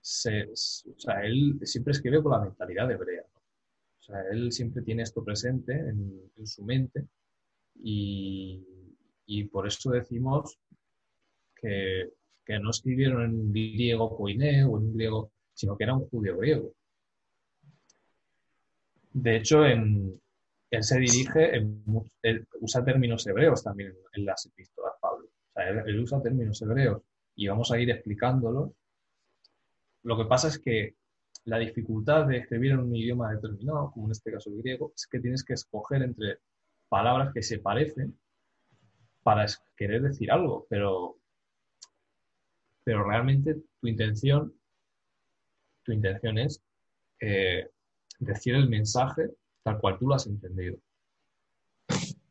se, 0.01 0.43
o 0.51 0.99
sea, 0.99 1.23
él 1.23 1.57
siempre 1.63 1.91
escribe 1.91 2.21
con 2.21 2.33
la 2.33 2.41
mentalidad 2.41 2.91
hebrea 2.91 3.23
o 3.23 4.03
sea 4.03 4.21
él 4.29 4.51
siempre 4.51 4.81
tiene 4.81 5.03
esto 5.03 5.23
presente 5.23 5.71
en, 5.71 6.45
su 6.45 6.65
mente 6.65 7.07
y, 7.75 8.61
y, 9.27 9.45
por 9.45 9.65
eso 9.65 9.91
decimos 9.91 10.59
que, 11.55 12.11
que 12.45 12.59
no 12.59 12.71
escribieron 12.71 13.23
en 13.23 13.53
griego 13.53 14.17
koiné 14.17 14.65
o 14.65 14.77
en 14.77 14.93
griego 14.93 15.31
sino 15.53 15.77
que 15.77 15.85
era 15.85 15.93
un 15.95 16.09
judío 16.09 16.37
griego 16.37 16.73
de 19.13 19.35
hecho, 19.37 19.65
en, 19.65 20.19
él 20.71 20.83
se 20.83 20.99
dirige, 20.99 21.55
en, 21.55 21.83
usa 22.59 22.83
términos 22.83 23.25
hebreos 23.27 23.63
también 23.63 23.93
en, 24.13 24.25
las 24.25 24.45
epístolas, 24.47 24.93
Pablo. 24.99 25.27
O 25.27 25.53
sea, 25.53 25.69
él, 25.69 25.99
usa 25.99 26.21
términos 26.21 26.61
hebreos 26.61 27.01
y 27.35 27.47
vamos 27.47 27.71
a 27.71 27.79
ir 27.79 27.91
explicándolos. 27.91 28.71
Lo 30.01 30.17
que 30.17 30.25
pasa 30.25 30.47
es 30.47 30.57
que 30.57 30.95
la 31.45 31.59
dificultad 31.59 32.25
de 32.25 32.37
escribir 32.37 32.71
en 32.71 32.79
un 32.79 32.95
idioma 32.95 33.31
determinado, 33.31 33.91
como 33.91 34.07
en 34.07 34.13
este 34.13 34.31
caso 34.31 34.49
el 34.49 34.61
griego, 34.61 34.93
es 34.95 35.07
que 35.07 35.19
tienes 35.19 35.43
que 35.43 35.53
escoger 35.53 36.01
entre 36.01 36.39
palabras 36.89 37.31
que 37.33 37.43
se 37.43 37.59
parecen 37.59 38.17
para 39.21 39.45
querer 39.77 40.01
decir 40.01 40.31
algo, 40.31 40.65
pero, 40.69 41.17
pero 42.83 43.07
realmente 43.07 43.55
tu 43.79 43.87
intención, 43.87 44.53
tu 45.83 45.91
intención 45.91 46.37
es 46.39 46.61
eh, 47.19 47.69
decir 48.23 48.55
el 48.55 48.69
mensaje 48.69 49.29
tal 49.63 49.79
cual 49.79 49.97
tú 49.97 50.07
lo 50.07 50.15
has 50.15 50.27
entendido. 50.27 50.77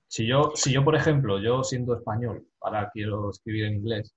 Si 0.07 0.27
yo, 0.27 0.53
si 0.55 0.73
yo, 0.73 0.85
por 0.85 0.95
ejemplo, 0.95 1.41
yo 1.41 1.65
siendo 1.65 1.97
español, 1.97 2.47
ahora 2.61 2.91
quiero 2.93 3.31
escribir 3.31 3.65
en 3.65 3.77
inglés, 3.77 4.15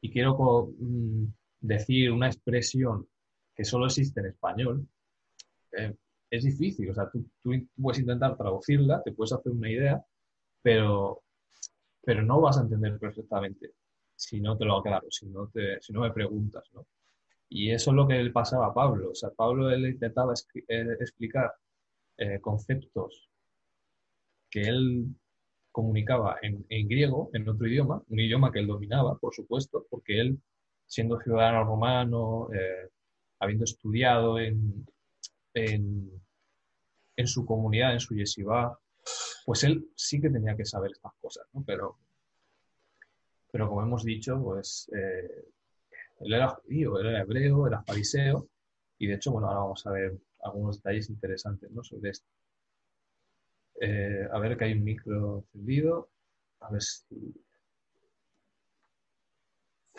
y 0.00 0.10
quiero 0.10 0.72
mm, 0.78 1.24
decir 1.60 2.12
una 2.12 2.28
expresión 2.28 3.08
que 3.54 3.64
solo 3.64 3.86
existe 3.86 4.20
en 4.20 4.26
español, 4.26 4.86
eh, 5.72 5.96
es 6.30 6.44
difícil. 6.44 6.90
O 6.90 6.94
sea, 6.94 7.10
tú, 7.10 7.28
puedes 7.76 8.00
intentar 8.00 8.36
traducirla, 8.36 9.02
te 9.02 9.12
puedes 9.12 9.32
hacer 9.32 9.52
una 9.52 9.70
idea, 9.70 10.04
pero, 10.62 11.22
pero 12.04 12.22
no 12.22 12.40
vas 12.40 12.58
a 12.58 12.62
entender 12.62 12.98
perfectamente 12.98 13.72
si 14.14 14.40
no 14.40 14.56
te 14.56 14.64
lo 14.64 14.78
aclaro, 14.78 15.08
si 15.10 15.26
no, 15.26 15.48
te, 15.48 15.80
si 15.80 15.92
no 15.92 16.00
me 16.00 16.12
preguntas, 16.12 16.64
¿no? 16.72 16.86
Y 17.48 17.70
eso 17.70 17.90
es 17.90 17.96
lo 17.96 18.06
que 18.06 18.22
le 18.22 18.30
pasaba 18.30 18.66
a 18.66 18.74
Pablo. 18.74 19.10
O 19.10 19.14
sea, 19.14 19.30
Pablo 19.30 19.70
él 19.70 19.86
intentaba 19.86 20.34
eh, 20.68 20.96
explicar 21.00 21.52
eh, 22.16 22.40
conceptos 22.40 23.30
que 24.50 24.62
él 24.62 25.06
comunicaba 25.70 26.38
en, 26.42 26.88
griego, 26.88 27.30
en 27.32 27.48
otro 27.48 27.66
idioma, 27.66 28.02
un 28.08 28.18
idioma 28.20 28.50
que 28.50 28.58
él 28.60 28.66
dominaba, 28.66 29.16
por 29.18 29.34
supuesto, 29.34 29.86
porque 29.90 30.20
él, 30.20 30.42
siendo 30.86 31.20
ciudadano 31.20 31.64
romano, 31.64 32.48
eh, 32.52 32.90
habiendo 33.38 33.64
estudiado 33.64 34.38
en, 34.38 34.86
en, 35.54 36.20
su 37.26 37.46
comunidad, 37.46 37.92
en 37.92 38.00
su 38.00 38.14
yeshiva, 38.14 38.78
pues 39.44 39.64
él 39.64 39.88
sí 39.94 40.20
que 40.20 40.30
tenía 40.30 40.56
que 40.56 40.64
saber 40.64 40.92
estas 40.92 41.12
cosas, 41.20 41.46
¿no? 41.52 41.62
Pero, 41.64 41.98
pero 43.52 43.68
como 43.68 43.82
hemos 43.82 44.04
dicho, 44.04 44.40
pues 44.42 44.90
él 46.20 46.32
era 46.32 46.48
judío, 46.48 46.98
él 46.98 47.06
era 47.08 47.22
hebreo, 47.22 47.66
era 47.66 47.82
fariseo, 47.82 48.48
y 48.98 49.06
de 49.06 49.14
hecho, 49.14 49.32
bueno, 49.32 49.48
ahora 49.48 49.60
vamos 49.60 49.86
a 49.86 49.92
ver 49.92 50.18
algunos 50.42 50.76
detalles 50.76 51.08
interesantes 51.10 51.70
¿no? 51.70 51.82
sobre 51.84 52.10
esto. 52.10 52.26
Eh, 53.80 54.28
a 54.30 54.38
ver 54.38 54.56
que 54.56 54.64
hay 54.64 54.72
un 54.72 54.84
micro 54.84 55.38
encendido. 55.38 56.10
A 56.60 56.70
ver 56.72 56.82
si. 56.82 57.14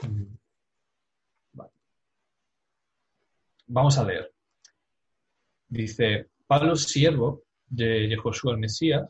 Mm. 0.04 0.38
Vamos 3.68 3.98
a 3.98 4.04
leer. 4.04 4.34
Dice: 5.70 6.30
Pablo, 6.48 6.76
siervo 6.76 7.44
de 7.68 8.18
Josué 8.22 8.54
el 8.54 8.58
Mesías, 8.60 9.08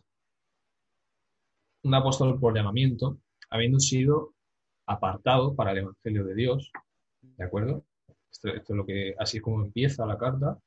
un 1.84 1.96
apóstol 1.96 2.40
por 2.40 2.56
llamamiento, 2.56 3.18
habiendo 3.50 3.80
sido 3.80 4.36
apartado 4.86 5.56
para 5.56 5.72
el 5.72 5.80
Evangelio 5.80 6.26
de 6.26 6.36
Dios, 6.36 6.72
¿De 7.22 7.44
acuerdo? 7.44 7.86
Esto, 8.32 8.50
es 8.50 8.70
lo 8.70 8.86
que, 8.86 9.16
así 9.18 9.38
es 9.38 9.44
como 9.44 9.64
empieza 9.64 10.06
la 10.06 10.18
carta. 10.18 10.58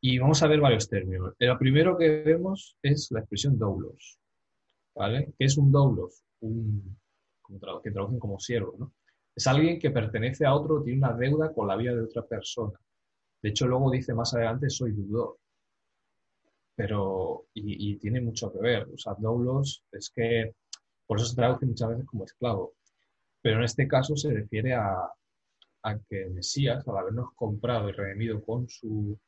Y 0.00 0.18
vamos 0.18 0.42
a 0.42 0.48
ver 0.48 0.60
varios 0.60 0.88
términos. 0.88 1.34
El 1.38 1.56
primero 1.58 1.96
que 1.96 2.22
vemos 2.22 2.76
es 2.82 3.10
la 3.12 3.20
expresión 3.20 3.58
doulos. 3.58 4.18
¿Vale? 4.94 5.32
¿Qué 5.38 5.44
es 5.44 5.56
un 5.56 5.70
doulos? 5.70 6.24
Un, 6.40 6.98
que 7.82 7.90
traducen 7.90 8.18
como 8.18 8.38
siervo, 8.38 8.74
¿no? 8.78 8.92
Es 9.34 9.46
alguien 9.46 9.78
que 9.78 9.90
pertenece 9.90 10.44
a 10.44 10.54
otro, 10.54 10.82
tiene 10.82 10.98
una 10.98 11.14
deuda 11.14 11.52
con 11.52 11.66
la 11.66 11.76
vida 11.76 11.94
de 11.94 12.02
otra 12.02 12.22
persona. 12.22 12.78
De 13.40 13.48
hecho, 13.48 13.66
luego 13.66 13.90
dice 13.90 14.12
más 14.12 14.34
adelante, 14.34 14.68
soy 14.68 14.92
deudor. 14.92 15.38
Pero, 16.74 17.46
y, 17.54 17.92
y, 17.92 17.96
tiene 17.96 18.20
mucho 18.20 18.52
que 18.52 18.58
ver. 18.58 18.88
O 18.92 18.98
sea, 18.98 19.14
doulos 19.18 19.84
es 19.92 20.10
que, 20.10 20.54
por 21.06 21.18
eso 21.18 21.26
se 21.26 21.36
traduce 21.36 21.64
muchas 21.64 21.90
veces 21.90 22.06
como 22.06 22.24
esclavo. 22.24 22.74
Pero 23.40 23.58
en 23.58 23.64
este 23.64 23.88
caso 23.88 24.16
se 24.16 24.32
refiere 24.32 24.74
a, 24.74 25.10
a 25.82 25.98
que 25.98 26.26
Mesías, 26.26 26.86
al 26.86 26.96
habernos 26.96 27.32
comprado 27.34 27.88
y 27.88 27.92
redimido 27.92 28.42
con 28.42 28.68
su, 28.68 29.18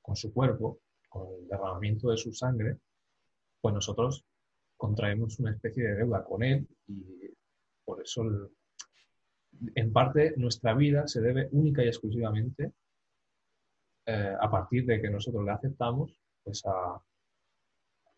con 0.00 0.16
su 0.16 0.32
cuerpo, 0.32 0.80
con 1.08 1.28
el 1.40 1.48
derramamiento 1.48 2.10
de 2.10 2.16
su 2.16 2.32
sangre, 2.32 2.78
pues 3.60 3.74
nosotros 3.74 4.24
contraemos 4.76 5.38
una 5.40 5.52
especie 5.52 5.84
de 5.84 5.94
deuda 5.96 6.24
con 6.24 6.42
él 6.42 6.66
y 6.86 7.30
por 7.84 8.02
eso, 8.02 8.50
en 9.74 9.92
parte, 9.92 10.34
nuestra 10.36 10.74
vida 10.74 11.06
se 11.06 11.20
debe 11.20 11.48
única 11.52 11.84
y 11.84 11.86
exclusivamente 11.86 12.72
eh, 14.06 14.34
a 14.40 14.50
partir 14.50 14.84
de 14.86 15.00
que 15.00 15.08
nosotros 15.08 15.44
le 15.44 15.52
aceptamos 15.52 16.20
pues 16.42 16.62
a, 16.66 17.00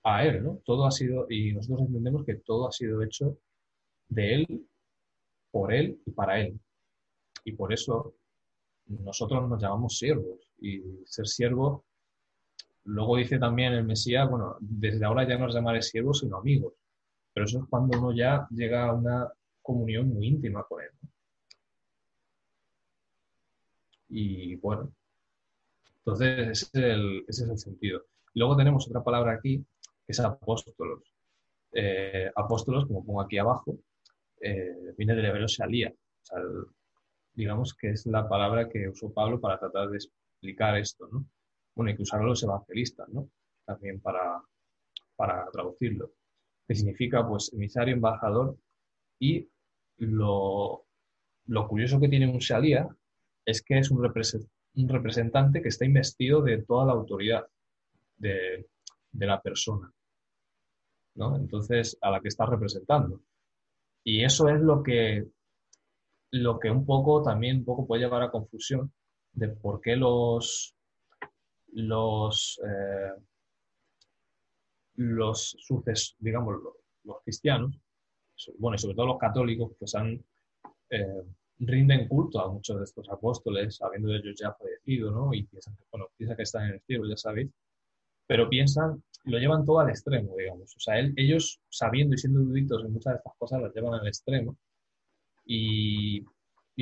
a 0.05 0.25
él, 0.25 0.43
¿no? 0.43 0.61
Todo 0.65 0.87
ha 0.87 0.91
sido, 0.91 1.27
y 1.31 1.53
nosotros 1.53 1.87
entendemos 1.87 2.25
que 2.25 2.37
todo 2.37 2.69
ha 2.69 2.73
sido 2.73 3.03
hecho 3.03 3.39
de 4.09 4.35
él, 4.35 4.69
por 5.51 5.73
él 5.73 6.01
y 6.05 6.11
para 6.13 6.41
él. 6.41 6.59
Y 7.49 7.53
por 7.53 7.73
eso 7.73 8.15
nosotros 8.89 9.49
nos 9.49 9.61
llamamos 9.61 9.97
siervos. 9.97 10.39
Y 10.61 10.83
ser 11.07 11.27
siervo, 11.27 11.87
luego 12.85 13.17
dice 13.17 13.39
también 13.39 13.73
el 13.73 13.85
Mesías, 13.85 14.29
bueno, 14.29 14.57
desde 14.61 15.05
ahora 15.07 15.27
ya 15.27 15.39
no 15.39 15.47
nos 15.47 15.55
llamaré 15.55 15.81
siervos, 15.81 16.21
sino 16.21 16.37
amigos. 16.37 16.75
Pero 17.33 17.47
eso 17.47 17.61
es 17.61 17.65
cuando 17.71 17.99
uno 17.99 18.13
ya 18.15 18.47
llega 18.51 18.87
a 18.87 18.93
una 18.93 19.33
comunión 19.63 20.11
muy 20.13 20.27
íntima 20.27 20.63
con 20.65 20.83
él. 20.83 20.91
Y 24.11 24.57
bueno, 24.57 24.93
entonces 25.99 26.49
ese 26.51 27.25
es, 27.29 27.41
el, 27.41 27.59
sentido. 27.59 28.03
Luego 28.35 28.57
tenemos 28.57 28.87
otra 28.89 29.03
palabra 29.03 29.33
aquí, 29.33 29.65
que 30.05 30.13
es 30.13 30.21
apóstolos. 30.21 31.03
Eh, 31.73 32.31
apóstolos, 32.35 32.87
como 32.87 33.05
pongo 33.05 33.23
aquí 33.23 33.39
abajo, 33.39 33.79
eh, 34.39 34.93
viene 34.99 35.15
del 35.15 35.25
hebreo 35.25 35.47
shalía. 35.47 35.91
O 35.91 36.25
sea, 36.25 36.39
digamos 37.39 37.73
que 37.73 37.91
es 37.91 38.05
la 38.07 38.29
palabra 38.29 38.69
que 38.69 38.89
usó 38.89 39.13
Pablo 39.13 39.41
para 39.41 39.61
tratar 39.61 39.89
de 39.91 39.99
explicar 39.99 40.77
esto, 40.77 41.07
¿no? 41.07 41.25
Bueno, 41.77 41.91
hay 41.91 41.97
que 41.97 42.03
usarlo 42.03 42.27
los 42.27 42.43
evangelistas, 42.43 43.09
¿no? 43.11 43.31
También 43.65 44.01
para, 44.01 44.43
para 45.15 45.49
traducirlo. 45.53 46.11
Que 46.67 46.75
significa, 46.75 47.27
pues, 47.27 47.53
emisario, 47.53 47.95
embajador. 47.95 48.59
Y 49.21 49.49
lo, 49.99 50.85
lo 51.47 51.69
curioso 51.69 52.01
que 52.01 52.09
tiene 52.09 52.29
un 52.29 52.39
Shalía 52.39 52.89
es 53.47 53.63
que 53.63 53.79
es 53.79 53.93
un, 53.93 54.03
representante 54.03 55.63
que 55.63 55.69
está 55.69 55.85
investido 55.85 56.43
de 56.43 56.63
toda 56.65 56.87
la 56.87 56.93
autoridad 56.93 57.47
de, 58.17 58.69
de 59.13 59.27
la 59.27 59.41
persona, 59.41 59.93
¿no? 61.15 61.37
Entonces, 61.37 61.97
a 62.01 62.11
la 62.11 62.21
que 62.21 62.29
está 62.29 62.47
representando. 62.47 63.23
Y 64.03 64.25
eso 64.25 64.49
es 64.49 64.61
lo 64.61 64.83
que 64.83 65.29
lo 66.31 66.59
que 66.59 66.71
un 66.71 66.85
poco 66.85 67.23
también 67.23 67.59
un 67.59 67.65
poco 67.65 67.87
puede 67.87 68.03
llevar 68.03 68.23
a 68.23 68.31
confusión 68.31 68.93
de 69.33 69.49
por 69.49 69.81
qué 69.81 69.97
los 69.97 70.75
los 71.73 72.61
eh, 72.67 73.21
los 74.97 75.57
digamos 76.19 76.57
los, 77.05 77.23
cristianos 77.23 77.79
bueno, 78.59 78.77
y 78.77 78.79
sobre 78.79 78.95
todo 78.95 79.07
los 79.07 79.19
católicos, 79.19 79.73
pues 79.79 79.95
han, 79.95 80.23
eh, 80.91 81.23
rinden 81.61 82.07
culto 82.09 82.41
a 82.41 82.53
muchos 82.53 82.79
de 82.79 82.85
estos 82.85 83.09
apóstoles, 83.11 83.81
habiendo 83.83 84.15
ellos 84.15 84.37
ya 84.39 84.53
fallecido, 84.53 85.11
¿no? 85.11 85.35
Y 85.35 85.45
piensan 85.45 85.77
que, 85.77 85.85
bueno, 85.91 86.07
piensan 86.17 86.37
que 86.37 86.43
están 86.45 86.67
en 86.67 86.75
el 86.75 86.81
cielo, 86.83 87.09
ya 87.09 87.17
sabéis, 87.17 87.51
pero 88.27 88.49
piensan, 88.49 89.03
lo 89.25 89.39
llevan 89.39 89.65
todo 89.65 89.81
al 89.81 89.91
extremo, 89.91 90.35
digamos. 90.37 90.75
O 90.77 90.81
sea, 90.81 90.99
ellos, 91.17 91.61
sabiendo 91.69 92.15
y 92.15 92.19
siendo 92.19 92.41
eruditos 92.41 92.85
en 92.85 92.93
muchas 92.93 93.15
de 93.15 93.17
estas 93.19 93.35
cosas, 93.39 93.63
las 93.63 93.75
llevan 93.75 93.95
al 93.95 94.07
extremo 94.07 94.57
y, 95.51 96.25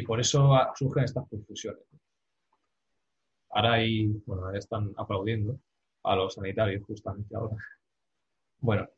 por 0.02 0.20
eso 0.20 0.52
surgen 0.74 1.04
estas 1.04 1.26
confusiones. 1.28 1.82
Ahora 3.50 3.74
ahí, 3.74 4.08
bueno, 4.26 4.52
están 4.52 4.92
aplaudiendo 4.96 5.58
a 6.02 6.16
los 6.16 6.34
sanitarios 6.34 6.84
justamente 6.84 7.34
ahora. 7.34 7.56
Bueno, 8.58 8.88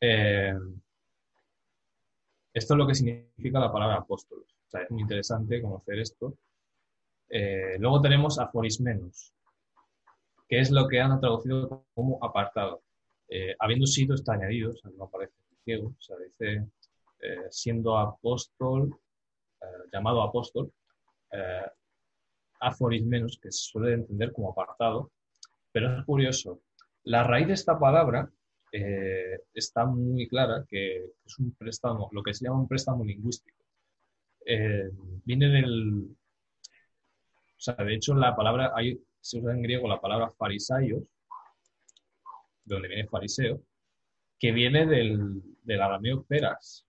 eh, 0.00 0.54
esto 2.52 2.74
es 2.74 2.78
lo 2.78 2.86
que 2.86 2.94
significa 2.94 3.60
la 3.60 3.70
palabra 3.70 3.96
apóstol. 3.96 4.40
O 4.40 4.70
sea, 4.70 4.82
es 4.82 4.90
muy 4.90 5.02
interesante 5.02 5.62
conocer 5.62 5.98
esto. 6.00 6.36
Eh, 7.28 7.76
luego 7.78 8.00
tenemos 8.00 8.38
aforismenos, 8.38 9.32
que 10.48 10.60
es 10.60 10.70
lo 10.70 10.88
que 10.88 11.00
han 11.00 11.20
traducido 11.20 11.84
como 11.94 12.18
apartado. 12.24 12.82
Eh, 13.28 13.54
habiendo 13.58 13.86
sido 13.86 14.14
está 14.14 14.32
añadido, 14.32 14.72
no 14.96 15.04
aparece 15.04 15.34
en 15.50 15.58
ciego, 15.64 15.88
o 15.88 16.02
sea, 16.02 16.16
dice 16.16 16.66
siendo 17.50 17.98
apóstol, 17.98 18.96
llamado 19.92 20.22
apóstol, 20.22 20.72
aforismenos, 22.60 23.38
que 23.40 23.52
se 23.52 23.70
suele 23.70 23.94
entender 23.94 24.32
como 24.32 24.50
apartado, 24.50 25.10
pero 25.72 25.98
es 25.98 26.04
curioso. 26.04 26.60
La 27.04 27.24
raíz 27.24 27.46
de 27.46 27.54
esta 27.54 27.78
palabra 27.78 28.30
está 29.54 29.86
muy 29.86 30.28
clara, 30.28 30.64
que 30.68 31.04
es 31.24 31.38
un 31.38 31.52
préstamo, 31.52 32.08
lo 32.12 32.22
que 32.22 32.34
se 32.34 32.44
llama 32.44 32.60
un 32.60 32.68
préstamo 32.68 33.04
lingüístico. 33.04 33.64
viene 35.24 35.48
del, 35.48 36.16
o 37.58 37.60
sea, 37.60 37.74
de 37.74 37.94
hecho, 37.94 38.14
la 38.14 38.36
palabra, 38.36 38.70
hay, 38.72 39.00
se 39.20 39.40
usa 39.40 39.52
en 39.52 39.62
griego 39.62 39.88
la 39.88 40.00
palabra 40.00 40.30
farisaios, 40.30 41.02
de 42.64 42.74
donde 42.74 42.86
viene 42.86 43.08
fariseo, 43.08 43.60
que 44.38 44.52
viene 44.52 44.86
del, 44.86 45.42
del 45.64 45.82
arameo 45.82 46.22
peras. 46.22 46.86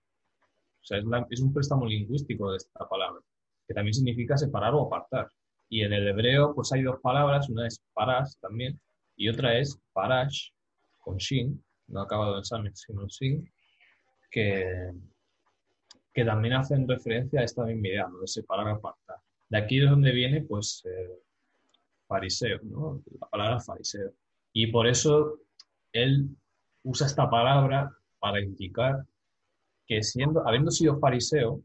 O 0.82 0.84
sea, 0.84 0.98
es, 1.30 1.40
un 1.40 1.52
préstamo 1.52 1.86
lingüístico 1.86 2.50
de 2.50 2.56
esta 2.56 2.88
palabra, 2.88 3.20
que 3.66 3.74
también 3.74 3.94
significa 3.94 4.36
separar 4.36 4.74
o 4.74 4.86
apartar. 4.86 5.28
Y 5.68 5.82
en 5.82 5.92
el 5.92 6.08
hebreo, 6.08 6.54
pues 6.54 6.72
hay 6.72 6.82
dos 6.82 7.00
palabras, 7.00 7.48
una 7.48 7.66
es 7.66 7.80
paras 7.92 8.38
también, 8.40 8.80
y 9.16 9.28
otra 9.28 9.56
es 9.58 9.78
parash, 9.92 10.50
con 10.98 11.16
shin, 11.18 11.62
no 11.88 12.00
acabado 12.00 12.38
en 12.38 12.44
san, 12.44 12.74
sino 12.74 13.02
en 13.02 13.08
shin, 13.08 13.52
que, 14.30 14.92
que 16.12 16.24
también 16.24 16.54
hacen 16.54 16.88
referencia 16.88 17.40
a 17.40 17.44
esta 17.44 17.64
misma 17.64 17.88
idea, 17.88 18.08
de 18.20 18.26
separar 18.26 18.68
o 18.68 18.76
apartar. 18.76 19.18
De 19.48 19.58
aquí 19.58 19.82
es 19.82 19.90
donde 19.90 20.12
viene, 20.12 20.42
pues, 20.42 20.82
eh, 20.86 21.20
fariseo, 22.06 22.58
¿no? 22.64 23.02
La 23.20 23.28
palabra 23.28 23.60
fariseo. 23.60 24.12
Y 24.52 24.68
por 24.68 24.86
eso 24.86 25.38
él 25.92 26.28
usa 26.82 27.06
esta 27.06 27.28
palabra 27.28 27.92
para 28.18 28.40
indicar 28.40 29.04
que 29.90 30.04
siendo, 30.04 30.46
habiendo 30.46 30.70
sido 30.70 31.00
fariseo, 31.00 31.64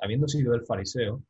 habiendo 0.00 0.28
sido 0.28 0.54
el 0.54 0.64
fariseo, 0.64 1.20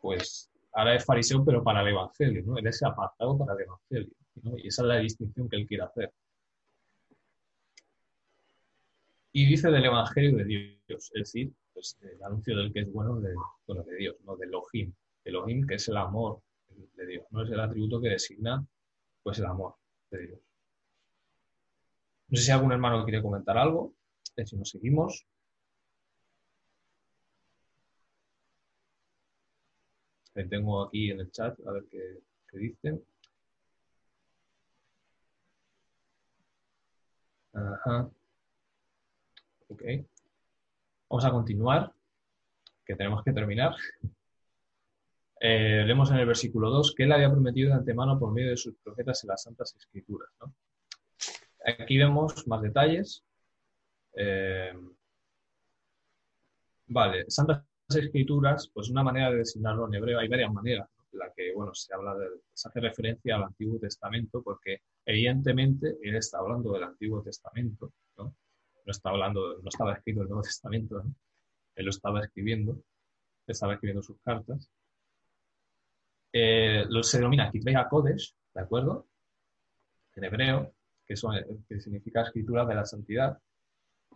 pues 0.00 0.50
ahora 0.72 0.96
es 0.96 1.04
fariseo, 1.04 1.44
pero 1.44 1.62
para 1.62 1.80
el 1.82 1.88
Evangelio, 1.88 2.42
¿no? 2.44 2.58
Él 2.58 2.66
es 2.66 2.82
apartado 2.82 3.38
para 3.38 3.54
el 3.54 3.60
Evangelio, 3.60 4.12
¿no? 4.42 4.58
Y 4.58 4.66
esa 4.66 4.82
es 4.82 4.88
la 4.88 4.98
distinción 4.98 5.48
que 5.48 5.54
él 5.54 5.66
quiere 5.68 5.84
hacer. 5.84 6.12
Y 9.30 9.46
dice 9.46 9.70
del 9.70 9.84
Evangelio 9.84 10.38
de 10.38 10.44
Dios, 10.44 10.74
es 10.88 11.12
decir, 11.12 11.52
pues, 11.72 11.96
el 12.02 12.20
anuncio 12.24 12.56
del 12.56 12.72
que 12.72 12.80
es 12.80 12.92
bueno 12.92 13.20
de, 13.20 13.30
de 13.30 13.96
Dios, 13.96 14.16
no 14.24 14.36
de 14.36 14.46
Elohim. 14.46 14.92
Elohim, 15.22 15.64
que 15.68 15.76
es 15.76 15.86
el 15.86 15.98
amor 15.98 16.40
de 16.96 17.06
Dios, 17.06 17.26
no 17.30 17.44
es 17.44 17.50
el 17.50 17.60
atributo 17.60 18.00
que 18.00 18.08
designa 18.08 18.66
pues 19.22 19.38
el 19.38 19.46
amor 19.46 19.76
de 20.10 20.18
Dios. 20.26 20.40
No 22.28 22.36
sé 22.36 22.42
si 22.42 22.50
algún 22.50 22.72
hermano 22.72 23.04
quiere 23.04 23.22
comentar 23.22 23.56
algo, 23.56 23.95
eh, 24.36 24.46
si 24.46 24.56
nos 24.56 24.70
seguimos. 24.70 25.26
tengo 30.50 30.82
aquí 30.84 31.10
en 31.10 31.20
el 31.20 31.30
chat 31.30 31.58
a 31.66 31.72
ver 31.72 31.84
qué, 31.90 32.20
qué 32.48 32.58
dicen. 32.58 33.02
Ajá. 37.54 38.10
Ok. 39.68 39.82
Vamos 41.08 41.24
a 41.24 41.30
continuar, 41.30 41.92
que 42.84 42.94
tenemos 42.96 43.22
que 43.24 43.32
terminar. 43.32 43.74
Eh, 45.38 45.84
leemos 45.84 46.10
en 46.10 46.16
el 46.16 46.26
versículo 46.26 46.70
2 46.70 46.94
que 46.96 47.02
él 47.02 47.12
había 47.12 47.30
prometido 47.30 47.68
de 47.68 47.76
antemano 47.76 48.18
por 48.18 48.32
medio 48.32 48.48
de 48.48 48.56
sus 48.56 48.74
profetas 48.82 49.22
en 49.22 49.28
las 49.28 49.42
Santas 49.42 49.76
Escrituras. 49.78 50.30
Aquí 51.78 51.98
vemos 51.98 52.46
más 52.48 52.62
detalles. 52.62 53.25
Eh, 54.16 54.72
vale, 56.88 57.24
Santas 57.28 57.62
Escrituras, 57.88 58.68
pues 58.74 58.90
una 58.90 59.04
manera 59.04 59.30
de 59.30 59.38
designarlo 59.38 59.86
en 59.86 59.94
hebreo, 59.94 60.18
hay 60.18 60.28
varias 60.28 60.52
maneras. 60.52 60.88
La 61.12 61.32
que, 61.34 61.54
bueno, 61.54 61.72
se 61.72 61.94
habla 61.94 62.14
de, 62.16 62.26
se 62.52 62.68
hace 62.68 62.80
referencia 62.80 63.36
al 63.36 63.44
Antiguo 63.44 63.78
Testamento, 63.78 64.42
porque 64.42 64.80
evidentemente 65.04 65.96
él 66.02 66.16
está 66.16 66.38
hablando 66.38 66.72
del 66.72 66.84
Antiguo 66.84 67.22
Testamento, 67.22 67.92
¿no? 68.18 68.34
no 68.86 68.90
está 68.90 69.10
hablando, 69.10 69.58
no 69.62 69.68
estaba 69.68 69.94
escrito 69.94 70.22
el 70.22 70.28
Nuevo 70.28 70.42
Testamento, 70.42 71.02
él 71.74 71.84
lo 71.84 71.90
estaba 71.90 72.20
escribiendo, 72.20 72.82
estaba 73.46 73.74
escribiendo 73.74 74.02
sus 74.02 74.18
cartas. 74.20 74.70
Eh, 76.32 76.84
lo, 76.88 77.02
se 77.02 77.18
denomina 77.18 77.50
Kitvei 77.50 77.76
Kodesh, 77.88 78.34
¿de 78.54 78.60
acuerdo? 78.60 79.06
En 80.14 80.24
hebreo, 80.24 80.74
que, 81.06 81.16
son, 81.16 81.34
que 81.68 81.80
significa 81.80 82.22
escritura 82.22 82.64
de 82.64 82.74
la 82.74 82.84
santidad. 82.84 83.38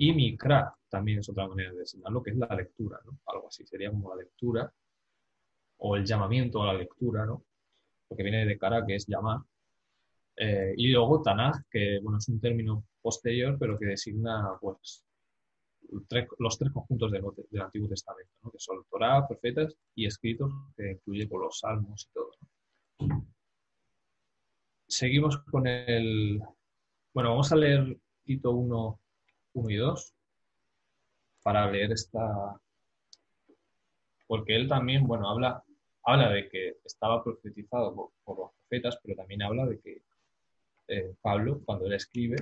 Y 0.01 0.15
Mikra 0.15 0.75
también 0.89 1.19
es 1.19 1.29
otra 1.29 1.47
manera 1.47 1.73
de 1.73 1.81
designarlo, 1.81 2.23
que 2.23 2.31
es 2.31 2.37
la 2.39 2.47
lectura, 2.57 2.99
¿no? 3.05 3.19
Algo 3.27 3.49
así, 3.49 3.67
sería 3.67 3.91
como 3.91 4.09
la 4.09 4.23
lectura 4.23 4.73
o 5.77 5.95
el 5.95 6.07
llamamiento 6.07 6.63
a 6.63 6.69
la 6.69 6.79
lectura, 6.79 7.27
¿no? 7.27 7.45
Porque 8.09 8.23
viene 8.23 8.47
de 8.47 8.57
cara, 8.57 8.83
que 8.87 8.95
es 8.95 9.07
llamar. 9.07 9.41
Eh, 10.37 10.73
y 10.75 10.89
luego 10.91 11.21
Tanaj, 11.21 11.65
que 11.71 11.99
bueno, 12.03 12.17
es 12.17 12.27
un 12.31 12.41
término 12.41 12.83
posterior, 13.03 13.59
pero 13.61 13.79
que 13.79 13.85
designa 13.89 14.57
pues, 14.59 15.05
los 16.39 16.59
tres 16.59 16.73
conjuntos 16.73 17.13
del, 17.13 17.61
Antiguo 17.61 17.87
Testamento, 17.87 18.51
que 18.51 18.59
son 18.59 18.83
Torah, 18.91 19.29
profetas 19.29 19.77
y 19.95 20.07
escritos, 20.07 20.51
que 20.79 20.93
incluye 20.93 21.27
por 21.27 21.43
los 21.43 21.59
salmos 21.59 22.09
y 22.09 22.13
todo. 22.15 22.31
Seguimos 24.89 25.37
con 25.43 25.67
el... 25.67 26.41
Bueno, 27.13 27.31
vamos 27.33 27.53
a 27.53 27.57
leer 27.57 27.99
Tito 28.25 28.53
1, 28.53 29.01
1 29.55 29.71
y 29.71 29.77
2 29.77 30.15
para 31.43 31.71
leer 31.71 31.93
esta... 31.93 32.61
Porque 34.27 34.55
él 34.55 34.69
también, 34.69 35.07
bueno, 35.07 35.29
habla, 35.29 35.65
habla 36.05 36.31
de 36.31 36.49
que 36.49 36.77
estaba 36.85 37.23
profetizado 37.25 37.95
por, 38.25 38.39
los 38.39 38.53
profetas, 38.53 38.99
pero 39.03 39.17
también 39.17 39.43
habla 39.43 39.67
de 39.67 39.81
que 39.81 40.03
eh, 40.89 41.15
Pablo, 41.21 41.61
cuando 41.65 41.87
él 41.87 41.95
escribe, 41.95 42.37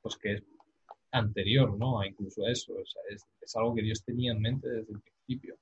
pues 0.00 0.16
que 0.16 0.32
es 0.34 0.42
anterior, 1.12 1.76
¿no? 1.78 2.00
A 2.00 2.06
incluso 2.06 2.46
eso, 2.46 2.72
o 2.72 2.86
sea, 2.86 3.02
es, 3.10 3.56
algo 3.56 3.74
que 3.74 3.82
Dios 3.82 4.02
tenía 4.02 4.32
en 4.32 4.40
mente 4.40 4.68
desde 4.68 4.92
el 4.92 5.00
principio. 5.00 5.56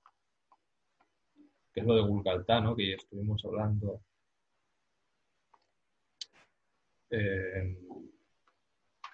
Que 1.73 1.81
es 1.81 1.87
lo 1.87 1.95
de 1.95 2.03
Gulgaltá, 2.03 2.61
¿no? 2.61 2.77
Que 2.77 2.91
ya 2.91 2.97
estuvimos 2.97 3.45
hablando 3.45 4.01
eh, 7.11 7.77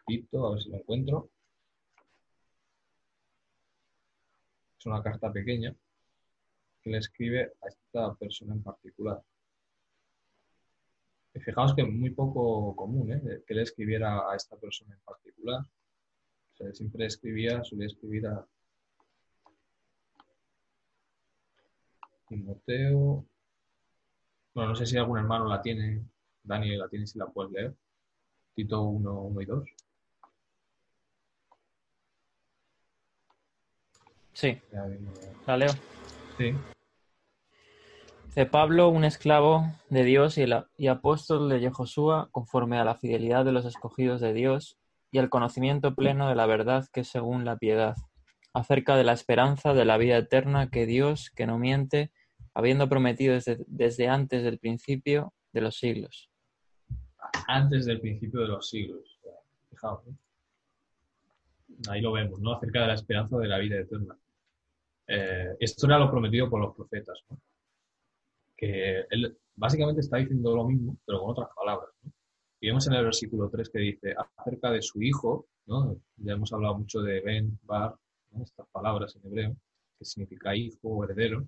a 0.09 0.51
ver 0.51 0.63
si 0.63 0.71
lo 0.71 0.77
encuentro. 0.77 1.31
Es 4.79 4.87
una 4.87 5.03
carta 5.03 5.33
pequeña 5.33 5.75
que 6.83 6.91
le 6.91 6.99
escribe 6.99 7.53
a 7.61 7.69
esta 7.69 8.15
persona 8.15 8.55
en 8.55 8.63
particular. 8.63 9.21
Y 11.35 11.41
fijaos 11.41 11.75
que 11.75 11.83
es 11.83 11.89
muy 11.89 12.11
poco 12.11 12.75
común 12.77 13.13
¿eh? 13.13 13.43
que 13.47 13.55
le 13.55 13.63
escribiera 13.63 14.31
a 14.31 14.37
esta 14.37 14.57
persona 14.57 14.95
en 14.95 15.01
particular. 15.01 15.63
O 15.63 16.57
sea, 16.57 16.73
siempre 16.73 17.07
escribía, 17.07 17.63
solía 17.65 17.87
escribir 17.87 18.27
a 18.29 18.47
Timoteo. 22.29 23.27
Bueno, 24.55 24.71
no 24.71 24.77
sé 24.77 24.87
si 24.87 24.97
algún 24.97 25.19
hermano 25.19 25.47
la 25.47 25.61
tiene. 25.61 26.03
Daniel 26.43 26.79
la 26.79 26.89
tiene, 26.89 27.07
si 27.07 27.19
la 27.19 27.27
puedes 27.27 27.53
leer. 27.53 27.75
Tito 28.55 28.83
1, 28.83 29.23
1 29.23 29.41
y 29.43 29.45
2. 29.45 29.76
Sí. 34.37 34.61
La 35.47 35.57
leo. 35.57 35.71
Sí 36.37 36.55
de 38.37 38.45
Pablo, 38.45 38.91
un 38.91 39.05
esclavo 39.05 39.65
de 39.89 40.05
Dios 40.05 40.37
y, 40.37 40.89
apóstol 40.89 41.49
de 41.49 41.59
Jehoshua, 41.59 42.29
conforme 42.33 42.79
a 42.79 42.85
la 42.85 42.95
fidelidad 42.95 43.47
de 43.47 43.53
los 43.53 43.65
escogidos 43.65 44.21
de 44.21 44.35
Dios 44.35 44.77
y 45.11 45.17
el 45.17 45.31
conocimiento 45.31 45.95
pleno 45.95 46.29
de 46.29 46.35
la 46.35 46.45
verdad 46.45 46.85
que 46.93 47.01
es 47.01 47.09
según 47.09 47.47
la 47.47 47.57
piedad, 47.57 47.97
acerca 48.53 48.95
de 48.95 49.05
la 49.05 49.15
esperanza 49.15 49.73
de 49.73 49.87
la 49.87 49.97
vida 49.97 50.19
eterna 50.19 50.69
que 50.69 50.85
Dios, 50.85 51.31
que 51.35 51.47
no 51.47 51.59
miente, 51.59 52.13
habiendo 52.53 52.91
prometido 52.91 53.33
desde, 53.33 53.65
desde 53.69 54.09
antes 54.09 54.45
del 54.45 54.59
principio 54.59 55.33
de 55.55 55.63
los 55.63 55.79
siglos. 55.79 56.31
Antes 57.49 57.87
del 57.87 58.03
principio 58.03 58.41
de 58.41 58.49
los 58.49 58.69
siglos. 58.69 59.19
Fijaos. 59.71 60.05
Ahí 61.89 62.03
lo 62.03 62.13
vemos, 62.13 62.39
¿no? 62.41 62.53
Acerca 62.53 62.83
de 62.83 62.89
la 62.89 62.95
esperanza 62.95 63.39
de 63.39 63.49
la 63.49 63.57
vida 63.59 63.81
eterna. 63.81 64.15
Eh, 65.09 65.57
esto 65.61 65.87
era 65.87 65.99
lo 65.99 66.11
prometido 66.11 66.49
por 66.51 66.61
los 66.61 66.75
profetas. 66.75 67.23
Que 68.57 69.05
él 69.11 69.39
básicamente 69.55 70.01
está 70.01 70.17
diciendo 70.17 70.55
lo 70.55 70.65
mismo, 70.65 70.97
pero 71.05 71.21
con 71.21 71.31
otras 71.31 71.49
palabras. 71.55 71.91
Y 72.61 72.69
vemos 72.69 72.87
en 72.87 72.95
el 72.95 73.05
versículo 73.05 73.49
3 73.51 73.71
que 73.71 73.79
dice 73.79 74.15
acerca 74.39 74.71
de 74.71 74.83
su 74.83 75.03
hijo, 75.03 75.47
¿no? 75.67 75.97
Ya 76.17 76.33
hemos 76.33 76.53
hablado 76.53 76.79
mucho 76.79 77.01
de 77.03 77.21
Ben, 77.21 77.59
Bar, 77.63 77.95
estas 78.43 78.67
palabras 78.69 79.17
en 79.17 79.27
hebreo, 79.27 79.57
que 79.99 80.05
significa 80.05 80.57
hijo 80.57 80.89
o 80.89 81.05
heredero, 81.05 81.47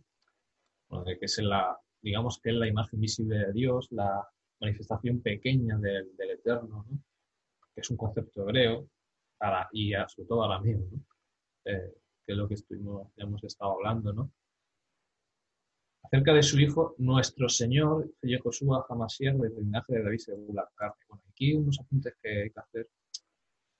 que 1.06 1.18
es 1.20 1.38
la, 1.38 1.78
digamos 2.02 2.40
que 2.40 2.50
es 2.50 2.56
la 2.56 2.66
imagen 2.66 3.00
visible 3.00 3.38
de 3.38 3.52
Dios, 3.52 3.88
la 3.90 4.26
manifestación 4.60 5.20
pequeña 5.20 5.78
del, 5.78 6.10
Eterno, 6.18 6.84
que 7.74 7.80
es 7.80 7.90
un 7.90 7.96
concepto 7.96 8.42
hebreo 8.42 8.88
y 9.72 9.92
sobre 10.08 10.28
todo 10.28 10.44
arameo, 10.44 10.78
¿no? 10.90 11.04
Eh, 11.64 11.94
que 12.28 12.32
es 12.32 12.38
lo 12.38 12.46
que 12.46 12.54
estuvimos, 12.54 13.08
hemos 13.16 13.42
estado 13.42 13.72
hablando, 13.72 14.12
¿no? 14.12 14.30
Acerca 16.02 16.34
de 16.34 16.42
su 16.42 16.60
hijo, 16.60 16.94
nuestro 16.98 17.48
Señor, 17.48 18.12
Josué 18.42 18.80
Hamasier, 18.86 19.34
del 19.36 19.56
linaje 19.56 19.94
de 19.94 20.02
David 20.02 20.18
según 20.18 20.54
la 20.54 20.68
carne. 20.74 21.02
Bueno, 21.08 21.22
aquí 21.30 21.54
unos 21.54 21.80
apuntes 21.80 22.14
que 22.20 22.42
hay 22.42 22.50
que 22.50 22.60
hacer. 22.60 22.90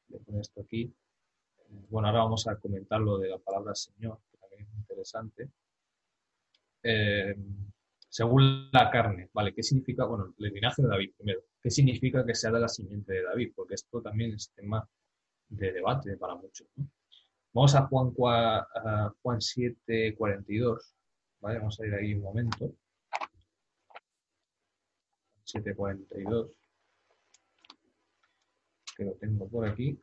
Voy 0.09 0.19
a 0.19 0.25
poner 0.25 0.41
esto 0.41 0.63
aquí. 0.63 0.83
Eh, 1.59 1.87
bueno, 1.91 2.09
ahora 2.09 2.21
vamos 2.21 2.47
a 2.47 2.57
comentar 2.57 3.03
lo 3.03 3.19
de 3.19 3.29
la 3.29 3.39
palabra 3.39 3.75
Señor, 3.75 4.19
que 4.31 4.39
también 4.39 4.63
es 4.63 4.75
interesante. 4.79 5.51
Eh, 6.83 7.37
según 8.09 8.71
la 8.73 8.91
carne, 8.91 9.29
¿vale? 9.35 9.53
¿Qué 9.53 9.63
significa? 9.63 10.07
Bueno, 10.07 10.35
el 10.39 10.53
linaje 10.55 10.81
de 10.81 10.89
David 10.89 11.13
primero. 11.19 11.43
¿Qué 11.63 11.71
significa 11.71 12.25
que 12.25 12.35
sea 12.35 12.51
de 12.51 12.61
la 12.61 12.69
simiente 12.69 13.13
de 13.13 13.25
David? 13.25 13.53
Porque 13.55 13.75
esto 13.75 14.01
también 14.01 14.33
es 14.33 14.51
tema 14.55 14.89
de 15.51 15.71
debate 15.71 16.17
para 16.17 16.35
muchos. 16.35 16.67
Vamos 17.59 17.75
a 17.75 17.89
Juan, 17.89 18.15
a 18.77 19.13
Juan 19.21 19.41
7, 19.41 20.15
42. 20.17 20.95
¿Vale? 21.41 21.59
Vamos 21.59 21.81
a 21.81 21.87
ir 21.89 21.93
ahí 21.93 22.15
un 22.15 22.23
momento. 22.23 22.73
742. 25.43 26.53
Que 28.97 29.05
lo 29.05 29.15
tengo 29.15 29.49
por 29.49 29.67
aquí. 29.67 30.01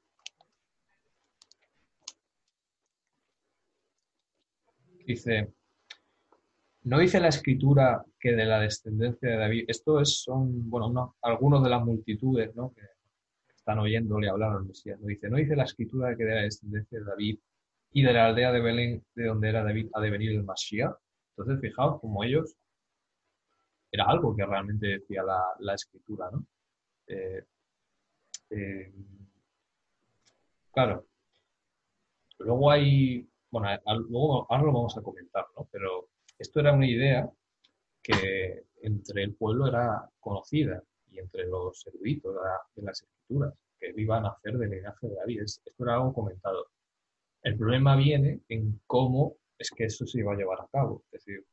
Dice, 5.06 5.54
no 6.84 7.00
dice 7.00 7.22
la 7.22 7.30
escritura 7.30 8.04
que 8.20 8.34
de 8.34 8.46
la 8.46 8.60
descendencia 8.60 9.30
de 9.30 9.38
David, 9.38 9.64
esto 9.70 10.02
es, 10.02 10.24
son, 10.24 10.70
bueno, 10.70 11.16
algunos 11.22 11.64
de 11.64 11.70
las 11.70 11.86
multitudes 11.86 12.54
¿no? 12.54 12.74
que 12.74 12.82
están 13.66 13.80
oyéndole 13.80 14.30
hablar 14.30 14.52
al 14.52 14.66
Mesías. 14.66 15.00
No 15.00 15.08
dice, 15.08 15.28
no 15.28 15.38
dice 15.38 15.56
la 15.56 15.64
escritura 15.64 16.16
que 16.16 16.24
de 16.24 16.36
la 16.36 16.42
descendencia 16.44 17.00
de 17.00 17.06
David 17.06 17.40
y 17.94 18.04
de 18.04 18.14
la 18.14 18.28
aldea 18.28 18.52
de 18.52 18.62
Belén, 18.62 19.04
de 19.16 19.26
donde 19.26 19.50
era 19.50 19.64
David, 19.64 19.90
ha 19.94 20.02
de 20.02 20.12
venir 20.12 20.34
el 20.34 20.44
Mashiach. 20.44 20.94
Entonces, 21.32 21.60
fijaos 21.62 22.00
como 22.00 22.24
ellos, 22.24 22.56
era 23.92 24.04
algo 24.06 24.36
que 24.36 24.46
realmente 24.46 24.86
decía 24.86 25.24
la, 25.24 25.74
escritura, 25.74 26.30
¿no? 26.32 26.46
Eh, 27.08 27.44
eh, 28.52 28.94
claro. 30.72 31.08
Luego 32.38 32.70
hay, 32.70 33.28
bueno, 33.50 33.68
luego, 34.10 34.46
ahora 34.48 34.64
lo 34.64 34.74
vamos 34.74 34.96
a 34.96 35.02
comentar, 35.02 35.48
¿no? 35.58 35.68
Pero 35.72 36.10
esto 36.38 36.60
era 36.60 36.72
una 36.72 36.88
idea 36.88 37.28
que 38.04 38.66
entre 38.84 39.24
el 39.24 39.34
pueblo 39.34 39.68
era 39.68 40.08
conocida 40.20 40.84
entre 41.20 41.46
los 41.48 41.86
eruditos 41.88 42.36
de 42.76 42.84
las 42.84 43.02
escrituras, 43.02 43.54
que 43.80 43.94
iban 43.98 44.26
a 44.26 44.30
hacer 44.30 44.58
del 44.58 44.70
linaje 44.70 45.08
de 45.08 45.16
David. 45.16 45.42
Esto 45.44 45.72
era 45.80 45.96
algo 45.96 46.14
comentado. 46.14 46.68
El 47.44 47.58
problema 47.58 47.96
viene 47.96 48.42
en 48.50 48.82
cómo 48.88 49.38
es 49.58 49.70
que 49.72 49.86
eso 49.86 50.06
se 50.06 50.20
iba 50.20 50.34
a 50.34 50.36
llevar 50.36 50.62
a 50.62 50.68
cabo. 50.72 51.04
Es 51.12 51.26
decir, 51.26 51.46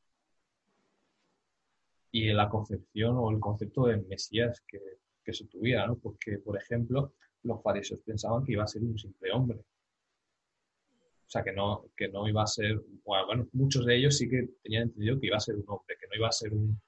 y 2.11 2.29
en 2.29 2.37
la 2.37 2.49
concepción 2.49 3.17
o 3.17 3.31
el 3.31 3.41
concepto 3.41 3.87
de 3.87 3.99
Mesías 3.99 4.63
que, 4.67 4.81
que 5.25 5.33
se 5.33 5.47
tuviera, 5.47 5.87
¿no? 5.87 5.97
Porque, 5.97 6.39
por 6.39 6.57
ejemplo, 6.57 7.15
los 7.43 7.63
fariseos 7.63 8.01
pensaban 8.01 8.45
que 8.45 8.53
iba 8.53 8.65
a 8.65 8.69
ser 8.69 8.83
un 8.83 8.99
simple 8.99 9.33
hombre. 9.33 9.59
O 9.59 11.31
sea, 11.33 11.43
que 11.43 11.53
no, 11.53 11.87
que 11.97 12.09
no 12.09 12.29
iba 12.29 12.43
a 12.43 12.47
ser, 12.47 12.79
bueno, 13.05 13.49
muchos 13.53 13.87
de 13.87 13.97
ellos 13.97 14.19
sí 14.19 14.29
que 14.29 14.49
tenían 14.63 14.85
entendido 14.85 15.19
que 15.19 15.29
iba 15.29 15.39
a 15.39 15.41
ser 15.41 15.57
un 15.57 15.65
hombre, 15.67 15.97
que 15.99 16.07
no 16.07 16.15
iba 16.15 16.29
a 16.29 16.33
ser 16.33 16.53
un, 16.53 16.79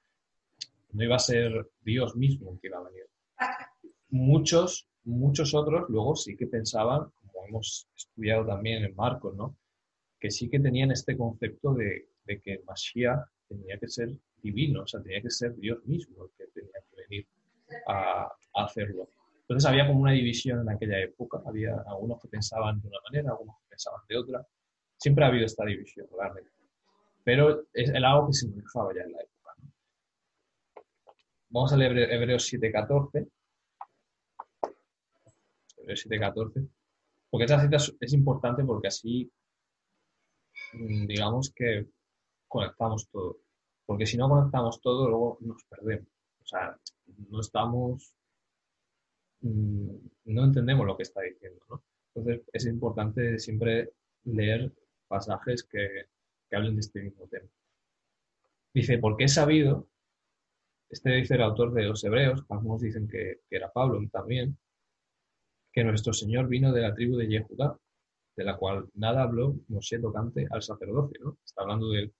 no 0.91 1.03
iba 1.03 1.15
a 1.15 1.19
ser 1.19 1.69
Dios 1.81 2.15
mismo 2.15 2.57
que 2.59 2.67
iba 2.67 2.77
a 2.77 2.83
venir. 2.83 3.05
Muchos, 4.09 4.87
muchos 5.03 5.53
otros 5.53 5.89
luego 5.89 6.15
sí 6.15 6.35
que 6.37 6.47
pensaban, 6.47 7.11
como 7.21 7.47
hemos 7.47 7.87
estudiado 7.95 8.45
también 8.45 8.83
en 8.83 8.95
Marcos, 8.95 9.35
¿no? 9.35 9.57
que 10.25 10.31
sí 10.31 10.49
que 10.49 10.59
tenían 10.59 10.91
este 10.91 11.15
concepto 11.15 11.73
de, 11.73 12.07
que 12.25 12.53
el 12.53 12.63
Mashiach 12.65 13.27
tenía 13.47 13.77
que 13.77 13.87
ser 13.87 14.09
divino, 14.41 14.81
o 14.81 14.87
sea, 14.87 15.01
tenía 15.01 15.21
que 15.21 15.29
ser 15.29 15.55
Dios 15.55 15.85
mismo 15.85 16.25
el 16.25 16.31
que 16.35 16.51
tenía 16.51 16.79
que 16.89 17.01
venir 17.03 17.27
a, 17.87 18.31
hacerlo. 18.55 19.09
Entonces 19.41 19.69
había 19.69 19.85
como 19.85 19.99
una 19.99 20.13
división 20.13 20.61
en 20.61 20.69
aquella 20.69 20.99
época, 20.99 21.41
había 21.45 21.75
algunos 21.87 22.19
que 22.21 22.27
pensaban 22.29 22.81
de 22.81 22.87
una 22.87 22.97
manera, 23.07 23.31
algunos 23.31 23.55
que 23.59 23.69
pensaban 23.69 24.01
de 24.09 24.17
otra. 24.17 24.47
Siempre 24.97 25.25
ha 25.25 25.27
habido 25.27 25.45
esta 25.45 25.65
división, 25.65 26.07
realmente. 26.17 26.49
Pero 27.23 27.67
es 27.73 27.89
el 27.89 28.03
algo 28.03 28.27
que 28.27 28.33
se 28.33 28.47
manejaba 28.47 28.95
ya 28.95 29.01
en 29.01 29.11
la 29.11 29.19
época. 29.19 29.34
Vamos 31.55 31.71
a 31.73 31.77
leer 31.77 31.97
Hebreos 32.11 32.51
7.14. 32.51 33.27
Hebreos 35.77 36.05
7.14. 36.05 36.69
Porque 37.29 37.45
esa 37.45 37.61
cita 37.61 37.77
es 37.99 38.13
importante 38.13 38.63
porque 38.63 38.89
así 38.89 39.31
Mm, 40.73 41.05
digamos 41.07 41.51
que 41.55 41.87
conectamos 42.47 43.07
todo. 43.09 43.37
Porque 43.85 44.05
si 44.05 44.17
no 44.17 44.29
conectamos 44.29 44.81
todo, 44.81 45.09
luego 45.09 45.37
nos 45.41 45.63
perdemos. 45.65 46.07
O 46.43 46.47
sea, 46.47 46.77
no 47.29 47.39
estamos, 47.39 48.13
mm, 49.41 49.89
no 50.25 50.43
entendemos 50.43 50.85
lo 50.85 50.97
que 50.97 51.03
está 51.03 51.21
diciendo. 51.21 51.83
Entonces 52.13 52.47
es 52.53 52.65
importante 52.65 53.39
siempre 53.39 53.91
leer 54.25 54.71
pasajes 55.07 55.63
que, 55.63 56.07
hablen 56.51 56.75
de 56.75 56.81
este 56.81 57.01
mismo 57.01 57.27
tema. 57.27 57.49
Dice, 58.73 58.97
porque 58.97 59.25
he 59.25 59.27
sabido, 59.27 59.89
este 60.89 61.11
dice 61.11 61.35
el 61.35 61.41
autor 61.41 61.73
de 61.73 61.83
los 61.83 62.03
Hebreos, 62.03 62.43
algunos 62.49 62.81
dicen 62.81 63.07
que, 63.07 63.41
era 63.49 63.71
Pablo 63.71 63.99
también, 64.11 64.57
que 65.71 65.83
nuestro 65.83 66.13
Señor 66.13 66.47
vino 66.47 66.71
de 66.71 66.81
la 66.81 66.93
tribu 66.93 67.17
de 67.17 67.27
Yehudá, 67.27 67.77
de 68.35 68.43
la 68.43 68.57
cual 68.57 68.89
nada 68.95 69.23
habló 69.23 69.55
Moshe 69.67 69.99
tocante 69.99 70.47
al 70.49 70.61
sacerdocio, 70.61 71.19
¿no? 71.23 71.37
Está 71.43 71.63
hablando 71.63 71.89
de, 71.89 72.11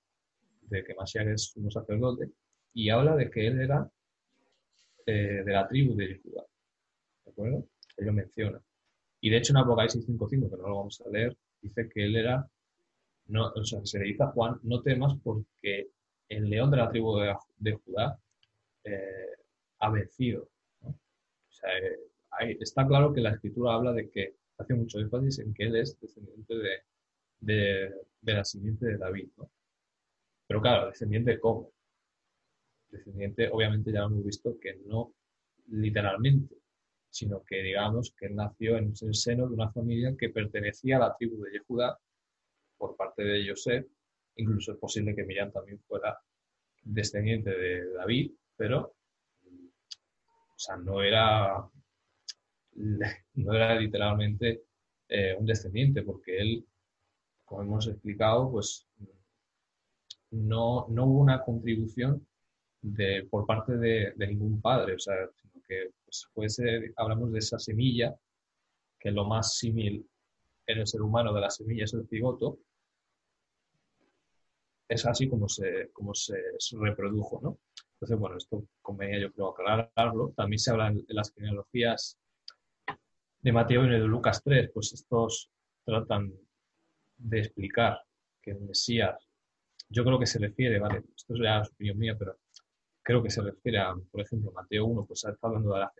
que 0.70 0.96
Mashiach 0.96 1.28
es 1.28 1.56
un 1.56 1.72
sacerdote 1.72 2.32
y 2.74 2.90
habla 2.90 3.16
de 3.16 3.30
que 3.30 3.48
él 3.48 3.62
era 3.62 3.90
eh, 5.06 5.44
de 5.46 5.54
la 5.54 5.68
tribu 5.68 5.96
de 5.96 6.20
Judá. 6.24 6.44
¿De 7.24 7.32
acuerdo? 7.32 7.68
Él 7.98 8.06
lo 8.06 8.14
menciona. 8.14 8.62
Y 9.22 9.30
de 9.30 9.38
hecho 9.38 9.54
en 9.54 9.58
Apocalipsis 9.58 10.08
5.5, 10.08 10.50
que 10.50 10.58
no 10.58 10.68
lo 10.68 10.76
vamos 10.78 11.02
a 11.02 11.10
leer, 11.10 11.38
dice 11.62 11.90
que 11.90 12.06
él 12.06 12.16
era, 12.16 12.48
o 13.34 13.64
sea, 13.64 13.86
se 13.86 14.00
le 14.00 14.06
dice 14.06 14.24
a 14.24 14.28
Juan, 14.28 14.60
no 14.64 14.82
temas 14.82 15.14
porque 15.24 15.90
el 16.30 16.50
león 16.50 16.72
de 16.72 16.78
la 16.78 16.90
tribu 16.90 17.18
de, 17.58 17.74
Judá 17.74 18.20
eh, 18.86 19.36
ha 19.80 19.90
vencido. 19.90 20.50
Eh, 21.64 22.58
está 22.60 22.86
claro 22.88 23.14
que 23.14 23.22
la 23.22 23.32
escritura 23.32 23.74
habla 23.74 23.94
de 23.94 24.10
que 24.10 24.36
hace 24.58 24.74
mucho 24.74 25.00
énfasis 25.00 25.40
en 25.40 25.54
que 25.54 25.64
él 25.64 25.76
es 25.76 26.00
descendiente 26.00 26.54
de, 27.40 27.92
la 28.22 28.46
simiente 28.46 28.86
de 28.86 28.98
David. 28.98 29.30
Pero 30.48 30.62
claro, 30.62 30.88
descendiente 30.88 31.40
cómo? 31.40 31.72
Descendiente, 32.90 33.50
obviamente 33.50 33.92
ya 33.92 34.04
hemos 34.04 34.24
visto 34.24 34.58
que 34.60 34.76
no 34.86 35.14
literalmente, 35.68 36.56
sino 37.10 37.44
que 37.44 37.64
digamos 37.64 38.14
que 38.18 38.28
él 38.28 38.36
nació 38.36 38.78
en 38.78 38.94
el 39.02 39.16
seno 39.16 39.48
de 39.48 39.54
una 39.54 39.72
familia 39.72 40.16
que 40.18 40.30
pertenecía 40.30 40.98
a 40.98 41.00
la 41.00 41.16
tribu 41.16 41.42
de 41.42 41.52
Yehudá 41.54 41.98
por 42.78 42.96
parte 42.96 43.24
de 43.24 43.50
José. 43.50 43.88
Incluso 44.36 44.74
es 44.74 44.78
posible 44.78 45.16
que 45.16 45.24
Miriam 45.24 45.52
también 45.52 45.80
fuera 45.88 46.20
descendiente 46.84 47.50
de 47.50 47.94
David, 47.94 48.32
pero 48.56 48.96
o 50.56 50.58
sea, 50.58 50.78
no 50.78 51.02
era 51.02 51.70
no 53.36 53.54
era 53.54 53.76
literalmente 53.76 54.64
eh, 55.08 55.36
un 55.38 55.46
descendiente, 55.46 56.02
porque 56.04 56.38
él, 56.38 56.66
como 57.46 57.62
hemos 57.62 57.88
explicado, 57.88 58.52
pues 58.52 58.88
no, 60.32 60.88
no 60.90 61.06
hubo 61.06 61.20
una 61.20 61.44
contribución 61.44 62.26
de, 62.82 63.28
por 63.30 63.46
parte 63.46 63.78
de, 63.78 64.14
ningún 64.18 64.62
padre, 64.62 64.96
o 64.96 65.00
sea, 65.00 65.16
sino 65.36 65.64
que 65.68 65.92
pues, 66.34 66.60
hablamos 66.98 67.32
de 67.32 67.40
esa 67.40 67.60
semilla 67.60 68.16
que 69.00 69.12
lo 69.12 69.26
más 69.26 69.58
símil 69.58 70.08
en 70.68 70.80
el 70.80 70.88
ser 70.88 71.02
humano 71.02 71.34
de 71.34 71.42
la 71.42 71.50
semilla 71.50 71.86
es 71.86 71.94
el 71.94 72.08
cigoto, 72.08 72.60
es 74.88 75.06
así 75.06 75.28
como 75.28 75.48
se, 75.48 75.90
como 75.94 76.14
se, 76.14 76.36
reprodujo, 76.80 77.40
¿no? 77.42 77.60
Entonces, 78.06 78.20
bueno, 78.20 78.38
esto 78.38 78.68
convenía 78.84 79.20
yo 79.20 79.32
creo 79.34 79.50
aclararlo. 79.50 80.32
También 80.38 80.60
se 80.60 80.70
habla 80.70 80.90
en, 80.90 81.04
las 81.08 81.34
genealogías 81.34 82.20
de 83.42 83.52
Mateo 83.52 83.84
y 83.84 83.90
de 83.90 83.98
Lucas 83.98 84.44
3, 84.44 84.70
pues 84.72 84.94
estos 84.94 85.50
tratan 85.84 86.32
de 87.18 87.40
explicar 87.40 87.98
que 88.44 88.52
el 88.52 88.62
Mesías, 88.62 89.28
yo 89.90 90.04
creo 90.04 90.20
que 90.20 90.28
se 90.28 90.38
refiere, 90.38 90.78
¿vale? 90.78 91.04
Esto 91.16 91.34
es 91.34 91.40
ya 91.42 91.64
opinión 91.64 91.98
mía, 91.98 92.16
pero 92.16 92.38
creo 93.02 93.24
que 93.24 93.32
se 93.32 93.42
refiere 93.42 93.80
a, 93.80 93.96
por 94.12 94.22
ejemplo, 94.22 94.52
Mateo 94.52 94.86
1, 94.86 95.06
pues 95.08 95.26
está 95.26 95.48
hablando 95.48 95.74
de 95.74 95.80
la 95.80 95.92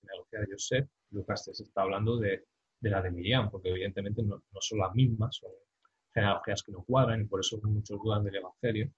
genealogía 0.00 0.40
de 0.40 0.52
José, 0.52 0.88
Lucas 1.10 1.44
3 1.44 1.60
está 1.60 1.82
hablando 1.82 2.16
de, 2.16 2.46
la 2.80 3.02
de 3.02 3.10
Miriam, 3.10 3.50
porque 3.50 3.68
evidentemente 3.68 4.22
no, 4.22 4.36
no 4.36 4.60
son 4.60 4.78
las 4.78 4.94
mismas, 4.94 5.36
son 5.36 5.50
genealogías 6.14 6.62
que 6.62 6.72
no 6.72 6.82
cuadran 6.84 7.20
y 7.20 7.24
por 7.26 7.40
eso 7.40 7.60
muchos 7.64 8.02
dudan 8.02 8.24
del 8.24 8.36
Evangelio. 8.36 8.90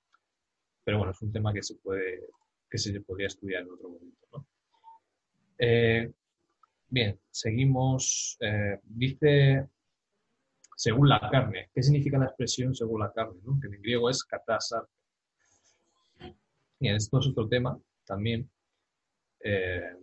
Pero 0.85 0.99
bueno, 0.99 1.11
es 1.11 1.23
un 1.23 1.33
tema 1.33 1.53
que 1.53 1.63
se 1.63 1.77
puede 1.77 2.21
que 2.73 2.79
se 2.79 2.99
podría 3.03 3.27
estudiar 3.27 3.65
en 3.65 3.71
otro 3.71 3.91
momento. 3.91 4.47
Eh, 5.59 6.11
bien, 6.89 7.21
seguimos. 7.31 8.39
Eh, 8.41 8.81
dice 8.83 9.69
según 10.75 11.11
la 11.11 11.21
carne. 11.31 11.69
¿Qué 11.75 11.83
significa 11.83 12.17
la 12.17 12.25
expresión 12.25 12.75
según 12.75 13.01
la 13.01 13.13
carne? 13.13 13.41
Que 13.61 13.67
en 13.67 13.83
griego 13.83 14.09
es 14.09 14.25
katasar. 14.25 14.87
Bien, 16.81 16.97
esto 16.97 17.21
es 17.21 17.27
otro 17.27 17.47
tema 17.47 17.79
también. 18.07 18.51
Eh, 19.41 19.95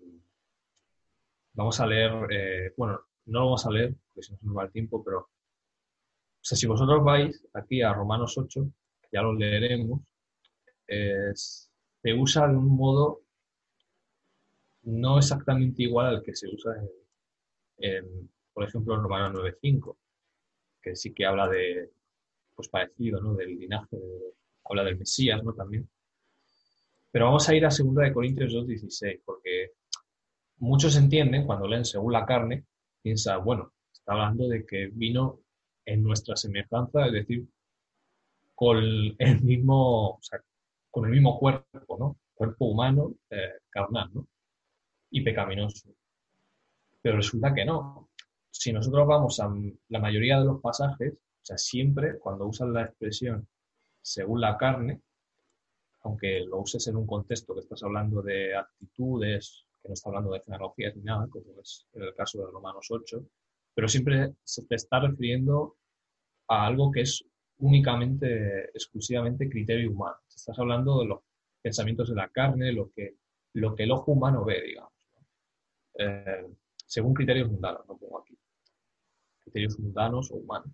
vamos 1.54 1.80
a 1.80 1.88
leer, 1.88 2.72
bueno, 2.78 3.02
no 3.26 3.40
lo 3.40 3.46
vamos 3.46 3.66
a 3.66 3.72
leer 3.72 3.96
porque 4.06 4.22
si 4.22 4.32
no 4.34 4.38
se 4.38 4.46
nos 4.46 4.58
va 4.58 4.66
el 4.66 4.72
tiempo, 4.72 5.04
pero 5.04 5.22
o 5.22 6.44
sea, 6.44 6.56
si 6.56 6.68
vosotros 6.68 7.04
vais 7.04 7.44
aquí 7.54 7.82
a 7.82 7.94
Romanos 7.94 8.38
8, 8.38 8.72
que 9.02 9.08
ya 9.12 9.24
lo 9.24 9.34
leeremos, 9.34 10.02
se 12.02 12.14
usa 12.14 12.48
de 12.48 12.56
un 12.56 12.76
modo 12.76 13.22
no 14.84 15.18
exactamente 15.18 15.84
igual 15.84 16.08
al 16.08 16.24
que 16.24 16.36
se 16.36 16.48
usa 16.48 16.76
en, 17.78 18.30
por 18.54 18.64
ejemplo, 18.64 18.96
en 18.96 19.02
Romanos 19.02 19.42
9.5, 19.42 19.98
que 20.82 20.96
sí 20.96 21.14
que 21.14 21.26
habla 21.26 21.48
de, 21.48 21.92
pues 22.56 22.68
parecido, 22.70 23.22
¿no? 23.22 23.36
Del 23.36 23.58
linaje, 23.58 23.98
habla 24.66 24.84
del 24.84 24.98
Mesías, 24.98 25.44
¿no? 25.44 25.54
También. 25.54 25.90
Pero 27.12 27.26
vamos 27.26 27.48
a 27.48 27.56
ir 27.56 27.66
a 27.66 27.70
2 27.70 27.96
de 27.96 28.14
Corintios 28.14 28.54
2.16, 28.54 29.22
porque 29.26 29.72
muchos 30.58 30.96
entienden, 30.96 31.46
cuando 31.46 31.68
leen 31.68 31.86
según 31.86 32.14
la 32.14 32.26
carne, 32.26 32.66
piensan, 33.02 33.44
bueno, 33.44 33.74
está 33.92 34.14
hablando 34.14 34.48
de 34.48 34.66
que 34.66 34.88
vino 34.88 35.40
en 35.86 36.04
nuestra 36.04 36.36
semejanza, 36.36 37.08
es 37.08 37.14
decir, 37.14 37.48
con 38.54 38.78
el 38.78 39.42
mismo, 39.42 40.20
con 40.92 41.06
el 41.06 41.12
mismo 41.12 41.38
cuerpo, 41.40 41.98
¿no? 41.98 42.18
Cuerpo 42.34 42.66
humano, 42.66 43.14
eh, 43.30 43.60
carnal, 43.70 44.10
¿no? 44.14 44.28
Y 45.12 45.22
pecaminoso. 45.22 45.90
Pero 47.02 47.18
resulta 47.18 47.54
que 47.54 47.66
no. 47.66 48.10
Si 48.50 48.74
nosotros 48.74 49.08
vamos 49.08 49.40
a 49.40 49.50
la 49.90 50.00
mayoría 50.00 50.40
de 50.40 50.46
los 50.46 50.62
pasajes, 50.62 51.14
o 51.14 51.46
sea, 51.46 51.58
siempre 51.58 52.20
cuando 52.20 52.46
usan 52.46 52.74
la 52.74 52.84
expresión 52.84 53.48
según 54.02 54.42
la 54.42 54.58
carne, 54.58 55.02
aunque 56.02 56.42
lo 56.42 56.62
uses 56.62 56.88
en 56.88 56.96
un 56.96 57.06
contexto 57.06 57.54
que 57.54 57.62
estás 57.62 57.84
hablando 57.84 58.22
de 58.22 58.56
actitudes, 58.56 59.66
que 59.82 59.90
no 59.90 59.94
está 59.94 60.10
hablando 60.10 60.32
de 60.32 60.42
genealogías 60.42 60.96
ni 60.96 61.04
nada, 61.04 61.28
como 61.30 61.62
es 61.62 61.86
en 61.94 62.04
el 62.04 62.14
caso 62.16 62.40
de 62.40 62.52
Romanos 62.52 62.88
8, 62.90 63.24
pero 63.74 63.88
siempre 63.88 64.34
se 64.44 64.66
te 64.66 64.76
está 64.76 65.00
refiriendo 65.00 65.78
a 66.48 66.66
algo 66.66 66.92
que 66.92 67.02
es 67.02 67.24
únicamente, 67.60 68.70
exclusivamente 68.70 69.50
criterio 69.50 69.92
humano. 69.92 70.18
Estás 70.28 70.58
hablando 70.60 71.00
de 71.02 71.08
los 71.08 71.20
pensamientos 71.62 72.10
de 72.10 72.16
la 72.16 72.30
carne, 72.30 72.72
lo 72.72 72.92
que, 72.92 73.16
lo 73.54 73.76
que 73.76 73.84
el 73.84 73.92
ojo 73.92 74.12
humano 74.12 74.46
ve, 74.46 74.62
digamos. 74.62 74.94
Eh, 75.98 76.48
según 76.86 77.14
criterios 77.14 77.50
mundanos, 77.50 77.86
no 77.88 77.98
pongo 77.98 78.20
aquí. 78.20 78.38
Criterios 79.44 79.78
mundanos 79.80 80.32
o 80.32 80.36
humanos. 80.36 80.72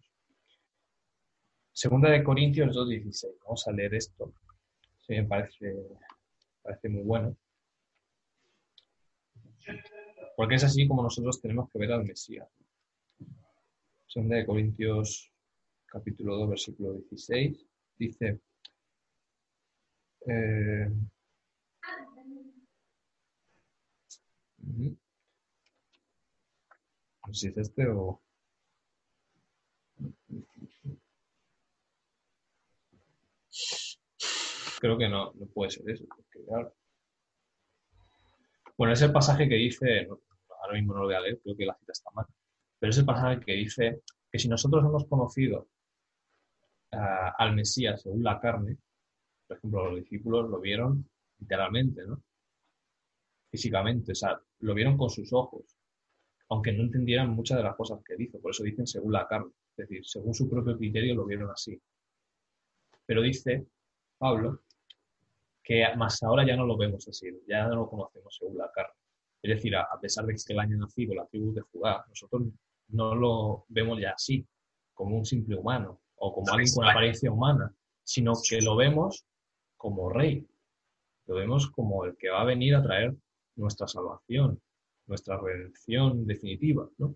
Segunda 1.72 2.10
de 2.10 2.24
Corintios 2.24 2.76
2.16. 2.76 3.40
Vamos 3.44 3.68
a 3.68 3.72
leer 3.72 3.96
esto. 3.96 4.32
Sí, 5.02 5.14
me 5.14 5.26
parece, 5.26 5.76
parece 6.62 6.90
muy 6.90 7.04
bueno. 7.04 7.36
Porque 10.38 10.56
es 10.56 10.64
así 10.64 10.88
como 10.88 11.04
nosotros 11.04 11.42
tenemos 11.42 11.70
que 11.70 11.80
ver 11.80 11.92
al 11.92 12.06
Mesías. 12.06 12.48
Segunda 14.08 14.38
de 14.38 14.46
Corintios 14.46 15.35
capítulo 15.96 16.36
2, 16.36 16.50
versículo 16.50 16.94
16, 16.94 17.66
dice, 17.98 18.42
eh, 20.28 20.90
no 27.26 27.34
sé 27.34 27.40
si 27.40 27.48
es 27.48 27.58
este 27.58 27.88
o... 27.88 28.22
Creo 34.82 34.98
que 34.98 35.08
no, 35.08 35.32
no 35.34 35.46
puede 35.46 35.72
ser 35.72 35.90
eso. 35.90 36.04
Bueno, 38.78 38.94
es 38.94 39.02
el 39.02 39.14
pasaje 39.14 39.48
que 39.48 39.56
dice, 39.56 40.10
ahora 40.62 40.74
mismo 40.74 40.94
no 40.94 41.00
lo 41.00 41.06
voy 41.06 41.16
a 41.16 41.22
leer, 41.22 41.40
creo 41.42 41.56
que 41.56 41.66
la 41.66 41.76
cita 41.76 41.94
está 41.94 42.12
mal, 42.12 42.26
pero 42.80 42.90
es 42.90 42.98
el 42.98 43.06
pasaje 43.06 43.40
que 43.40 43.54
dice 43.54 44.02
que 44.30 44.40
si 44.40 44.50
nosotros 44.50 44.84
hemos 44.84 45.06
conocido 45.08 45.70
al 46.96 47.56
Mesías 47.56 48.02
según 48.02 48.24
la 48.24 48.40
carne, 48.40 48.78
por 49.48 49.58
ejemplo, 49.58 49.90
los 49.90 50.00
discípulos 50.00 50.50
lo 50.50 50.60
vieron 50.60 51.08
literalmente, 51.40 52.06
¿no? 52.06 52.22
Físicamente, 53.52 54.12
o 54.12 54.16
sea, 54.16 54.40
lo 54.60 54.74
vieron 54.74 54.98
con 54.98 55.10
sus 55.10 55.32
ojos, 55.34 55.78
aunque 56.50 56.74
no 56.74 56.84
entendieran 56.84 57.30
muchas 57.30 57.58
de 57.58 57.64
las 57.64 57.76
cosas 57.76 58.00
que 58.04 58.16
dice, 58.16 58.40
por 58.40 58.52
eso 58.52 58.64
dicen 58.64 58.88
según 58.88 59.14
la 59.14 59.28
carne, 59.28 59.52
es 59.78 59.88
decir, 59.88 60.06
según 60.06 60.34
su 60.34 60.50
propio 60.50 60.78
criterio 60.78 61.16
lo 61.16 61.26
vieron 61.26 61.50
así. 61.50 61.80
Pero 63.06 63.22
dice 63.22 63.68
Pablo 64.18 64.62
que 65.64 65.84
más 65.98 66.22
ahora 66.22 66.46
ya 66.46 66.56
no 66.56 66.66
lo 66.66 66.78
vemos 66.78 67.08
así, 67.08 67.28
ya 67.48 67.68
no 67.68 67.76
lo 67.76 67.90
conocemos 67.90 68.36
según 68.38 68.58
la 68.58 68.72
carne. 68.72 68.94
Es 69.42 69.56
decir, 69.56 69.76
a 69.76 70.00
pesar 70.00 70.26
de 70.26 70.34
que 70.34 70.54
él 70.54 70.60
haya 70.60 70.76
nacido 70.76 71.16
la 71.16 71.26
tribu 71.26 71.54
de 71.54 71.62
Judá, 71.62 72.06
nosotros 72.08 72.44
no 72.90 73.16
lo 73.16 73.66
vemos 73.70 74.00
ya 74.00 74.12
así, 74.12 74.46
como 74.94 75.18
un 75.18 75.26
simple 75.26 75.56
humano, 75.56 76.02
o 76.18 76.34
como 76.34 76.52
alguien 76.52 76.74
con 76.74 76.86
apariencia 76.86 77.32
humana, 77.32 77.74
sino 78.04 78.34
que 78.48 78.62
lo 78.62 78.76
vemos 78.76 79.26
como 79.78 80.10
rey, 80.10 80.48
lo 81.28 81.36
vemos 81.36 81.70
como 81.72 82.06
el 82.06 82.16
que 82.18 82.30
va 82.30 82.42
a 82.42 82.46
venir 82.46 82.76
a 82.76 82.84
traer 82.84 83.14
nuestra 83.56 83.88
salvación, 83.88 84.62
nuestra 85.08 85.38
redención 85.38 86.26
definitiva, 86.26 86.88
¿no? 86.98 87.16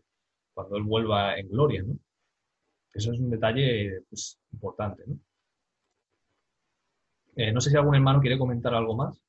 Cuando 0.54 0.78
Él 0.78 0.84
vuelva 0.84 1.38
en 1.38 1.50
gloria, 1.50 1.84
¿no? 1.84 1.98
Eso 2.94 3.12
es 3.14 3.20
un 3.20 3.30
detalle 3.30 4.02
pues, 4.10 4.40
importante, 4.52 5.04
¿no? 5.08 5.20
Eh, 7.36 7.52
no 7.54 7.62
sé 7.62 7.70
si 7.70 7.78
algún 7.78 7.96
hermano 7.96 8.20
quiere 8.22 8.38
comentar 8.38 8.74
algo 8.74 8.96
más. 8.96 9.22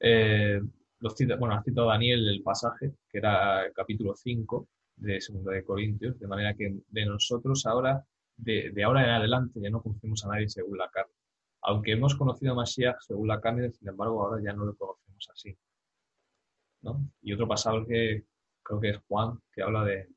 Eh, 0.00 0.60
bueno, 1.38 1.54
ha 1.54 1.62
citado 1.62 1.88
Daniel 1.88 2.28
el 2.28 2.42
pasaje, 2.42 2.92
que 3.08 3.18
era 3.18 3.64
el 3.64 3.72
capítulo 3.72 4.14
5 4.14 4.68
de 4.96 5.14
2 5.14 5.44
de 5.44 5.64
Corintios, 5.64 6.18
de 6.18 6.26
manera 6.26 6.54
que 6.54 6.74
de 6.88 7.06
nosotros 7.06 7.64
ahora, 7.66 8.04
de, 8.36 8.72
ahora 8.84 9.04
en 9.04 9.10
adelante, 9.10 9.60
ya 9.62 9.70
no 9.70 9.82
conocemos 9.82 10.24
a 10.24 10.28
nadie 10.28 10.48
según 10.48 10.78
la 10.78 10.90
carne. 10.90 11.12
Aunque 11.62 11.92
hemos 11.92 12.14
conocido 12.14 12.52
a 12.52 12.56
Mashiach 12.56 13.00
según 13.00 13.28
la 13.28 13.40
carne, 13.40 13.70
sin 13.72 13.88
embargo, 13.88 14.22
ahora 14.22 14.42
ya 14.42 14.52
no 14.52 14.64
lo 14.64 14.74
conocemos 14.76 15.28
así. 15.32 15.56
Y 17.22 17.32
otro 17.32 17.48
pasaje 17.48 17.86
que 17.86 18.24
creo 18.62 18.80
que 18.80 18.90
es 18.90 18.98
Juan, 19.08 19.38
que 19.52 19.62
habla 19.62 19.84
de, 19.84 20.08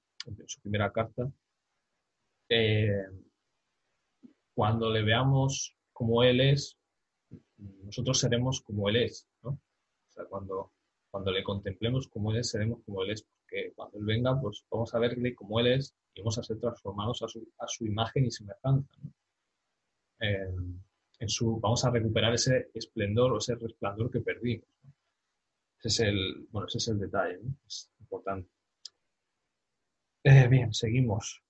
su 0.45 0.61
primera 0.61 0.91
carta. 0.91 1.29
Eh, 2.49 3.05
cuando 4.53 4.91
le 4.91 5.03
veamos 5.03 5.75
como 5.91 6.23
Él 6.23 6.41
es, 6.41 6.77
nosotros 7.57 8.19
seremos 8.19 8.61
como 8.61 8.89
Él 8.89 8.97
es, 8.97 9.27
¿no? 9.41 9.51
O 9.51 10.11
sea, 10.11 10.25
cuando, 10.25 10.72
cuando 11.13 11.29
le 11.29 11.43
contemplemos 11.43 12.07
como 12.07 12.31
Él 12.31 12.39
es, 12.39 12.49
seremos 12.49 12.81
como 12.83 13.03
Él 13.03 13.11
es, 13.11 13.21
porque 13.21 13.71
cuando 13.75 13.99
Él 13.99 14.03
venga, 14.03 14.41
pues 14.41 14.65
vamos 14.71 14.95
a 14.95 14.97
verle 14.97 15.35
como 15.35 15.59
Él 15.59 15.67
es 15.67 15.95
y 16.11 16.21
vamos 16.21 16.39
a 16.39 16.43
ser 16.43 16.59
transformados 16.59 17.21
a 17.21 17.27
su, 17.67 17.85
imagen 17.85 18.25
y 18.25 18.31
semejanza. 18.31 18.97
en 20.17 21.29
su, 21.29 21.59
vamos 21.59 21.85
a 21.85 21.91
recuperar 21.91 22.33
ese 22.33 22.71
esplendor 22.73 23.31
o 23.31 23.37
ese 23.37 23.53
resplandor 23.53 24.09
que 24.09 24.21
perdimos. 24.21 24.65
Ese, 25.83 25.87
es 25.87 25.99
el, 25.99 26.47
bueno, 26.49 26.65
ese 26.67 26.79
es 26.79 26.87
el 26.87 26.97
detalle, 26.97 27.39
es 27.67 27.91
importante. 27.99 28.49
Eh, 30.23 30.47
bien, 30.47 30.73
seguimos. 30.73 31.43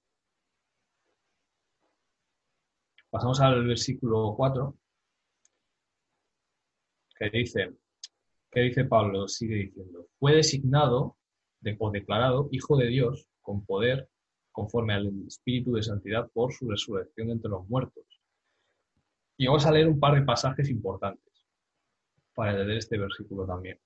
Pasamos 3.09 3.39
al 3.39 3.65
versículo 3.65 4.33
4, 4.35 4.77
que 7.15 7.29
dice, 7.29 7.82
¿Qué 8.53 8.61
dice 8.61 8.85
Pablo? 8.85 9.27
Sigue 9.27 9.55
diciendo, 9.55 10.07
fue 10.19 10.35
designado 10.35 11.17
o 11.79 11.91
declarado 11.91 12.49
hijo 12.51 12.77
de 12.77 12.87
Dios 12.87 13.27
con 13.41 13.65
poder 13.65 14.09
conforme 14.51 14.93
al 14.93 15.11
espíritu 15.25 15.73
de 15.73 15.81
santidad 15.81 16.29
por 16.31 16.53
su 16.53 16.69
resurrección 16.69 17.31
entre 17.31 17.49
los 17.49 17.67
muertos. 17.67 18.05
Y 19.37 19.47
vamos 19.47 19.65
a 19.65 19.71
leer 19.71 19.87
un 19.87 19.99
par 19.99 20.13
de 20.13 20.21
pasajes 20.21 20.69
importantes 20.69 21.33
para 22.35 22.53
leer 22.53 22.77
este 22.77 22.99
versículo 22.99 23.47
también. 23.47 23.79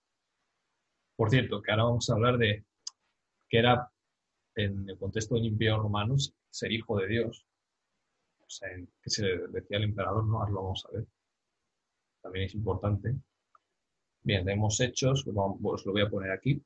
Por 1.15 1.29
cierto, 1.29 1.61
que 1.61 1.71
ahora 1.71 1.85
vamos 1.85 2.09
a 2.09 2.13
hablar 2.13 2.37
de 2.37 2.65
que 3.47 3.59
era, 3.59 3.89
en 4.55 4.89
el 4.89 4.97
contexto 4.97 5.35
del 5.35 5.45
Imperio 5.45 5.79
Romano, 5.79 6.15
ser 6.49 6.73
hijo 6.73 6.99
de 6.99 7.07
Dios. 7.07 7.45
O 8.39 8.49
sea, 8.49 8.67
que 9.01 9.09
se 9.09 9.25
decía 9.49 9.77
al 9.77 9.83
emperador, 9.83 10.25
¿no? 10.25 10.39
Ahora 10.39 10.51
lo 10.51 10.63
vamos 10.63 10.85
a 10.85 10.91
ver. 10.91 11.07
También 12.21 12.45
es 12.45 12.55
importante. 12.55 13.15
Bien, 14.27 14.43
tenemos 14.43 14.77
hechos, 14.81 15.25
os 15.25 15.85
lo 15.85 15.91
voy 15.93 16.01
a 16.01 16.09
poner 16.09 16.31
aquí. 16.31 16.61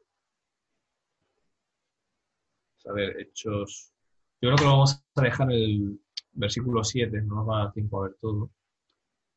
A 2.85 2.91
ver, 2.91 3.19
hechos. 3.19 3.93
Yo 4.41 4.49
creo 4.49 4.55
que 4.55 4.63
lo 4.63 4.71
vamos 4.71 5.03
a 5.13 5.21
dejar 5.21 5.51
en 5.51 5.57
el 5.57 6.01
versículo 6.31 6.83
7, 6.83 7.21
no 7.21 7.35
nos 7.35 7.47
va 7.47 7.61
a 7.61 7.63
dar 7.65 7.73
tiempo 7.73 7.99
a 7.99 8.07
ver 8.07 8.17
todo. 8.19 8.49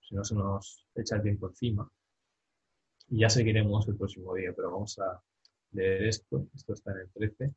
Si 0.00 0.14
no, 0.14 0.24
se 0.24 0.34
nos 0.36 0.86
echa 0.94 1.16
el 1.16 1.22
tiempo 1.22 1.48
encima. 1.48 1.86
Y 3.10 3.20
ya 3.20 3.28
seguiremos 3.28 3.86
el 3.88 3.96
próximo 3.96 4.34
día, 4.34 4.54
pero 4.56 4.72
vamos 4.72 4.98
a 5.00 5.22
leer 5.72 6.04
esto. 6.04 6.46
Esto 6.54 6.72
está 6.72 6.92
en 6.92 7.00
el 7.00 7.10
13. 7.10 7.54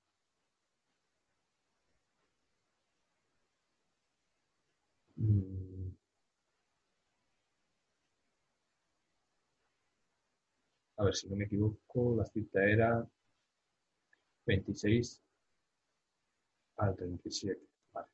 A 10.98 11.04
ver 11.06 11.16
si 11.16 11.28
no 11.30 11.36
me 11.36 11.46
equivoco, 11.46 12.16
la 12.16 12.26
cita 12.26 12.64
era 12.64 13.08
26 14.48 15.22
al 16.78 16.96
37. 16.96 17.62
Vale. 17.94 18.08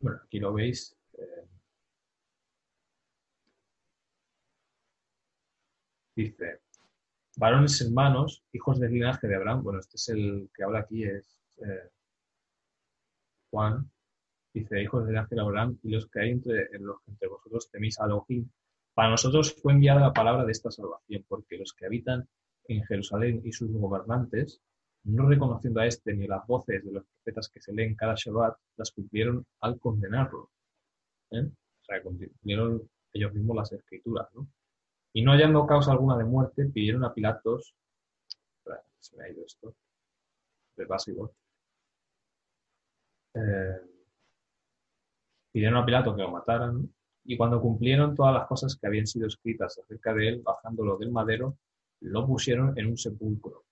Bueno, 0.00 0.20
aquí 0.24 0.38
lo 0.38 0.52
veis. 0.52 0.96
Eh, 1.14 1.46
dice, 6.16 6.60
varones 7.36 7.80
hermanos, 7.80 8.44
hijos 8.52 8.80
del 8.80 8.92
linaje 8.92 9.26
de 9.28 9.36
Abraham. 9.36 9.62
Bueno, 9.64 9.80
este 9.80 9.96
es 9.96 10.08
el 10.10 10.50
que 10.54 10.64
habla 10.64 10.80
aquí, 10.80 11.04
es 11.04 11.40
eh, 11.58 11.90
Juan. 13.50 13.90
Dice, 14.52 14.82
hijos 14.82 15.06
de 15.06 15.16
Abraham, 15.18 15.78
y 15.82 15.90
los 15.90 16.06
que 16.08 16.20
hay 16.20 16.30
entre, 16.30 16.68
los 16.80 16.96
entre 17.06 17.28
vosotros 17.28 17.70
teméis 17.70 18.00
a 18.00 18.06
Elohim, 18.06 18.48
para 18.94 19.10
nosotros 19.10 19.54
fue 19.54 19.72
enviada 19.72 20.00
la 20.00 20.12
palabra 20.12 20.44
de 20.44 20.52
esta 20.52 20.70
salvación, 20.70 21.24
porque 21.28 21.56
los 21.56 21.72
que 21.72 21.86
habitan 21.86 22.28
en 22.64 22.84
Jerusalén 22.84 23.40
y 23.44 23.52
sus 23.52 23.70
gobernantes, 23.72 24.60
no 25.04 25.28
reconociendo 25.28 25.80
a 25.80 25.86
este 25.86 26.14
ni 26.14 26.26
las 26.26 26.46
voces 26.46 26.84
de 26.84 26.92
los 26.92 27.04
profetas 27.04 27.48
que 27.48 27.60
se 27.60 27.72
leen 27.72 27.94
cada 27.94 28.14
Shabbat, 28.16 28.56
las 28.76 28.90
cumplieron 28.90 29.46
al 29.60 29.78
condenarlo. 29.78 30.50
¿eh? 31.30 31.44
O 31.44 31.84
sea, 31.84 32.02
cumplieron 32.02 32.82
ellos 33.12 33.32
mismos 33.32 33.56
las 33.56 33.72
escrituras, 33.72 34.28
¿no? 34.34 34.46
Y 35.12 35.22
no 35.22 35.32
hallando 35.32 35.66
causa 35.66 35.92
alguna 35.92 36.16
de 36.16 36.24
muerte, 36.24 36.66
pidieron 36.66 37.04
a 37.04 37.12
Pilatos, 37.12 37.74
se 39.00 39.16
me 39.16 39.24
ha 39.24 39.30
ido 39.30 39.44
esto, 39.44 39.74
de 40.76 40.84
básico, 40.84 41.34
eh, 43.34 43.80
pidieron 45.52 45.78
a 45.78 45.84
Pilato 45.84 46.14
que 46.14 46.22
lo 46.22 46.30
mataran, 46.30 46.88
y 47.24 47.36
cuando 47.36 47.60
cumplieron 47.60 48.14
todas 48.14 48.34
las 48.34 48.46
cosas 48.46 48.76
que 48.76 48.86
habían 48.86 49.06
sido 49.06 49.26
escritas 49.26 49.78
acerca 49.78 50.14
de 50.14 50.28
él, 50.28 50.42
bajándolo 50.42 50.96
del 50.96 51.10
madero, 51.10 51.58
lo 52.00 52.26
pusieron 52.26 52.76
en 52.78 52.86
un 52.86 52.96
sepulcro. 52.96 53.64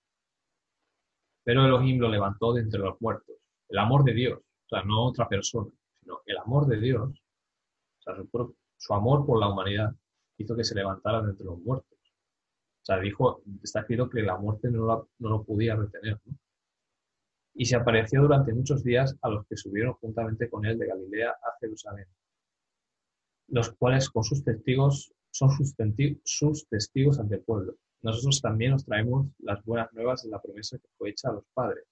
Pero 1.43 1.65
Elohim 1.65 1.99
lo 1.99 2.09
levantó 2.09 2.53
de 2.53 2.61
entre 2.61 2.79
los 2.79 3.01
muertos. 3.01 3.35
El 3.67 3.79
amor 3.79 4.03
de 4.03 4.13
Dios, 4.13 4.39
o 4.39 4.69
sea, 4.69 4.83
no 4.83 5.05
otra 5.05 5.27
persona, 5.27 5.71
sino 5.99 6.21
el 6.25 6.37
amor 6.37 6.67
de 6.67 6.79
Dios, 6.79 7.09
o 7.09 8.01
sea, 8.01 8.15
su, 8.77 8.93
amor 8.93 9.25
por 9.25 9.39
la 9.39 9.49
humanidad, 9.49 9.93
hizo 10.37 10.55
que 10.55 10.63
se 10.63 10.75
levantara 10.75 11.21
de 11.21 11.31
entre 11.31 11.45
los 11.45 11.59
muertos. 11.59 11.97
O 12.81 12.85
sea, 12.85 12.99
dijo, 12.99 13.41
está 13.63 13.81
escrito 13.81 14.09
que 14.09 14.21
la 14.21 14.37
muerte 14.37 14.69
no, 14.69 15.09
no 15.17 15.29
lo 15.29 15.43
podía 15.43 15.75
retener. 15.75 16.19
Y 17.59 17.65
se 17.65 17.75
apareció 17.75 18.21
durante 18.21 18.53
muchos 18.53 18.83
días 18.83 19.17
a 19.21 19.29
los 19.29 19.45
que 19.45 19.57
subieron 19.57 19.93
juntamente 19.95 20.49
con 20.49 20.65
él 20.65 20.79
de 20.79 20.87
Galilea 20.87 21.31
a 21.31 21.57
Jerusalén 21.59 22.07
los 23.49 23.71
cuales 23.73 24.09
con 24.09 24.23
sus 24.23 24.43
testigos 24.43 25.11
son 25.31 25.49
sus, 25.51 25.75
testigos 26.67 27.19
ante 27.19 27.35
el 27.35 27.41
pueblo. 27.41 27.75
Nosotros 28.01 28.41
también 28.41 28.71
nos 28.71 28.85
traemos 28.85 29.27
las 29.39 29.63
buenas 29.63 29.91
nuevas 29.93 30.23
de 30.23 30.29
la 30.29 30.41
promesa 30.41 30.77
que 30.77 30.87
fue 30.97 31.09
hecha 31.09 31.29
a 31.29 31.33
los 31.33 31.45
padres. 31.53 31.85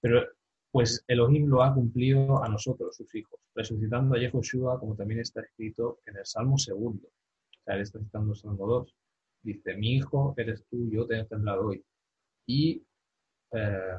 Pero 0.00 0.26
pues 0.70 1.04
Elohim 1.06 1.46
lo 1.48 1.62
ha 1.62 1.74
cumplido 1.74 2.42
a 2.42 2.48
nosotros, 2.48 2.96
sus 2.96 3.14
hijos, 3.14 3.40
resucitando 3.54 4.14
a 4.14 4.18
Yehoshua, 4.18 4.78
como 4.78 4.94
también 4.94 5.20
está 5.20 5.40
escrito 5.40 6.00
en 6.06 6.16
el 6.16 6.26
Salmo 6.26 6.58
segundo. 6.58 7.08
O 7.08 7.62
sea, 7.64 7.74
él 7.74 7.82
está 7.82 7.98
citando 7.98 8.32
el 8.32 8.38
Salmo 8.38 8.66
2. 8.66 8.96
Dice, 9.42 9.74
mi 9.76 9.96
hijo 9.96 10.34
eres 10.36 10.64
tú, 10.70 10.88
yo 10.90 11.06
te 11.06 11.14
he 11.14 11.18
engendrado 11.20 11.68
hoy. 11.68 11.84
Y 12.46 12.84
eh, 13.52 13.98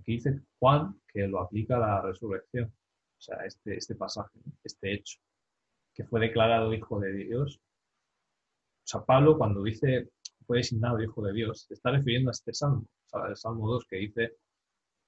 aquí 0.00 0.12
dice 0.14 0.40
Juan 0.58 1.00
que 1.08 1.26
lo 1.26 1.40
aplica 1.40 1.76
a 1.76 1.80
la 1.80 2.02
resurrección. 2.02 2.66
O 2.66 3.22
sea, 3.22 3.36
este, 3.44 3.76
este 3.76 3.94
pasaje, 3.94 4.38
este 4.64 4.94
hecho 4.94 5.18
que 5.94 6.04
fue 6.04 6.20
declarado 6.20 6.72
hijo 6.72 6.98
de 7.00 7.12
Dios. 7.12 7.58
O 7.58 8.86
sea, 8.86 9.04
Pablo 9.04 9.36
cuando 9.36 9.62
dice 9.62 10.10
fue 10.46 10.58
designado 10.58 11.00
hijo 11.00 11.22
de 11.22 11.32
Dios, 11.32 11.66
se 11.68 11.74
está 11.74 11.90
refiriendo 11.90 12.30
a 12.30 12.32
este 12.32 12.52
salmo, 12.52 12.80
o 12.82 13.08
sea, 13.08 13.28
el 13.28 13.36
Salmo 13.36 13.68
2 13.70 13.86
que 13.88 13.96
dice, 13.96 14.36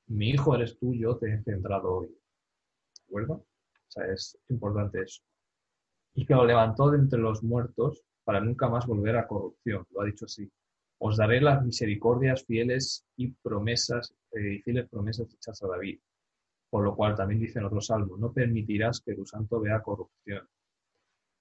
mi 0.06 0.30
hijo 0.30 0.54
eres 0.54 0.78
tú, 0.78 0.94
yo 0.94 1.16
te 1.16 1.32
he 1.32 1.42
centrado 1.42 1.92
hoy. 1.92 2.06
¿De 2.06 3.02
acuerdo? 3.06 3.34
O 3.34 3.46
sea, 3.88 4.06
es 4.06 4.38
importante 4.50 5.02
eso. 5.02 5.20
Y 6.14 6.26
que 6.26 6.34
lo 6.34 6.44
levantó 6.44 6.90
de 6.90 6.98
entre 6.98 7.18
los 7.18 7.42
muertos 7.42 8.04
para 8.22 8.40
nunca 8.40 8.68
más 8.68 8.86
volver 8.86 9.16
a 9.16 9.26
corrupción, 9.26 9.84
lo 9.90 10.02
ha 10.02 10.04
dicho 10.04 10.26
así. 10.26 10.48
Os 11.06 11.16
daré 11.16 11.40
las 11.40 11.64
misericordias 11.64 12.44
fieles 12.44 13.04
y 13.16 13.32
promesas, 13.32 14.14
eh, 14.32 14.60
fieles 14.62 14.88
promesas 14.88 15.32
hechas 15.34 15.62
a 15.62 15.68
David. 15.68 15.98
Por 16.70 16.84
lo 16.84 16.94
cual 16.94 17.14
también 17.14 17.40
dice 17.40 17.58
en 17.58 17.66
otro 17.66 17.80
salmo, 17.80 18.16
no 18.16 18.32
permitirás 18.32 19.00
que 19.00 19.14
tu 19.14 19.26
santo 19.26 19.60
vea 19.60 19.82
corrupción 19.82 20.48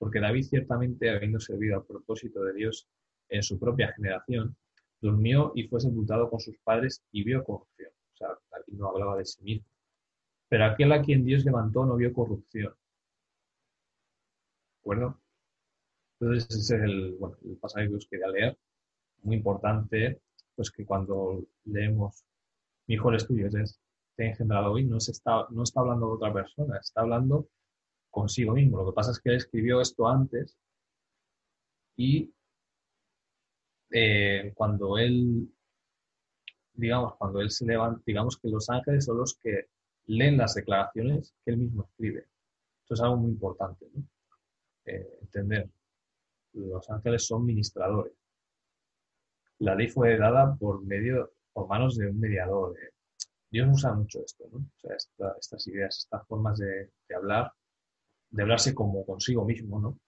porque 0.01 0.20
David 0.20 0.45
ciertamente, 0.45 1.12
habiendo 1.12 1.39
servido 1.39 1.76
al 1.76 1.86
propósito 1.86 2.43
de 2.43 2.53
Dios 2.53 2.88
en 3.30 3.43
su 3.43 3.59
propia 3.59 3.93
generación, 3.93 4.57
durmió 4.99 5.51
y 5.53 5.68
fue 5.68 5.80
sepultado 5.80 6.28
con 6.28 6.39
sus 6.39 6.57
padres 6.57 7.03
y 7.12 7.24
vio 7.24 7.43
corrupción. 7.43 7.91
O 8.16 8.18
sea, 8.18 8.30
aquí 8.59 8.72
no 8.72 8.89
hablaba 8.89 9.16
de 9.16 9.26
sí 9.26 9.43
mismo. 9.43 9.68
Pero 10.49 10.66
aquel 10.66 10.91
a 10.91 11.03
quien 11.03 11.24
Dios 11.24 11.45
levantó 11.45 11.86
no 11.86 11.97
vio 11.97 12.12
corrupción. 12.14 12.74
¿De 14.74 14.80
acuerdo? 14.80 15.22
Entonces 16.20 16.49
ese 16.49 16.78
es 16.78 16.82
el, 16.82 17.16
bueno, 17.20 17.38
el 17.45 17.57
pasaje 17.57 17.88
que 17.88 17.95
os 17.95 18.07
quería 18.07 18.28
leer. 18.30 18.57
Muy 19.24 19.38
importante, 19.38 20.22
pues 20.55 20.72
que 20.72 20.86
cuando 20.86 21.43
leemos 21.65 22.26
mi 22.88 22.95
hijo 22.95 23.09
eres 23.09 23.28
tuyo, 23.28 23.47
es, 23.47 23.80
te 24.15 24.36
hoy, 24.39 24.86
no, 24.86 24.99
se 24.99 25.11
está, 25.11 25.47
no 25.49 25.63
está 25.63 25.82
hablando 25.82 26.07
de 26.07 26.13
otra 26.13 26.34
persona, 26.34 26.78
está 26.78 27.01
hablando 27.01 27.47
consigo 28.09 28.53
mismo. 28.53 28.78
Lo 28.78 28.88
que 28.88 28.95
pasa 28.95 29.11
es 29.11 29.19
que 29.19 29.30
él 29.30 29.36
escribió 29.38 29.82
esto 29.82 30.07
antes 30.07 30.57
y 31.95 32.34
eh, 33.91 34.51
cuando 34.55 34.97
él, 34.97 35.49
digamos, 36.74 37.15
cuando 37.17 37.41
él 37.41 37.49
se 37.49 37.65
levanta, 37.65 38.01
digamos 38.05 38.38
que 38.38 38.49
los 38.49 38.69
ángeles 38.69 39.05
son 39.05 39.17
los 39.17 39.36
que 39.36 39.67
leen 40.05 40.38
las 40.38 40.53
declaraciones 40.53 41.34
que 41.43 41.51
él 41.51 41.57
mismo 41.57 41.84
escribe. 41.84 42.28
Esto 42.82 42.93
es 42.93 43.01
algo 43.01 43.17
muy 43.17 43.32
importante. 43.32 43.86
Eh, 44.86 45.19
entender. 45.22 45.69
Los 46.53 46.89
ángeles 46.89 47.26
son 47.26 47.45
ministradores. 47.45 48.13
La 49.62 49.76
ley 49.76 49.88
fue 49.88 50.18
dada 50.18 50.55
por 50.55 50.84
medio, 50.84 51.34
por 51.53 51.68
manos 51.68 51.97
de 51.97 52.09
un 52.09 52.20
mediador. 52.20 52.76
Eh. 52.78 52.89
Dios 53.49 53.68
usa 53.72 53.93
mucho 53.93 54.24
esto, 54.24 54.45
estas 55.39 55.68
ideas, 55.68 55.97
estas 55.99 56.26
formas 56.28 56.57
de 56.57 56.89
hablar 57.16 57.51
de 58.32 58.41
hablarse 58.41 58.74
como 58.74 59.05
consigo 59.05 59.45
mismo, 59.45 59.80
¿no? 59.80 59.99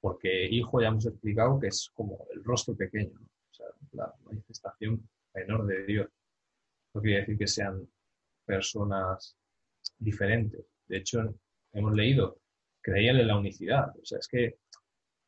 Porque 0.00 0.46
hijo 0.46 0.80
ya 0.80 0.88
hemos 0.88 1.06
explicado 1.06 1.58
que 1.58 1.68
es 1.68 1.90
como 1.94 2.26
el 2.34 2.44
rostro 2.44 2.76
pequeño, 2.76 3.18
la 3.92 4.12
manifestación 4.24 5.08
menor 5.34 5.66
de 5.66 5.86
Dios. 5.86 6.08
No 6.94 7.00
quiere 7.00 7.20
decir 7.20 7.38
que 7.38 7.46
sean 7.46 7.88
personas 8.44 9.36
diferentes. 9.98 10.66
De 10.86 10.98
hecho, 10.98 11.34
hemos 11.72 11.94
leído, 11.94 12.38
creían 12.80 13.16
en 13.16 13.28
la 13.28 13.38
unicidad. 13.38 13.96
O 14.00 14.04
sea, 14.04 14.18
es 14.18 14.28
que 14.28 14.58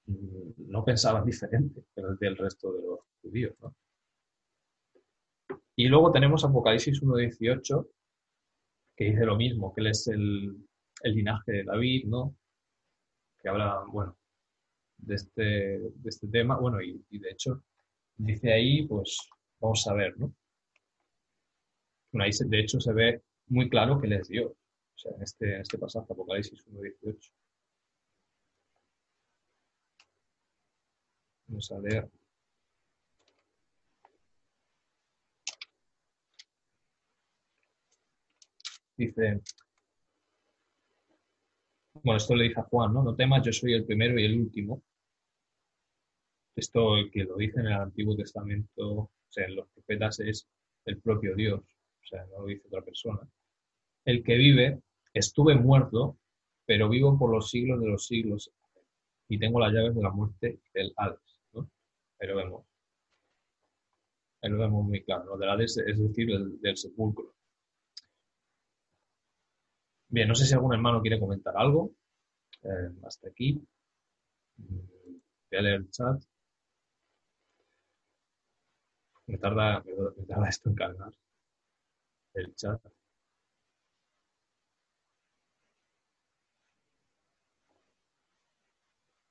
no 0.08 0.84
pensaban 0.84 1.24
diferente 1.24 1.84
del 1.94 2.36
resto 2.36 2.72
de 2.72 2.82
los 2.82 3.00
judíos, 3.22 3.54
¿no? 3.60 3.74
Y 5.76 5.86
luego 5.86 6.10
tenemos 6.10 6.44
Apocalipsis 6.44 7.00
1.18, 7.02 7.88
que 8.96 9.04
dice 9.04 9.24
lo 9.24 9.36
mismo, 9.36 9.72
que 9.72 9.80
él 9.80 9.86
es 9.86 10.08
el, 10.08 10.56
linaje 11.04 11.52
de 11.52 11.64
David, 11.64 12.06
¿no? 12.06 12.36
Que 13.38 13.48
habla, 13.48 13.84
bueno, 13.86 14.16
de 14.96 15.14
este, 15.14 15.76
este 16.04 16.26
tema, 16.26 16.58
bueno, 16.58 16.82
y, 16.82 17.00
de 17.10 17.30
hecho 17.30 17.62
dice 18.16 18.52
ahí, 18.52 18.88
pues 18.88 19.28
vamos 19.60 19.86
a 19.86 19.94
ver, 19.94 20.18
¿no? 20.18 20.34
Bueno, 22.10 22.24
ahí 22.24 22.30
de 22.44 22.60
hecho 22.60 22.80
se 22.80 22.92
ve 22.92 23.22
muy 23.46 23.68
claro 23.68 24.00
que 24.00 24.08
él 24.08 24.14
es 24.14 24.26
Dios, 24.26 24.50
o 24.50 24.98
sea, 24.98 25.12
en 25.14 25.22
este, 25.22 25.54
en 25.54 25.60
este 25.60 25.78
pasaje, 25.78 26.12
Apocalipsis 26.12 26.66
1.18. 26.66 27.32
Vamos 31.48 31.72
a 31.72 31.78
leer. 31.80 32.08
Dice, 38.96 39.40
bueno, 42.02 42.16
esto 42.16 42.34
le 42.34 42.44
dice 42.44 42.60
a 42.60 42.64
Juan, 42.64 42.92
¿no? 42.92 43.02
No 43.02 43.14
temas, 43.14 43.44
yo 43.44 43.52
soy 43.52 43.72
el 43.74 43.84
primero 43.84 44.18
y 44.18 44.24
el 44.24 44.40
último. 44.40 44.82
Esto 46.56 46.96
que 47.12 47.24
lo 47.24 47.36
dice 47.36 47.60
en 47.60 47.66
el 47.66 47.72
Antiguo 47.74 48.16
Testamento, 48.16 48.88
o 48.88 49.10
sea, 49.28 49.46
en 49.46 49.56
los 49.56 49.68
profetas 49.68 50.20
es 50.20 50.48
el 50.84 51.00
propio 51.00 51.34
Dios, 51.36 51.60
o 51.60 52.06
sea, 52.06 52.24
no 52.26 52.40
lo 52.40 52.46
dice 52.46 52.66
otra 52.66 52.82
persona. 52.82 53.20
El 54.04 54.22
que 54.24 54.36
vive, 54.36 54.80
estuve 55.12 55.54
muerto, 55.54 56.18
pero 56.66 56.88
vivo 56.88 57.18
por 57.18 57.30
los 57.30 57.50
siglos 57.50 57.80
de 57.80 57.88
los 57.88 58.06
siglos 58.06 58.50
y 59.28 59.38
tengo 59.38 59.60
las 59.60 59.72
llaves 59.72 59.94
de 59.94 60.02
la 60.02 60.10
muerte 60.10 60.60
del 60.74 60.92
Hades. 60.96 61.27
Ahí 62.20 62.28
lo 62.28 62.36
vemos. 62.36 62.64
Ahí 64.42 64.50
lo 64.50 64.58
vemos 64.58 64.84
muy 64.84 65.04
claro, 65.04 65.24
¿no? 65.26 65.36
Del 65.36 65.48
Hades, 65.50 65.76
es 65.78 65.96
decir, 65.98 66.28
del 66.60 66.76
sepulcro. 66.76 67.34
Bien, 70.10 70.28
no 70.28 70.34
sé 70.34 70.44
si 70.44 70.52
algún 70.54 70.74
hermano 70.74 71.00
quiere 71.00 71.18
comentar 71.20 71.54
algo. 71.56 71.92
Eh, 72.62 72.90
hasta 73.06 73.28
aquí. 73.28 73.60
Voy 74.56 75.58
a 75.58 75.62
leer 75.62 75.76
el 75.76 75.90
chat. 75.90 76.22
Me 79.28 79.38
tarda, 79.38 79.80
me 80.16 80.24
tarda 80.26 80.48
esto 80.48 80.70
en 80.70 80.74
cargar 80.74 81.12
el 82.34 82.54
chat. 82.54 82.80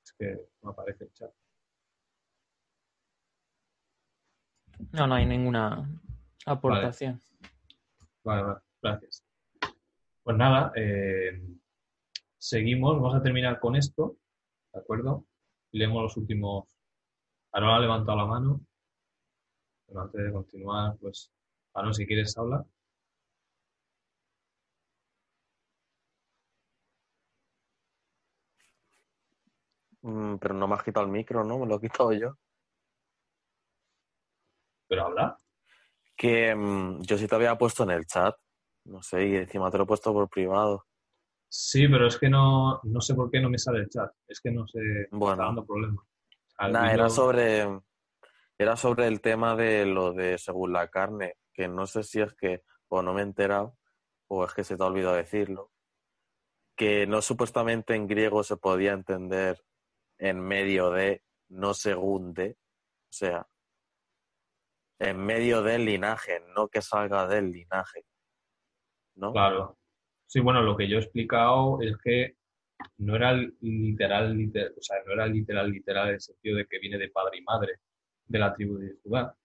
Es 0.04 0.12
que 0.18 0.50
no 0.64 0.72
aparece 0.72 1.04
el 1.04 1.14
chat. 1.14 1.32
No, 4.92 5.08
no 5.08 5.16
hay 5.16 5.26
ninguna 5.26 5.90
aportación. 6.46 7.22
Vale, 8.24 8.44
vale, 8.44 8.60
gracias. 8.82 9.24
Pues 10.24 10.38
nada, 10.38 10.72
eh, 10.76 11.42
seguimos, 12.38 12.96
vamos 12.96 13.16
a 13.16 13.24
terminar 13.24 13.60
con 13.60 13.76
esto, 13.76 14.18
¿de 14.74 14.80
acuerdo? 14.80 15.26
Leemos 15.72 16.04
los 16.04 16.18
últimos. 16.18 16.66
Aaron 17.54 17.70
ha 17.70 17.80
levantado 17.80 18.18
la 18.18 18.26
mano, 18.26 18.62
pero 19.88 20.02
antes 20.02 20.24
de 20.24 20.32
continuar, 20.32 20.98
pues, 20.98 21.32
Aaron, 21.74 21.94
si 21.94 22.06
quieres 22.06 22.38
hablar. 22.38 22.66
Mm, 30.02 30.38
pero 30.38 30.54
no 30.54 30.68
me 30.68 30.76
has 30.76 30.84
quitado 30.84 31.06
el 31.06 31.12
micro, 31.12 31.44
¿no? 31.44 31.60
Me 31.60 31.66
lo 31.66 31.76
he 31.76 31.82
quitado 31.82 32.14
yo. 32.14 32.38
Pero 34.88 35.06
habla. 35.06 35.38
Que 36.16 36.56
mm, 36.56 37.02
yo 37.02 37.18
sí 37.18 37.28
te 37.28 37.36
había 37.36 37.58
puesto 37.58 37.84
en 37.84 37.92
el 37.92 38.06
chat. 38.06 38.36
No 38.86 39.02
sé, 39.04 39.28
y 39.28 39.36
encima 39.36 39.70
te 39.70 39.78
lo 39.78 39.84
he 39.84 39.88
puesto 39.88 40.14
por 40.14 40.30
privado. 40.30 40.86
Sí, 41.50 41.88
pero 41.88 42.08
es 42.08 42.18
que 42.18 42.30
no, 42.30 42.80
no 42.84 43.02
sé 43.02 43.14
por 43.14 43.30
qué 43.30 43.40
no 43.40 43.50
me 43.50 43.58
sale 43.58 43.80
el 43.80 43.90
chat. 43.90 44.12
Es 44.28 44.40
que 44.42 44.52
no 44.52 44.68
sé, 44.68 44.80
bueno, 45.12 45.34
está 45.34 45.46
dando 45.46 45.66
problemas. 45.66 46.06
Nada, 46.60 46.94
era 46.94 47.10
sobre 47.10 47.68
era 48.58 48.76
sobre 48.76 49.08
el 49.08 49.22
tema 49.22 49.56
de 49.56 49.86
lo 49.86 50.14
de 50.14 50.38
según 50.38 50.74
la 50.74 50.88
carne, 50.88 51.36
que 51.54 51.68
no 51.68 51.86
sé 51.86 52.04
si 52.04 52.22
es 52.22 52.34
que 52.34 52.64
o 52.88 53.02
no 53.02 53.14
me 53.14 53.22
he 53.22 53.24
enterado 53.24 53.78
o 54.28 54.46
es 54.46 54.54
que 54.54 54.64
se 54.64 54.76
te 54.76 54.84
ha 54.84 54.88
olvidado 54.88 55.16
decirlo, 55.16 55.72
que 56.76 57.08
no 57.08 57.22
supuestamente 57.22 57.96
en 57.96 58.08
griego 58.08 58.44
se 58.44 58.58
podía 58.58 58.94
entender 58.94 59.64
en 60.18 60.40
medio 60.40 60.92
de, 60.92 61.24
no 61.50 61.74
según 61.74 62.34
de, 62.34 62.58
o 63.10 63.14
sea, 63.14 63.48
en 65.00 65.18
medio 65.18 65.62
del 65.62 65.86
linaje, 65.86 66.42
no 66.56 66.68
que 66.68 66.82
salga 66.82 67.28
del 67.28 67.52
linaje. 67.52 68.06
Claro. 69.16 69.78
Sí, 70.26 70.40
bueno, 70.40 70.62
lo 70.62 70.76
que 70.76 70.88
yo 70.88 70.98
he 70.98 71.02
explicado 71.02 71.82
es 71.82 71.98
que 72.04 72.36
no 72.98 73.16
era 73.16 73.34
literal, 73.34 74.38
literal, 74.38 74.74
o 74.78 74.82
sea, 74.82 74.98
no 75.06 75.14
era 75.14 75.26
literal, 75.26 75.72
literal 75.72 76.10
en 76.10 76.14
el 76.16 76.22
sentido 76.22 76.58
de 76.58 76.68
que 76.68 76.80
viene 76.80 76.98
de 76.98 77.10
padre 77.10 77.38
y 77.38 77.42
madre 77.42 77.80
de 78.26 78.40
la 78.40 78.54
tribu 78.54 78.78
de 78.78 78.96
Judá, 79.02 79.36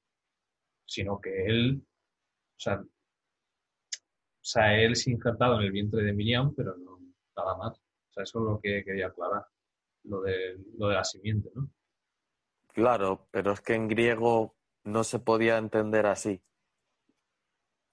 sino 0.84 1.20
que 1.20 1.46
él, 1.46 1.82
o 1.82 2.61
sea, 2.61 2.80
o 2.80 4.44
sea, 4.44 4.78
él 4.78 4.96
se 4.96 5.11
ha 5.11 5.14
injertado 5.14 5.59
en 5.61 5.66
el 5.66 5.72
vientre 5.72 6.03
de 6.03 6.12
Miriam, 6.12 6.55
pero 6.55 6.76
no 6.76 6.92
nada 7.36 7.57
más. 7.57 7.78
O 7.78 8.12
sea, 8.12 8.24
eso 8.24 8.38
es 8.40 8.44
lo 8.44 8.61
que 8.61 8.84
quería 8.84 9.07
aclarar, 9.07 9.46
lo 10.05 10.20
de, 10.20 10.59
lo 10.76 10.88
de 10.88 10.94
la 10.94 11.05
simiente, 11.05 11.50
¿no? 11.55 11.70
Claro, 12.68 13.28
pero 13.30 13.53
es 13.53 13.61
que 13.61 13.74
en 13.74 13.88
griego 13.88 14.57
no 14.85 15.05
se 15.05 15.18
podía 15.18 15.59
entender 15.59 16.07
así. 16.07 16.43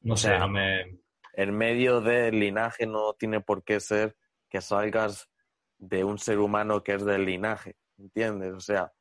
No 0.01 0.15
sé, 0.15 0.37
no 0.39 0.47
me, 0.47 0.99
en 1.33 1.57
medio 1.57 2.01
del 2.01 2.39
linaje 2.39 2.85
no 2.85 3.13
tiene 3.13 3.39
por 3.39 3.63
qué 3.63 3.79
ser 3.79 4.17
que 4.49 4.61
salgas 4.61 5.29
de 5.77 6.03
un 6.03 6.17
ser 6.17 6.39
humano 6.39 6.83
que 6.83 6.95
es 6.95 7.05
del 7.05 7.25
linaje, 7.25 7.77
¿entiendes? 7.97 8.53
O 8.53 8.59
sea, 8.59 8.91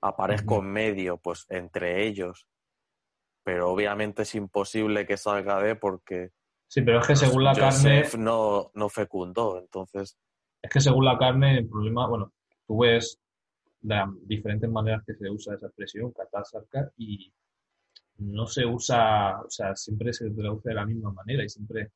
aparezco 0.00 0.58
en 0.58 0.72
medio, 0.72 1.18
pues 1.18 1.46
entre 1.48 2.04
ellos, 2.04 2.48
pero 3.44 3.70
obviamente 3.70 4.22
es 4.22 4.34
imposible 4.34 5.06
que 5.06 5.16
salga 5.16 5.60
de 5.60 5.76
porque... 5.76 6.30
Sí, 6.66 6.82
pero 6.82 6.98
es 6.98 7.06
que 7.06 7.14
según 7.14 7.44
la 7.44 7.54
carne... 7.54 8.04
No, 8.18 8.70
no 8.74 8.88
fecundó, 8.88 9.58
entonces... 9.58 10.18
Es 10.60 10.70
que 10.70 10.80
según 10.80 11.04
la 11.04 11.16
carne, 11.16 11.58
el 11.58 11.68
problema, 11.68 12.08
bueno, 12.08 12.32
tú 12.66 12.80
ves 12.80 13.20
de 13.84 14.02
diferentes 14.24 14.70
maneras 14.70 15.02
que 15.06 15.14
se 15.14 15.28
usa 15.30 15.54
esa 15.54 15.66
expresión, 15.66 16.12
catásarca, 16.12 16.90
y 16.96 17.32
no 18.18 18.46
se 18.46 18.64
usa, 18.64 19.42
o 19.42 19.50
sea, 19.50 19.76
siempre 19.76 20.12
se 20.12 20.30
traduce 20.30 20.70
de 20.70 20.74
la 20.74 20.86
misma 20.86 21.12
manera 21.12 21.44
y 21.44 21.48
siempre 21.48 21.90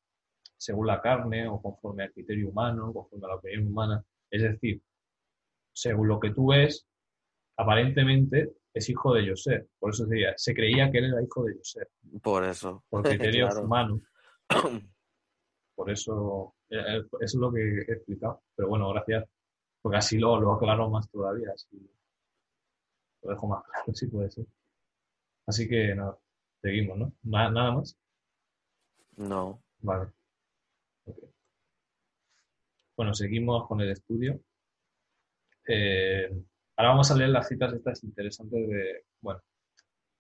según 0.57 0.87
la 0.87 1.01
carne 1.01 1.49
o 1.49 1.63
conforme 1.63 2.05
al 2.05 2.13
criterio 2.13 2.51
humano, 2.51 2.93
conforme 2.93 3.27
a 3.27 3.29
la 3.29 3.37
opinión 3.37 3.69
humana. 3.69 4.05
Es 4.31 4.43
decir, 4.43 4.83
según 5.73 6.09
lo 6.09 6.21
que 6.21 6.31
tú 6.31 6.49
ves, 6.49 6.87
aparentemente 7.57 8.53
es 8.75 8.89
hijo 8.91 9.15
de 9.15 9.31
José. 9.31 9.69
Por 9.79 9.93
eso 9.95 10.07
se, 10.07 10.17
se 10.37 10.55
creía 10.55 10.91
que 10.91 10.99
él 10.99 11.07
era 11.07 11.23
hijo 11.23 11.45
de 11.45 11.55
José. 11.55 11.87
Por 12.23 12.45
eso. 12.45 12.85
Por 12.91 13.03
criterio 13.09 13.49
humano. 13.63 14.01
Por 15.75 15.93
eso, 15.93 16.57
eh, 16.71 16.77
eh, 16.77 17.03
eso 17.05 17.17
es 17.21 17.35
lo 17.35 17.53
que 17.53 17.61
he 17.61 17.93
explicado. 17.93 18.43
Pero 18.57 18.69
bueno, 18.69 18.89
gracias. 18.91 19.29
Porque 19.89 20.01
así 20.01 20.19
lo, 20.19 20.39
lo 20.39 20.53
aclaro 20.53 20.91
más 20.91 21.09
todavía. 21.09 21.51
Así 21.55 21.79
lo 23.23 23.31
dejo 23.31 23.47
más 23.47 23.65
claro, 23.65 23.85
si 23.95 24.07
puede 24.07 24.31
ser. 24.31 24.45
Así 25.47 25.67
que 25.67 25.95
nada, 25.95 26.15
seguimos, 26.61 26.99
¿no? 26.99 27.13
¿Nada, 27.23 27.73
más? 27.73 27.97
No. 29.17 29.63
Vale. 29.79 30.13
Bueno, 32.99 33.15
seguimos 33.15 33.67
con 33.67 33.81
el 33.81 33.93
estudio. 33.93 34.39
Eh, 35.67 36.29
ahora 36.77 36.91
vamos 36.91 37.11
a 37.11 37.17
leer 37.17 37.31
las 37.31 37.49
citas 37.49 37.73
estas 37.73 38.05
interesantes 38.05 38.69
de, 38.69 39.07
bueno, 39.23 39.41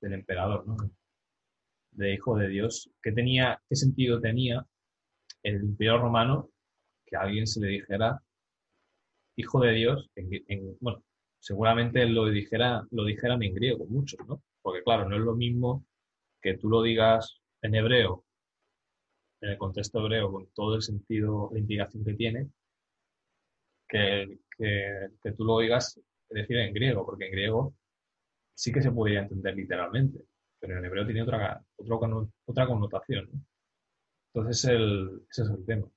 del 0.01 0.15
emperador, 0.15 0.67
¿no? 0.67 0.79
De 1.91 2.15
hijo 2.15 2.39
de 2.39 2.49
Dios. 2.49 2.91
¿Qué, 3.03 3.13
tenía, 3.13 3.61
qué 3.69 3.77
sentido 3.77 4.19
tenía 4.19 4.67
el 5.43 5.63
imperio 5.63 5.99
romano 5.99 6.49
que 7.05 7.17
a 7.17 7.21
alguien 7.21 7.47
se 7.47 7.61
le 7.61 7.69
dijera 7.69 8.23
hijo 9.39 9.61
de 9.61 9.73
Dios? 9.73 10.11
bueno, 10.81 11.03
seguramente 11.39 12.05
lo, 12.07 12.27
dijera, 12.27 12.87
lo 12.91 13.05
dijeran 13.05 13.43
en 13.43 13.55
griego, 13.55 13.87
muchos, 13.87 14.19
¿no? 14.27 14.43
Porque 14.61 14.83
claro, 14.83 15.09
no 15.09 15.17
es 15.17 15.23
lo 15.23 15.35
mismo 15.37 15.87
que 16.43 16.59
tú 16.59 16.69
lo 16.69 16.83
digas 16.83 17.41
en 17.63 17.75
hebreo, 17.77 18.25
en 19.41 19.51
el 19.51 19.59
contexto 19.59 20.01
hebreo, 20.01 20.33
con 20.33 20.49
todo 20.53 20.75
el 20.75 20.83
sentido, 20.83 21.51
de 21.53 21.61
indicación 21.61 22.05
que 22.05 22.15
tiene, 22.15 22.51
que, 23.89 24.39
que, 24.59 25.33
tú 25.37 25.45
lo 25.45 25.61
digas 25.61 26.01
decir 26.29 26.59
en 26.59 26.75
griego, 26.75 27.07
porque 27.07 27.27
en 27.27 27.33
griego 27.33 27.75
sí 28.55 28.73
que 28.73 28.83
se 28.83 28.91
podría 28.91 29.21
entender 29.21 29.55
literalmente, 29.55 30.21
pero 30.61 30.79
en 30.79 30.85
hebreo 30.85 31.07
tiene 31.07 31.23
otra, 31.23 31.65
otra 32.45 32.67
connotación. 32.67 33.31
Entonces, 34.35 34.65
el, 34.65 35.23
ese 35.31 35.43
es 35.43 35.51
el 35.51 35.65
tema 35.65 35.89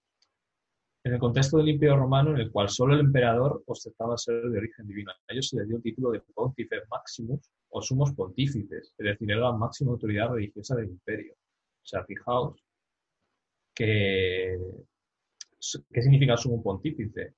en 1.04 1.14
el 1.14 1.20
contexto 1.20 1.58
del 1.58 1.70
Imperio 1.70 1.98
Romano, 1.98 2.32
en 2.32 2.38
el 2.42 2.52
cual 2.52 2.70
solo 2.70 2.94
el 2.94 3.00
emperador 3.00 3.64
ostentaba 3.66 4.18
ser 4.18 4.44
de 4.44 4.58
origen 4.58 4.88
divino. 4.88 5.12
A 5.12 5.34
ellos 5.34 5.50
se 5.50 5.58
les 5.58 5.68
dio 5.68 5.78
el 5.78 5.84
título 5.84 6.12
de 6.12 6.22
Pontifex 6.22 6.88
Maximus 6.90 7.50
o 7.70 7.82
Sumos 7.82 8.14
Pontífices, 8.14 8.94
es 8.98 9.06
decir, 9.06 9.32
era 9.32 9.42
la 9.42 9.54
máxima 9.54 9.92
autoridad 9.92 10.30
religiosa 10.30 10.76
del 10.76 10.90
imperio. 10.90 11.34
O 11.34 11.86
sea, 11.86 12.04
fijaos 12.06 12.64
que, 13.74 14.60
¿qué 15.92 16.02
significa 16.02 16.38
sumo 16.38 16.62
pontífice? 16.62 17.34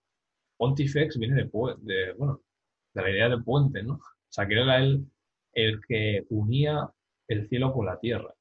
Pontifex 0.58 1.18
viene 1.18 1.36
de, 1.36 1.50
de, 1.82 2.14
bueno, 2.14 2.42
de 2.94 3.02
la 3.02 3.10
idea 3.10 3.30
de 3.30 3.42
puente, 3.42 3.82
¿no? 3.84 3.94
O 3.96 4.02
sea, 4.30 4.48
que 4.48 4.54
era 4.56 4.78
él 4.80 5.06
el 5.54 5.80
que 5.88 6.26
unía 6.30 6.90
el 7.28 7.48
cielo 7.48 7.72
con 7.74 7.86
la 7.86 8.00
tierra. 8.00 8.34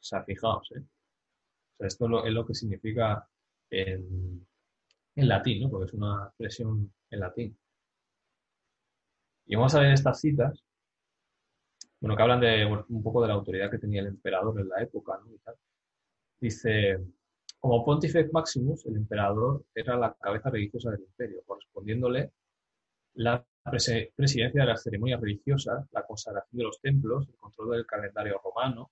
O 0.00 0.02
sea, 0.02 0.24
fijaos, 0.24 0.70
¿eh? 0.72 0.82
Esto 1.78 2.24
es 2.24 2.32
lo, 2.32 2.46
que 2.46 2.54
significa 2.54 3.28
en, 3.70 4.46
en 5.14 5.28
latín, 5.28 5.62
¿no? 5.62 5.70
Porque 5.70 5.86
es 5.86 5.94
una 5.94 6.26
expresión 6.26 6.92
en 7.10 7.20
latín. 7.20 7.58
Y 9.46 9.56
vamos 9.56 9.74
a 9.74 9.80
ver 9.80 9.92
estas 9.92 10.20
citas, 10.20 10.62
bueno, 12.00 12.16
que 12.16 12.22
hablan 12.22 12.40
de 12.40 12.66
un 12.88 13.02
poco 13.02 13.22
de 13.22 13.28
la 13.28 13.34
autoridad 13.34 13.70
que 13.70 13.78
tenía 13.78 14.00
el 14.00 14.08
emperador 14.08 14.60
en 14.60 14.68
la 14.68 14.82
época, 14.82 15.18
¿no? 15.18 15.54
Dice, 16.40 16.98
como 17.58 17.84
Pontifex 17.84 18.32
Maximus, 18.32 18.86
el 18.86 18.96
emperador 18.96 19.64
era 19.74 19.96
la 19.96 20.14
cabeza 20.14 20.50
religiosa 20.50 20.90
del 20.90 21.00
imperio, 21.00 21.42
correspondiéndole 21.44 22.32
la 23.14 23.44
presidencia 23.64 24.50
de 24.52 24.64
las 24.64 24.82
ceremonias 24.82 25.20
religiosas, 25.20 25.86
la 25.90 26.06
consagración 26.06 26.58
de 26.58 26.64
los 26.64 26.80
templos, 26.80 27.28
el 27.28 27.36
control 27.36 27.70
del 27.72 27.86
calendario 27.86 28.40
romano, 28.42 28.90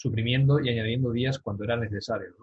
suprimiendo 0.00 0.60
y 0.60 0.70
añadiendo 0.70 1.12
días 1.12 1.38
cuando 1.38 1.64
era 1.64 1.76
necesario. 1.76 2.34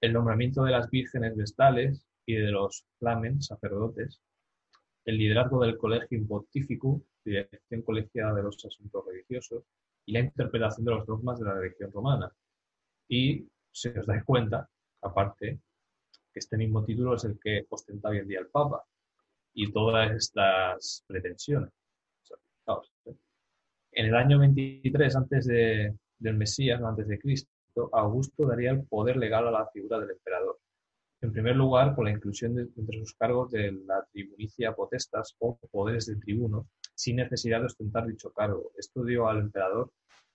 El 0.00 0.14
nombramiento 0.14 0.64
de 0.64 0.72
las 0.72 0.88
vírgenes 0.88 1.36
vestales 1.36 2.06
y 2.24 2.34
de 2.34 2.50
los 2.50 2.86
flamen, 2.98 3.42
sacerdotes, 3.42 4.22
el 5.04 5.18
liderazgo 5.18 5.60
del 5.62 5.76
Colegio 5.76 6.26
Pontificum, 6.26 7.02
dirección 7.22 7.82
colegiada 7.82 8.32
de 8.36 8.42
los 8.42 8.64
asuntos 8.64 9.04
religiosos, 9.06 9.64
y 10.06 10.12
la 10.12 10.20
interpretación 10.20 10.86
de 10.86 10.92
los 10.92 11.06
dogmas 11.06 11.38
de 11.38 11.44
la 11.44 11.54
religión 11.54 11.92
romana. 11.92 12.32
Y, 13.06 13.46
si 13.70 13.88
os 13.88 14.06
dais 14.06 14.24
cuenta, 14.24 14.66
aparte, 15.02 15.60
que 16.32 16.38
este 16.38 16.56
mismo 16.56 16.86
título 16.86 17.16
es 17.16 17.24
el 17.24 17.38
que 17.38 17.66
ostenta 17.68 18.08
hoy 18.08 18.18
en 18.20 18.28
día 18.28 18.40
el 18.40 18.48
Papa, 18.48 18.82
y 19.52 19.70
todas 19.70 20.10
estas 20.12 21.04
pretensiones. 21.06 21.70
¿eh? 23.04 23.14
En 23.92 24.06
el 24.06 24.14
año 24.14 24.38
23 24.38 25.16
antes 25.16 25.46
de, 25.46 25.94
del 26.24 26.36
Mesías, 26.36 26.82
antes 26.82 27.06
de 27.06 27.18
Cristo, 27.18 27.50
Augusto 27.92 28.46
daría 28.46 28.70
el 28.70 28.84
poder 28.84 29.16
legal 29.16 29.46
a 29.48 29.50
la 29.50 29.68
figura 29.68 29.98
del 30.00 30.10
emperador. 30.10 30.58
En 31.20 31.32
primer 31.32 31.56
lugar, 31.56 31.94
con 31.94 32.04
la 32.04 32.10
inclusión 32.10 32.58
entre 32.58 32.98
sus 32.98 33.14
cargos 33.14 33.50
de 33.50 33.72
la 33.72 34.04
tribunicia 34.12 34.74
potestas 34.74 35.36
o 35.38 35.58
poderes 35.70 36.06
de 36.06 36.16
tribuno, 36.16 36.68
sin 36.94 37.16
necesidad 37.16 37.60
de 37.60 37.66
ostentar 37.66 38.06
dicho 38.06 38.32
cargo. 38.32 38.72
Esto 38.76 39.04
dio 39.04 39.28
al 39.28 39.38
emperador 39.38 39.90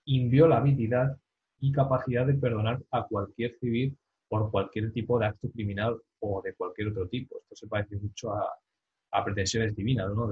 inviolabilidad 0.05 1.17
y 1.59 1.71
capacidad 1.71 2.25
de 2.25 2.33
perdonar 2.33 2.81
a 2.91 3.05
cualquier 3.05 3.57
civil 3.59 3.97
por 4.27 4.49
cualquier 4.51 4.91
tipo 4.91 5.19
de 5.19 5.27
acto 5.27 5.49
criminal 5.51 5.99
o 6.19 6.41
de 6.41 6.53
cualquier 6.53 6.89
otro 6.89 7.07
tipo. 7.07 7.39
Esto 7.39 7.55
se 7.55 7.67
parece 7.67 7.97
mucho 7.97 8.33
a, 8.33 9.25
pretensiones 9.25 9.75
divinas, 9.75 10.13
¿no? 10.15 10.31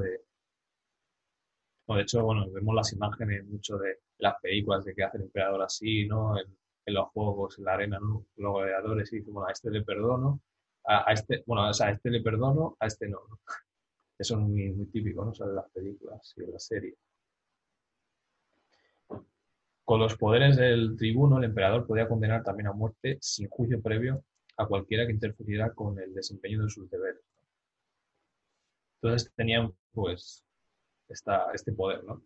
De 1.96 2.02
hecho, 2.02 2.24
bueno, 2.24 2.50
vemos 2.52 2.76
las 2.76 2.92
imágenes 2.94 3.46
mucho 3.46 3.78
de 3.78 4.00
las 4.20 4.40
películas 4.42 4.84
de 4.84 4.94
que 4.94 5.04
hace 5.04 5.18
el 5.18 5.24
emperador 5.24 5.62
así, 5.62 6.06
¿no? 6.08 6.38
En, 6.38 6.46
los 6.94 7.10
juegos, 7.10 7.58
en 7.58 7.66
la 7.66 7.74
arena, 7.74 8.00
¿no? 8.00 8.26
Los 8.38 8.52
goleadores 8.54 9.12
y 9.12 9.18
dice, 9.18 9.32
bueno, 9.32 9.48
a 9.50 9.52
este 9.52 9.70
le 9.70 9.84
perdono, 9.84 10.40
a, 10.86 11.12
este, 11.12 11.44
bueno, 11.46 11.66
a 11.66 11.72
este 11.72 12.10
le 12.10 12.22
perdono, 12.22 12.78
a 12.80 12.88
este 12.88 13.10
no. 13.10 13.20
Eso 14.18 14.36
es 14.36 14.40
muy, 14.40 14.72
muy 14.72 14.86
típico, 14.88 15.26
¿no? 15.26 15.32
O 15.32 15.46
las 15.52 15.70
películas 15.72 16.34
y 16.38 16.42
de 16.42 16.48
las 16.48 16.64
series. 16.64 16.96
Con 19.84 20.00
los 20.00 20.16
poderes 20.18 20.58
del 20.58 20.96
tribuno, 20.98 21.38
el 21.38 21.46
emperador 21.46 21.86
podía 21.86 22.08
condenar 22.08 22.44
también 22.44 22.68
a 22.68 22.74
muerte 22.74 23.18
sin 23.22 23.48
juicio 23.50 23.82
previo 23.82 24.24
a 24.58 24.66
cualquiera 24.66 25.06
que 25.06 25.14
interfiriera 25.14 25.74
con 25.74 26.00
el 26.00 26.14
desempeño 26.14 26.64
de 26.64 26.70
sus 26.70 26.90
deberes. 26.90 27.22
Entonces 29.02 29.32
tenían, 29.36 29.74
pues, 29.94 30.47
esta, 31.08 31.52
este 31.54 31.74
poder, 31.74 32.04
¿no? 32.04 32.24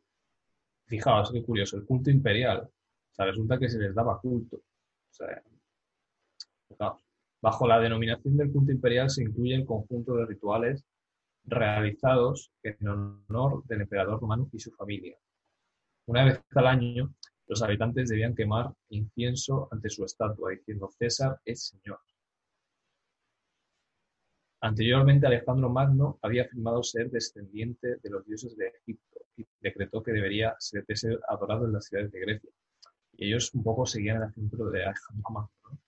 Fijaos, 0.86 1.32
qué 1.32 1.44
curioso, 1.44 1.78
el 1.78 1.86
culto 1.86 2.10
imperial. 2.10 2.62
O 2.62 3.14
sea, 3.14 3.26
resulta 3.26 3.58
que 3.58 3.70
se 3.70 3.80
les 3.80 3.94
daba 3.94 4.20
culto. 4.20 4.58
O 4.58 5.14
sea, 5.14 5.42
fijaos. 6.68 7.04
Bajo 7.42 7.68
la 7.68 7.80
denominación 7.80 8.38
del 8.38 8.52
culto 8.52 8.72
imperial 8.72 9.10
se 9.10 9.24
incluye 9.24 9.56
el 9.56 9.66
conjunto 9.66 10.16
de 10.16 10.26
rituales 10.26 10.86
realizados 11.44 12.52
en 12.62 12.88
honor 12.88 13.64
del 13.66 13.82
emperador 13.82 14.20
romano 14.20 14.48
y 14.52 14.60
su 14.60 14.72
familia. 14.72 15.18
Una 16.06 16.26
vez 16.26 16.42
al 16.56 16.68
año, 16.68 17.14
los 17.48 17.64
habitantes 17.64 18.10
debían 18.10 18.36
quemar 18.36 18.72
incienso 18.90 19.68
ante 19.72 19.90
su 19.90 20.06
estatua, 20.06 20.52
diciendo 20.52 20.90
César 20.98 21.40
es 21.46 21.68
Señor. 21.68 22.00
Anteriormente, 24.64 25.26
Alejandro 25.26 25.70
Magno 25.70 26.20
había 26.22 26.44
afirmado 26.44 26.84
ser 26.84 27.10
descendiente 27.10 27.96
de 27.96 28.10
los 28.12 28.24
dioses 28.28 28.56
de 28.56 28.68
Egipto 28.68 29.20
y 29.36 29.46
decretó 29.60 30.04
que 30.04 30.12
debería 30.12 30.56
ser, 30.60 30.86
adorado 31.28 31.66
en 31.66 31.74
las 31.74 31.86
ciudades 31.86 32.12
de 32.12 32.20
Grecia. 32.20 32.52
Y 33.14 33.28
ellos 33.28 33.52
un 33.56 33.64
poco 33.64 33.88
seguían 33.88 34.22
el 34.22 34.30
ejemplo 34.30 34.70
de 34.70 34.84
Alejandro 34.84 35.30
Magno. 35.32 35.80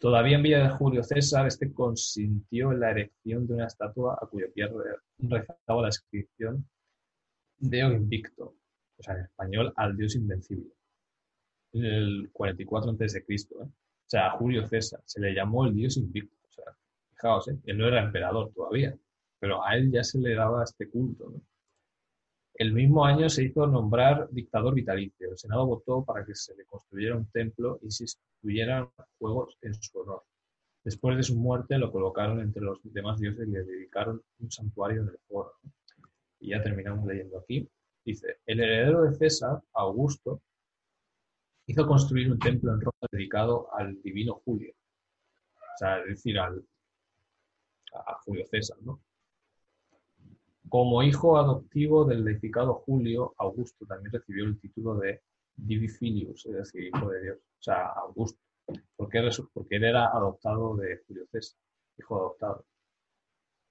Todavía 0.00 0.36
en 0.36 0.42
vida 0.42 0.62
de 0.64 0.70
Julio 0.70 1.04
César, 1.04 1.46
este 1.46 1.72
consintió 1.72 2.72
en 2.72 2.80
la 2.80 2.90
erección 2.90 3.46
de 3.46 3.54
una 3.54 3.66
estatua 3.66 4.18
a 4.20 4.26
cuyo 4.26 4.52
pie 4.52 4.68
rezaba 5.18 5.82
la 5.82 5.88
inscripción 5.88 6.68
Deo 7.58 7.92
Invicto, 7.92 8.56
o 8.96 9.02
sea, 9.02 9.14
en 9.14 9.24
español, 9.24 9.72
al 9.76 9.96
Dios 9.96 10.14
Invencible, 10.14 10.72
en 11.72 11.84
el 11.84 12.30
44 12.32 12.90
a.C. 12.92 13.18
¿eh? 13.18 13.36
O 13.60 13.70
sea, 14.06 14.28
a 14.28 14.30
Julio 14.38 14.66
César 14.66 15.00
se 15.04 15.20
le 15.20 15.34
llamó 15.34 15.66
el 15.66 15.74
Dios 15.74 15.96
Invicto. 15.96 16.37
Fijaos, 17.18 17.48
¿eh? 17.48 17.58
él 17.64 17.78
no 17.78 17.88
era 17.88 18.02
emperador 18.02 18.52
todavía, 18.54 18.96
pero 19.40 19.64
a 19.64 19.76
él 19.76 19.90
ya 19.90 20.04
se 20.04 20.18
le 20.18 20.34
daba 20.34 20.62
este 20.62 20.88
culto. 20.88 21.30
¿no? 21.30 21.40
El 22.54 22.72
mismo 22.72 23.04
año 23.04 23.28
se 23.28 23.44
hizo 23.44 23.66
nombrar 23.66 24.28
dictador 24.30 24.74
vitalicio. 24.74 25.30
El 25.30 25.38
Senado 25.38 25.66
votó 25.66 26.04
para 26.04 26.24
que 26.24 26.34
se 26.34 26.54
le 26.56 26.64
construyera 26.64 27.16
un 27.16 27.30
templo 27.30 27.78
y 27.82 27.90
se 27.90 28.04
instituyeran 28.04 28.88
juegos 29.18 29.56
en 29.62 29.74
su 29.74 29.98
honor. 29.98 30.24
Después 30.84 31.16
de 31.16 31.22
su 31.22 31.36
muerte 31.36 31.78
lo 31.78 31.90
colocaron 31.90 32.40
entre 32.40 32.62
los 32.62 32.80
demás 32.82 33.18
dioses 33.18 33.46
y 33.46 33.50
le 33.50 33.64
dedicaron 33.64 34.22
un 34.38 34.50
santuario 34.50 35.02
en 35.02 35.08
el 35.08 35.18
foro. 35.28 35.52
Y 36.40 36.50
ya 36.50 36.62
terminamos 36.62 37.06
leyendo 37.06 37.38
aquí. 37.38 37.68
Dice, 38.04 38.38
el 38.46 38.60
heredero 38.60 39.02
de 39.02 39.14
César, 39.14 39.60
Augusto, 39.74 40.40
hizo 41.66 41.86
construir 41.86 42.30
un 42.30 42.38
templo 42.38 42.72
en 42.72 42.80
Roma 42.80 43.08
dedicado 43.10 43.68
al 43.74 44.00
divino 44.02 44.40
Julio. 44.44 44.72
O 44.72 45.78
sea, 45.78 46.00
es 46.00 46.08
decir, 46.08 46.38
al, 46.38 46.64
a 47.94 48.14
Julio 48.24 48.44
César, 48.46 48.78
¿no? 48.82 49.00
Como 50.68 51.02
hijo 51.02 51.38
adoptivo 51.38 52.04
del 52.04 52.24
deificado 52.24 52.74
Julio, 52.74 53.34
Augusto 53.38 53.86
también 53.86 54.12
recibió 54.12 54.44
el 54.44 54.60
título 54.60 54.96
de 54.96 55.22
Divi 55.56 55.88
Filius, 55.88 56.46
es 56.46 56.54
decir, 56.54 56.84
hijo 56.84 57.10
de 57.10 57.22
Dios, 57.22 57.38
o 57.38 57.62
sea, 57.62 57.86
Augusto, 57.88 58.40
porque, 58.96 59.30
porque 59.52 59.76
él 59.76 59.84
era 59.84 60.06
adoptado 60.08 60.76
de 60.76 61.02
Julio 61.06 61.26
César, 61.30 61.58
hijo 61.98 62.16
adoptado. 62.16 62.64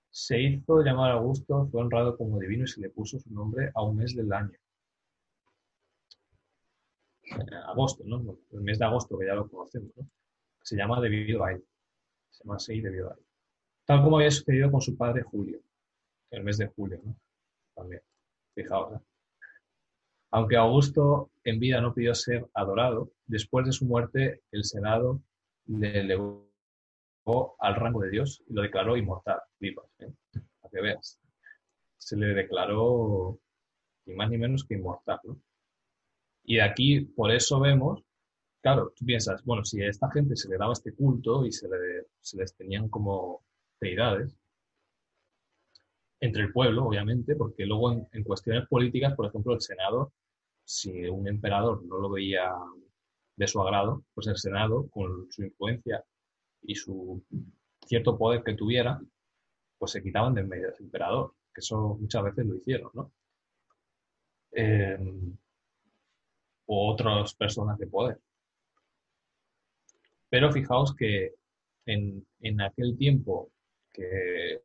Se 0.09 0.41
hizo 0.41 0.81
llamar 0.81 1.11
Augusto, 1.11 1.67
fue 1.71 1.81
honrado 1.81 2.17
como 2.17 2.39
divino 2.39 2.63
y 2.63 2.67
se 2.67 2.81
le 2.81 2.89
puso 2.89 3.19
su 3.19 3.31
nombre 3.31 3.71
a 3.75 3.83
un 3.83 3.97
mes 3.97 4.15
del 4.15 4.31
año. 4.33 4.57
agosto, 7.67 8.03
¿no? 8.05 8.37
El 8.51 8.61
mes 8.61 8.79
de 8.79 8.85
agosto, 8.85 9.17
que 9.17 9.27
ya 9.27 9.35
lo 9.35 9.49
conocemos, 9.49 9.91
¿no? 9.95 10.09
Se 10.63 10.75
llama 10.75 10.99
debido 11.01 11.43
a 11.43 11.51
él. 11.51 11.63
Se 12.31 12.43
llama 12.43 12.55
así 12.55 12.81
debido 12.81 13.11
a 13.11 13.13
él. 13.13 13.26
Tal 13.87 14.03
como 14.03 14.17
había 14.17 14.29
sucedido 14.29 14.69
con 14.69 14.81
su 14.81 14.95
padre 14.95 15.23
Julio 15.23 15.59
el 16.31 16.43
mes 16.43 16.57
de 16.57 16.67
julio, 16.67 16.99
¿no? 17.03 17.15
También, 17.75 18.01
fijaos. 18.53 18.93
¿eh? 18.93 19.03
Aunque 20.31 20.57
Augusto 20.57 21.31
en 21.43 21.59
vida 21.59 21.79
no 21.81 21.93
pidió 21.93 22.13
ser 22.13 22.45
adorado, 22.53 23.11
después 23.25 23.65
de 23.65 23.71
su 23.71 23.85
muerte 23.85 24.41
el 24.51 24.63
Senado 24.63 25.21
le 25.67 26.01
elevó 26.01 26.45
al 27.59 27.75
rango 27.75 28.01
de 28.01 28.09
Dios 28.09 28.43
y 28.47 28.53
lo 28.53 28.61
declaró 28.61 28.97
inmortal, 28.97 29.39
vivas, 29.59 29.85
¿eh? 29.99 30.11
para 30.59 30.71
que 30.71 30.81
veas. 30.81 31.19
Se 31.97 32.15
le 32.15 32.27
declaró 32.27 33.39
ni 34.05 34.15
más 34.15 34.29
ni 34.29 34.37
menos 34.37 34.63
que 34.63 34.75
inmortal. 34.75 35.19
¿no? 35.23 35.41
Y 36.43 36.59
aquí, 36.59 37.01
por 37.01 37.31
eso 37.31 37.59
vemos, 37.59 38.03
claro, 38.61 38.93
tú 38.95 39.05
piensas, 39.05 39.43
bueno, 39.43 39.65
si 39.65 39.81
a 39.81 39.89
esta 39.89 40.09
gente 40.11 40.35
se 40.35 40.49
le 40.49 40.57
daba 40.57 40.73
este 40.73 40.93
culto 40.93 41.45
y 41.45 41.51
se, 41.51 41.67
se 42.21 42.37
les 42.37 42.55
tenían 42.55 42.87
como 42.89 43.46
deidades, 43.79 44.37
entre 46.19 46.43
el 46.43 46.51
pueblo, 46.51 46.85
obviamente, 46.85 47.35
porque 47.35 47.65
luego 47.65 48.07
en, 48.11 48.23
cuestiones 48.23 48.67
políticas, 48.67 49.15
por 49.15 49.27
ejemplo, 49.27 49.53
el 49.53 49.61
Senado, 49.61 50.13
si 50.63 51.07
un 51.07 51.27
emperador 51.27 51.83
no 51.85 51.97
lo 51.99 52.09
veía 52.09 52.51
de 53.35 53.47
su 53.47 53.61
agrado, 53.61 54.03
pues 54.13 54.27
el 54.27 54.37
Senado, 54.37 54.89
con 54.89 55.31
su 55.31 55.43
influencia 55.43 56.03
y 56.63 56.75
su 56.75 57.23
cierto 57.85 58.17
poder 58.17 58.43
que 58.43 58.55
tuviera, 58.55 58.99
pues 59.77 59.91
se 59.91 60.01
quitaban 60.01 60.33
de 60.33 60.41
en 60.41 60.49
medio 60.49 60.71
del 60.71 60.81
emperador, 60.81 61.35
que 61.53 61.61
eso 61.61 61.97
muchas 61.99 62.23
veces 62.23 62.45
lo 62.45 62.55
hicieron, 62.55 62.91
¿no? 62.93 63.11
Eh, 64.51 64.97
o 66.65 66.91
otras 66.91 67.35
personas 67.35 67.77
de 67.77 67.87
poder. 67.87 68.19
Pero 70.29 70.51
fijaos 70.51 70.95
que 70.95 71.35
en 71.85 72.61
aquel 72.61 72.97
tiempo 72.97 73.51
que 73.97 74.61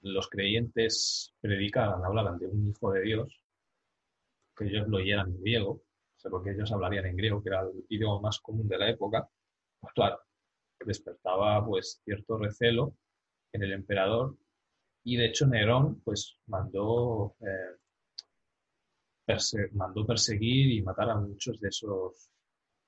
los 0.00 0.28
creyentes 0.28 1.34
predicaban, 1.40 2.04
hablaban 2.04 2.38
de 2.38 2.46
un 2.46 2.66
hijo 2.66 2.92
de 2.92 3.02
Dios, 3.02 3.42
que 4.56 4.64
ellos 4.64 4.88
lo 4.88 4.96
oyeran 4.96 5.28
en 5.28 5.40
griego, 5.40 5.70
o 5.72 6.20
sea, 6.20 6.30
porque 6.30 6.50
ellos 6.50 6.72
hablarían 6.72 7.06
en 7.06 7.16
griego, 7.16 7.42
que 7.42 7.50
era 7.50 7.60
el 7.60 7.84
idioma 7.88 8.20
más 8.22 8.40
común 8.40 8.66
de 8.66 8.78
la 8.78 8.90
época, 8.90 9.28
pues 9.80 9.92
claro, 9.92 10.18
despertaba 10.84 11.64
pues 11.64 12.00
cierto 12.04 12.38
recelo 12.38 12.94
en 13.52 13.62
el 13.62 13.72
emperador 13.72 14.36
y 15.04 15.16
de 15.16 15.26
hecho 15.26 15.46
Nerón 15.46 16.00
pues 16.00 16.38
mandó, 16.46 17.36
eh, 17.40 17.76
mandó 19.72 20.06
perseguir 20.06 20.72
y 20.72 20.82
matar 20.82 21.10
a 21.10 21.16
muchos 21.16 21.60
de 21.60 21.68
esos 21.68 22.30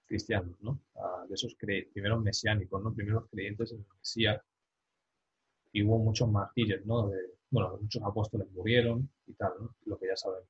cristianos, 0.07 0.57
¿no? 0.61 0.81
de 1.29 1.35
esos 1.35 1.57
mesiánicos, 2.21 2.83
¿no? 2.83 2.93
Primeros 2.93 3.29
creyentes 3.31 3.71
en 3.73 3.79
el 3.79 3.87
Mesías. 3.99 4.43
Y 5.73 5.83
hubo 5.83 5.99
muchos 5.99 6.31
martirios, 6.31 6.85
¿no? 6.87 7.09
De, 7.09 7.19
bueno, 7.51 7.79
muchos 7.81 8.03
apóstoles 8.03 8.51
murieron 8.53 9.09
y 9.27 9.35
tal, 9.35 9.53
¿no? 9.61 9.75
Lo 9.87 9.99
que 9.99 10.09
ya 10.09 10.17
sabemos. 10.17 10.49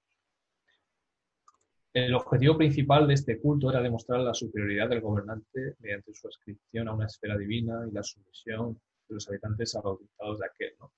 El 1.92 2.14
objetivo 2.14 2.56
principal 2.56 3.08
de 3.08 3.14
este 3.14 3.40
culto 3.40 3.68
era 3.68 3.82
demostrar 3.82 4.20
la 4.20 4.32
superioridad 4.32 4.88
del 4.88 5.00
gobernante 5.00 5.74
mediante 5.80 6.14
su 6.14 6.28
ascripción 6.28 6.86
a 6.86 6.94
una 6.94 7.06
esfera 7.06 7.36
divina 7.36 7.84
y 7.88 7.92
la 7.92 8.02
sumisión 8.02 8.80
de 9.08 9.14
los 9.14 9.28
habitantes 9.28 9.74
a 9.74 9.82
los 9.82 9.98
dictados 9.98 10.38
de 10.38 10.46
aquel. 10.46 10.74
¿no? 10.78 10.92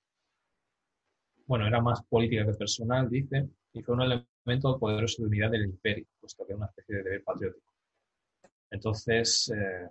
Bueno, 1.47 1.65
era 1.65 1.81
más 1.81 2.03
política 2.03 2.45
que 2.45 2.53
personal, 2.53 3.09
dice, 3.09 3.49
y 3.73 3.81
fue 3.81 3.95
un 3.95 4.03
elemento 4.03 4.77
poderoso 4.77 5.23
de 5.23 5.29
unidad 5.29 5.49
del 5.49 5.65
imperio, 5.65 6.05
puesto 6.19 6.45
que 6.45 6.51
era 6.51 6.57
una 6.57 6.67
especie 6.67 6.97
de 6.97 7.03
deber 7.03 7.23
patriótico. 7.23 7.73
Entonces, 8.69 9.51
eh, 9.55 9.89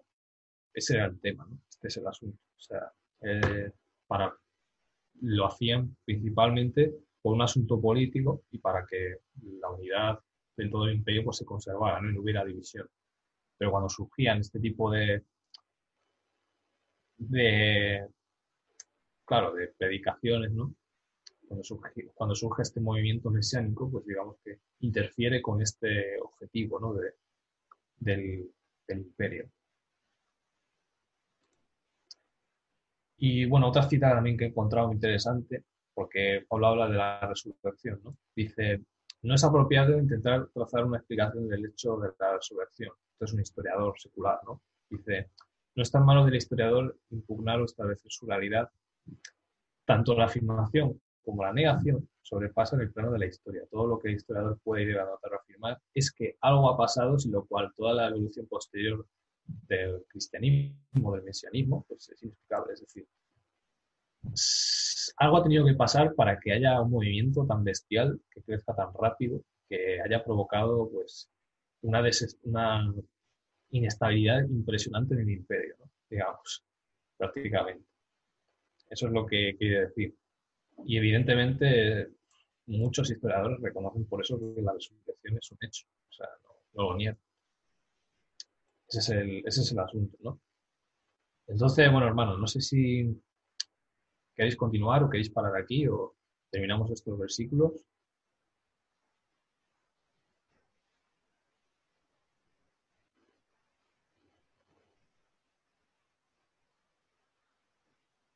ese 0.72 0.94
era 0.94 1.06
el 1.06 1.20
tema, 1.20 1.46
¿no? 1.48 1.58
este 1.68 1.88
es 1.88 1.96
el 1.96 2.06
asunto. 2.06 2.38
O 2.56 2.60
sea, 2.60 2.92
eh, 3.22 3.72
para, 4.12 4.36
lo 5.22 5.46
hacían 5.46 5.96
principalmente 6.04 6.94
por 7.22 7.32
un 7.32 7.40
asunto 7.40 7.80
político 7.80 8.42
y 8.50 8.58
para 8.58 8.84
que 8.86 9.20
la 9.58 9.70
unidad 9.70 10.18
del 10.54 10.70
todo 10.70 10.84
el 10.86 10.96
imperio 10.96 11.24
pues, 11.24 11.38
se 11.38 11.46
conservara 11.46 11.98
¿no? 11.98 12.10
y 12.10 12.14
no 12.14 12.20
hubiera 12.20 12.44
división. 12.44 12.86
Pero 13.56 13.70
cuando 13.70 13.88
surgían 13.88 14.40
este 14.40 14.60
tipo 14.60 14.90
de, 14.90 15.24
de 17.16 18.06
claro, 19.24 19.54
de 19.54 19.68
predicaciones, 19.68 20.52
¿no? 20.52 20.74
Cuando 22.14 22.34
surge, 22.34 22.62
este 22.62 22.80
movimiento 22.80 23.30
mesiánico, 23.30 23.90
pues 23.90 24.04
digamos 24.04 24.36
que 24.44 24.58
interfiere 24.80 25.40
con 25.40 25.62
este 25.62 26.18
objetivo 26.20 26.80
¿no? 26.80 26.94
de, 26.94 27.14
del 27.98 28.50
imperio. 28.88 29.50
Y 33.24 33.46
bueno, 33.46 33.68
otra 33.68 33.84
cita 33.84 34.10
también 34.10 34.36
que 34.36 34.46
he 34.46 34.48
encontrado 34.48 34.88
muy 34.88 34.96
interesante, 34.96 35.62
porque 35.94 36.44
Pablo 36.48 36.66
habla 36.66 36.88
de 36.88 36.96
la 36.96 37.20
resurrección, 37.20 38.00
¿no? 38.02 38.16
Dice, 38.34 38.82
no 39.22 39.36
es 39.36 39.44
apropiado 39.44 39.96
intentar 39.96 40.48
trazar 40.52 40.84
una 40.84 40.98
explicación 40.98 41.48
del 41.48 41.66
hecho 41.66 41.98
de 41.98 42.10
la 42.18 42.32
resurrección. 42.32 42.90
Esto 43.12 43.24
es 43.26 43.32
un 43.32 43.40
historiador 43.40 43.94
secular, 43.96 44.40
¿no? 44.44 44.60
Dice, 44.90 45.30
no 45.76 45.84
está 45.84 45.98
en 45.98 46.06
manos 46.06 46.26
del 46.26 46.34
historiador 46.34 46.98
impugnar 47.10 47.60
o 47.60 47.64
establecer 47.64 48.10
su 48.10 48.26
realidad. 48.26 48.68
Tanto 49.84 50.16
la 50.16 50.24
afirmación 50.24 51.00
como 51.22 51.44
la 51.44 51.52
negación 51.52 52.08
sobrepasan 52.22 52.80
el 52.80 52.90
plano 52.90 53.12
de 53.12 53.20
la 53.20 53.26
historia. 53.26 53.62
Todo 53.70 53.86
lo 53.86 54.00
que 54.00 54.08
el 54.08 54.16
historiador 54.16 54.58
puede 54.64 54.84
llegar 54.84 55.06
a 55.06 55.10
notar 55.10 55.34
o 55.34 55.36
afirmar 55.36 55.78
es 55.94 56.10
que 56.10 56.38
algo 56.40 56.68
ha 56.68 56.76
pasado, 56.76 57.16
sin 57.20 57.30
lo 57.30 57.46
cual 57.46 57.72
toda 57.76 57.94
la 57.94 58.08
evolución 58.08 58.48
posterior 58.48 59.06
del 59.44 60.04
cristianismo, 60.08 61.14
del 61.14 61.24
mesianismo, 61.24 61.84
pues 61.88 62.08
es 62.10 62.22
inexplicable. 62.22 62.74
Es 62.74 62.80
decir, 62.80 63.06
algo 65.16 65.36
ha 65.36 65.42
tenido 65.42 65.66
que 65.66 65.74
pasar 65.74 66.14
para 66.14 66.38
que 66.38 66.52
haya 66.52 66.80
un 66.80 66.90
movimiento 66.90 67.46
tan 67.46 67.64
bestial, 67.64 68.20
que 68.30 68.42
crezca 68.42 68.74
tan 68.74 68.92
rápido, 68.94 69.42
que 69.68 70.00
haya 70.00 70.24
provocado 70.24 70.88
pues 70.90 71.30
una, 71.82 72.02
una 72.44 72.94
inestabilidad 73.70 74.44
impresionante 74.48 75.14
en 75.14 75.20
el 75.20 75.30
imperio, 75.30 75.76
digamos, 76.08 76.64
prácticamente. 77.16 77.84
Eso 78.90 79.06
es 79.06 79.12
lo 79.12 79.26
que 79.26 79.56
quiere 79.56 79.86
decir. 79.86 80.14
Y 80.84 80.96
evidentemente 80.96 82.08
muchos 82.66 83.10
historiadores 83.10 83.60
reconocen 83.60 84.04
por 84.06 84.22
eso 84.22 84.38
que 84.38 84.62
la 84.62 84.72
resurrección 84.72 85.38
es 85.38 85.50
un 85.50 85.58
hecho, 85.62 85.86
o 86.10 86.12
sea, 86.12 86.28
no, 86.74 86.90
lo 86.90 86.96
niegan. 86.96 87.18
Ese 88.92 88.98
es, 89.00 89.08
el, 89.08 89.42
ese 89.44 89.62
es 89.62 89.72
el 89.72 89.78
asunto, 89.80 90.16
¿no? 90.22 90.40
Entonces, 91.46 91.90
bueno, 91.90 92.06
hermanos, 92.06 92.38
no 92.38 92.46
sé 92.46 92.60
si 92.60 93.20
¿Queréis 94.34 94.56
continuar 94.56 95.02
o 95.02 95.10
queréis 95.10 95.30
parar 95.30 95.54
aquí 95.56 95.86
o 95.88 96.14
terminamos 96.50 96.90
estos 96.90 97.18
versículos? 97.18 97.72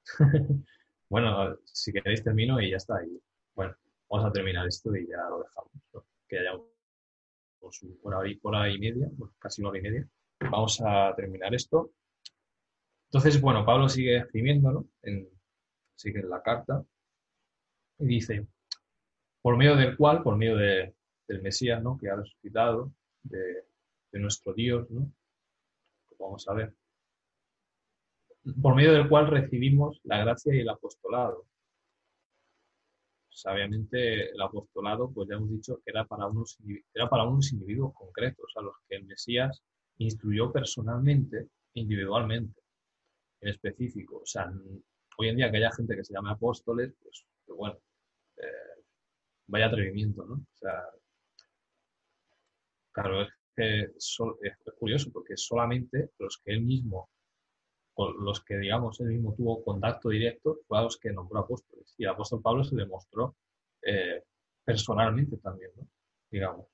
bueno, 1.11 1.57
si 1.65 1.93
queréis 1.93 2.23
termino 2.25 2.61
y 2.61 2.71
ya 2.71 2.77
está. 2.77 3.05
Y, 3.05 3.21
bueno, 3.55 3.75
vamos 4.09 4.27
a 4.27 4.33
terminar 4.33 4.67
esto 4.67 4.95
y 4.97 5.07
ya 5.09 5.19
lo 5.31 5.43
dejamos. 5.43 5.73
Que 6.29 6.39
haya 6.39 6.53
por 8.03 8.15
ahí, 8.15 8.37
por 8.37 8.55
ahí 8.55 8.75
y 8.75 8.79
media, 8.79 9.11
casi 9.39 9.61
una 9.61 9.71
hora 9.71 9.79
y 9.79 9.83
media. 9.83 10.09
Vamos 10.51 10.81
a 10.85 11.15
terminar 11.17 11.55
esto. 11.55 11.93
Entonces, 13.09 13.41
bueno, 13.41 13.65
Pablo 13.65 13.89
sigue 13.89 14.17
escribiendo 14.17 14.73
¿no? 14.73 14.89
en, 15.03 15.29
sigue 15.95 16.21
en 16.21 16.29
la 16.31 16.43
carta, 16.43 16.85
y 17.99 18.07
dice, 18.07 18.47
por 19.41 19.57
medio 19.57 19.77
del 19.77 19.97
cual, 19.97 20.23
por 20.23 20.37
medio 20.37 20.57
de, 20.57 20.95
del 21.27 21.43
Mesías, 21.43 21.83
¿no? 21.83 21.97
que 21.99 22.11
ha 22.11 22.17
resucitado, 22.17 22.93
de, 23.23 23.65
nuestro 24.13 24.55
Dios, 24.55 24.91
¿no? 24.91 25.13
vamos 26.19 26.49
a 26.49 26.55
ver, 26.55 26.75
por 28.63 28.75
medio 28.75 28.95
del 28.95 29.11
cual 29.11 29.27
recibimos 29.27 30.01
la 30.05 30.19
gracia 30.25 30.55
y 30.55 30.61
el 30.61 30.69
apostolado. 30.71 31.45
Sabiamente 33.29 34.31
el 34.31 34.41
apostolado, 34.41 35.13
pues 35.13 35.29
ya 35.29 35.35
hemos 35.35 35.51
dicho 35.51 35.77
que 35.85 35.91
era 35.91 36.07
para 36.07 36.27
unos, 36.27 36.57
era 36.95 37.11
para 37.11 37.25
unos 37.25 37.53
individuos 37.53 37.93
concretos, 37.93 38.51
a 38.57 38.63
los 38.63 38.75
que 38.89 38.97
el 38.97 39.05
Mesías 39.05 39.63
instruyó 39.99 40.53
personalmente, 40.53 41.49
individualmente, 41.75 42.61
en 43.41 43.49
específico. 43.51 44.19
O 44.19 44.27
sea, 44.27 44.51
hoy 45.19 45.29
en 45.29 45.37
día 45.37 45.51
que 45.51 45.59
haya 45.59 45.73
gente 45.73 45.97
que 45.97 46.05
se 46.05 46.15
llame 46.15 46.31
apóstoles, 46.31 46.95
pues, 47.03 47.27
pues 47.45 47.59
bueno, 47.59 47.79
eh, 48.37 48.83
vaya 49.47 49.67
atrevimiento, 49.67 50.25
¿no? 50.27 50.35
O 50.35 50.57
sea, 50.57 50.83
claro, 52.93 53.23
es, 53.23 53.29
que 53.55 53.81
es, 53.83 54.19
curioso 54.79 55.11
porque 55.13 55.37
solamente 55.37 56.11
los 56.19 56.39
que 56.45 56.53
él 56.53 56.63
mismo, 56.63 57.11
los 57.97 58.45
que 58.45 58.59
digamos 58.59 59.01
él 59.01 59.09
mismo 59.09 59.35
tuvo 59.35 59.65
contacto 59.65 60.11
directo, 60.11 60.59
fue 60.67 60.79
a 60.79 60.83
los 60.83 60.99
que 60.99 61.13
nombró 61.13 61.41
apóstoles. 61.41 61.95
Y 61.97 62.05
el 62.05 62.11
apóstol 62.11 62.43
Pablo 62.43 62.65
se 62.65 62.77
le 62.77 62.87
mostró 62.87 63.37
eh, 63.83 64.23
personalmente 64.65 65.39
también, 65.39 65.71
¿no? 65.77 65.89
Digamos 66.31 66.67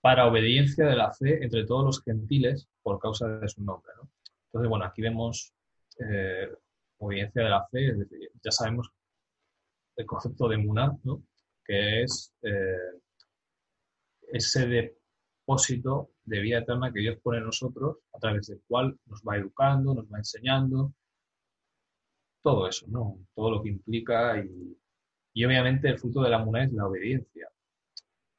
para 0.00 0.26
obediencia 0.26 0.86
de 0.86 0.96
la 0.96 1.12
fe 1.12 1.42
entre 1.42 1.66
todos 1.66 1.84
los 1.84 2.02
gentiles 2.02 2.68
por 2.82 2.98
causa 2.98 3.28
de 3.28 3.48
su 3.48 3.62
nombre. 3.62 3.92
¿no? 3.96 4.08
Entonces, 4.46 4.68
bueno, 4.68 4.84
aquí 4.84 5.02
vemos 5.02 5.52
eh, 5.98 6.48
obediencia 6.98 7.42
de 7.42 7.50
la 7.50 7.66
fe, 7.66 7.94
ya 8.42 8.50
sabemos 8.50 8.90
el 9.96 10.06
concepto 10.06 10.48
de 10.48 10.56
Muná, 10.56 10.96
que 11.64 12.02
es 12.02 12.32
eh, 12.42 13.00
ese 14.32 14.66
depósito 14.66 16.10
de 16.24 16.40
vida 16.40 16.58
eterna 16.58 16.92
que 16.92 17.00
Dios 17.00 17.18
pone 17.22 17.38
en 17.38 17.44
nosotros, 17.44 17.98
a 18.12 18.18
través 18.18 18.46
del 18.46 18.62
cual 18.66 18.98
nos 19.06 19.22
va 19.22 19.36
educando, 19.36 19.94
nos 19.94 20.06
va 20.06 20.18
enseñando, 20.18 20.94
todo 22.42 22.66
eso, 22.68 22.86
¿no? 22.88 23.18
Todo 23.34 23.50
lo 23.50 23.62
que 23.62 23.68
implica 23.68 24.42
y, 24.42 24.76
y 25.34 25.44
obviamente 25.44 25.88
el 25.88 25.98
fruto 25.98 26.22
de 26.22 26.30
la 26.30 26.38
Muná 26.38 26.64
es 26.64 26.72
la 26.72 26.86
obediencia. 26.86 27.50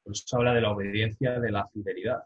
Por 0.02 0.12
eso 0.12 0.36
habla 0.36 0.54
de 0.54 0.60
la 0.60 0.72
obediencia 0.72 1.38
de 1.40 1.50
la 1.50 1.68
fidelidad. 1.68 2.24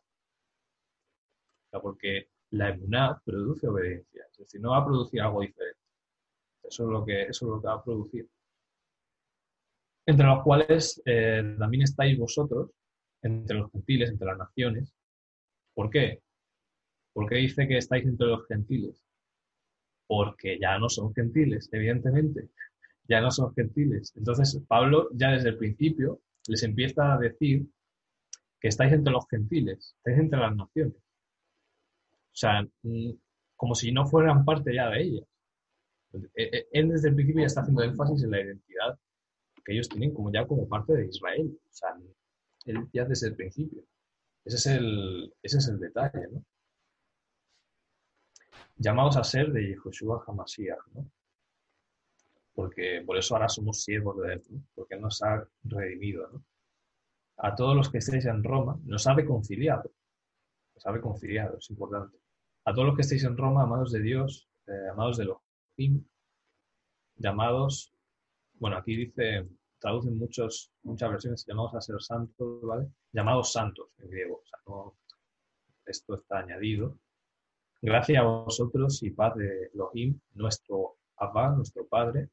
porque 1.82 2.30
la 2.50 2.70
emuná 2.70 3.20
produce 3.24 3.68
obediencia, 3.68 4.24
es 4.30 4.38
decir, 4.38 4.60
no 4.60 4.70
va 4.70 4.78
a 4.78 4.84
producir 4.84 5.20
algo 5.20 5.42
diferente. 5.42 5.80
Eso 6.62 6.84
es 6.84 6.88
lo 6.90 7.04
que, 7.04 7.22
eso 7.22 7.46
es 7.46 7.50
lo 7.50 7.60
que 7.60 7.66
va 7.66 7.74
a 7.74 7.84
producir. 7.84 8.28
Entre 10.06 10.26
los 10.26 10.42
cuales 10.42 11.02
eh, 11.04 11.56
también 11.58 11.82
estáis 11.82 12.18
vosotros, 12.18 12.70
entre 13.22 13.58
los 13.58 13.70
gentiles, 13.72 14.10
entre 14.10 14.26
las 14.26 14.38
naciones. 14.38 14.94
¿Por 15.74 15.90
qué? 15.90 16.22
¿Por 17.12 17.28
qué 17.28 17.36
dice 17.36 17.66
que 17.66 17.78
estáis 17.78 18.04
entre 18.04 18.28
los 18.28 18.46
gentiles? 18.46 19.02
Porque 20.06 20.58
ya 20.60 20.78
no 20.78 20.88
son 20.88 21.12
gentiles, 21.14 21.68
evidentemente. 21.72 22.48
Ya 23.08 23.20
no 23.20 23.30
son 23.30 23.54
gentiles. 23.54 24.12
Entonces, 24.16 24.60
Pablo 24.66 25.10
ya 25.12 25.30
desde 25.30 25.50
el 25.50 25.58
principio 25.58 26.22
les 26.48 26.62
empieza 26.62 27.14
a 27.14 27.18
decir 27.18 27.66
que 28.60 28.68
estáis 28.68 28.93
entre 28.93 29.12
los 29.12 29.27
gentiles, 29.28 29.94
estáis 29.98 30.18
entre 30.18 30.39
las 30.39 30.56
naciones. 30.56 30.97
O 30.97 32.39
sea, 32.39 32.62
mm, 32.82 33.12
como 33.56 33.74
si 33.74 33.93
no 33.93 34.06
fueran 34.06 34.44
parte 34.44 34.74
ya 34.74 34.89
de 34.90 35.02
ellas. 35.02 35.24
E, 36.35 36.43
e, 36.43 36.68
él 36.73 36.89
desde 36.89 37.09
el 37.09 37.14
principio 37.14 37.43
ya 37.43 37.47
está 37.47 37.60
haciendo 37.62 37.82
énfasis 37.82 38.24
en 38.24 38.31
la 38.31 38.40
identidad 38.40 38.98
que 39.64 39.73
ellos 39.73 39.89
tienen 39.89 40.14
como 40.14 40.32
ya 40.32 40.47
como 40.47 40.68
parte 40.68 40.93
de 40.94 41.06
Israel. 41.06 41.59
O 41.68 41.73
sea, 41.73 41.90
él 42.66 42.89
ya 42.93 43.05
desde 43.05 43.28
el 43.28 43.36
principio. 43.36 43.82
Ese 44.44 44.56
es 44.56 44.66
el, 44.66 45.35
ese 45.43 45.59
es 45.59 45.68
el 45.68 45.81
detalle, 45.81 46.28
¿no? 46.31 46.44
Llamados 48.77 49.16
a 49.16 49.24
ser 49.24 49.52
de 49.52 49.68
Yehoshua 49.68 50.23
Hamashiach, 50.27 50.86
¿no? 50.94 51.10
Porque 52.56 53.02
por 53.06 53.16
eso 53.16 53.34
ahora 53.34 53.48
somos 53.48 53.84
siervos 53.84 54.20
de 54.22 54.32
él, 54.32 54.42
¿no? 54.50 54.62
Porque 54.74 54.96
nos 54.96 55.22
ha 55.22 55.46
redimido. 55.62 56.42
A 57.36 57.54
todos 57.54 57.76
los 57.76 57.90
que 57.90 57.98
estéis 57.98 58.24
en 58.24 58.42
Roma, 58.42 58.80
nos 58.84 59.06
ha 59.06 59.14
reconciliado. 59.14 59.92
Nos 60.74 60.86
ha 60.86 60.90
reconciliado, 60.90 61.58
es 61.58 61.70
importante. 61.70 62.16
A 62.64 62.72
todos 62.72 62.86
los 62.88 62.96
que 62.96 63.02
estéis 63.02 63.24
en 63.24 63.36
Roma, 63.36 63.62
amados 63.62 63.92
de 63.92 64.00
Dios, 64.00 64.48
eh, 64.66 64.88
amados 64.90 65.18
de 65.18 65.24
Elohim, 65.24 66.04
llamados, 67.16 67.94
bueno, 68.54 68.78
aquí 68.78 68.96
dice, 68.96 69.46
traducen 69.78 70.18
muchos, 70.18 70.72
muchas 70.82 71.10
versiones, 71.10 71.44
llamados 71.46 71.74
a 71.74 71.80
ser 71.82 72.00
santos, 72.00 72.62
¿vale? 72.62 72.88
Llamados 73.12 73.52
santos 73.52 73.88
en 73.98 74.10
griego, 74.10 74.42
esto 75.84 76.14
está 76.14 76.38
añadido. 76.38 76.98
Gracias 77.82 78.18
a 78.18 78.24
vosotros 78.24 79.02
y 79.02 79.10
paz 79.10 79.36
de 79.36 79.70
Elohim, 79.74 80.18
nuestro 80.34 80.96
Abba, 81.18 81.50
nuestro 81.50 81.86
Padre. 81.86 82.30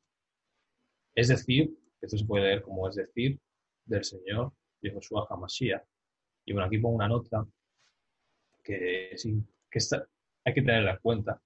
Es 1.16 1.28
decir, 1.28 1.76
esto 2.02 2.18
se 2.18 2.26
puede 2.26 2.46
leer 2.46 2.62
como 2.62 2.88
es 2.88 2.96
decir, 2.96 3.40
del 3.86 4.04
Señor 4.04 4.54
de 4.82 4.92
Josué 4.92 5.22
Hamashiach. 5.30 5.84
Y 6.46 6.54
bueno, 6.54 6.68
aquí 6.68 6.78
pongo 6.78 6.96
una 6.96 7.08
nota 7.08 7.46
que, 8.64 9.16
que 9.70 9.80
está, 9.80 10.06
hay 10.46 10.54
que 10.54 10.62
tenerla 10.62 10.92
en 10.92 11.00
cuenta. 11.00 11.42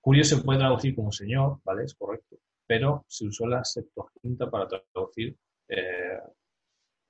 Curio 0.00 0.24
se 0.24 0.38
puede 0.38 0.58
traducir 0.58 0.94
como 0.94 1.12
Señor, 1.12 1.60
¿vale? 1.64 1.84
Es 1.84 1.94
correcto, 1.94 2.36
pero 2.66 3.04
se 3.08 3.26
usó 3.26 3.46
la 3.46 3.64
Septuaginta 3.64 4.50
para 4.50 4.66
traducir 4.66 5.36
eh, 5.68 6.18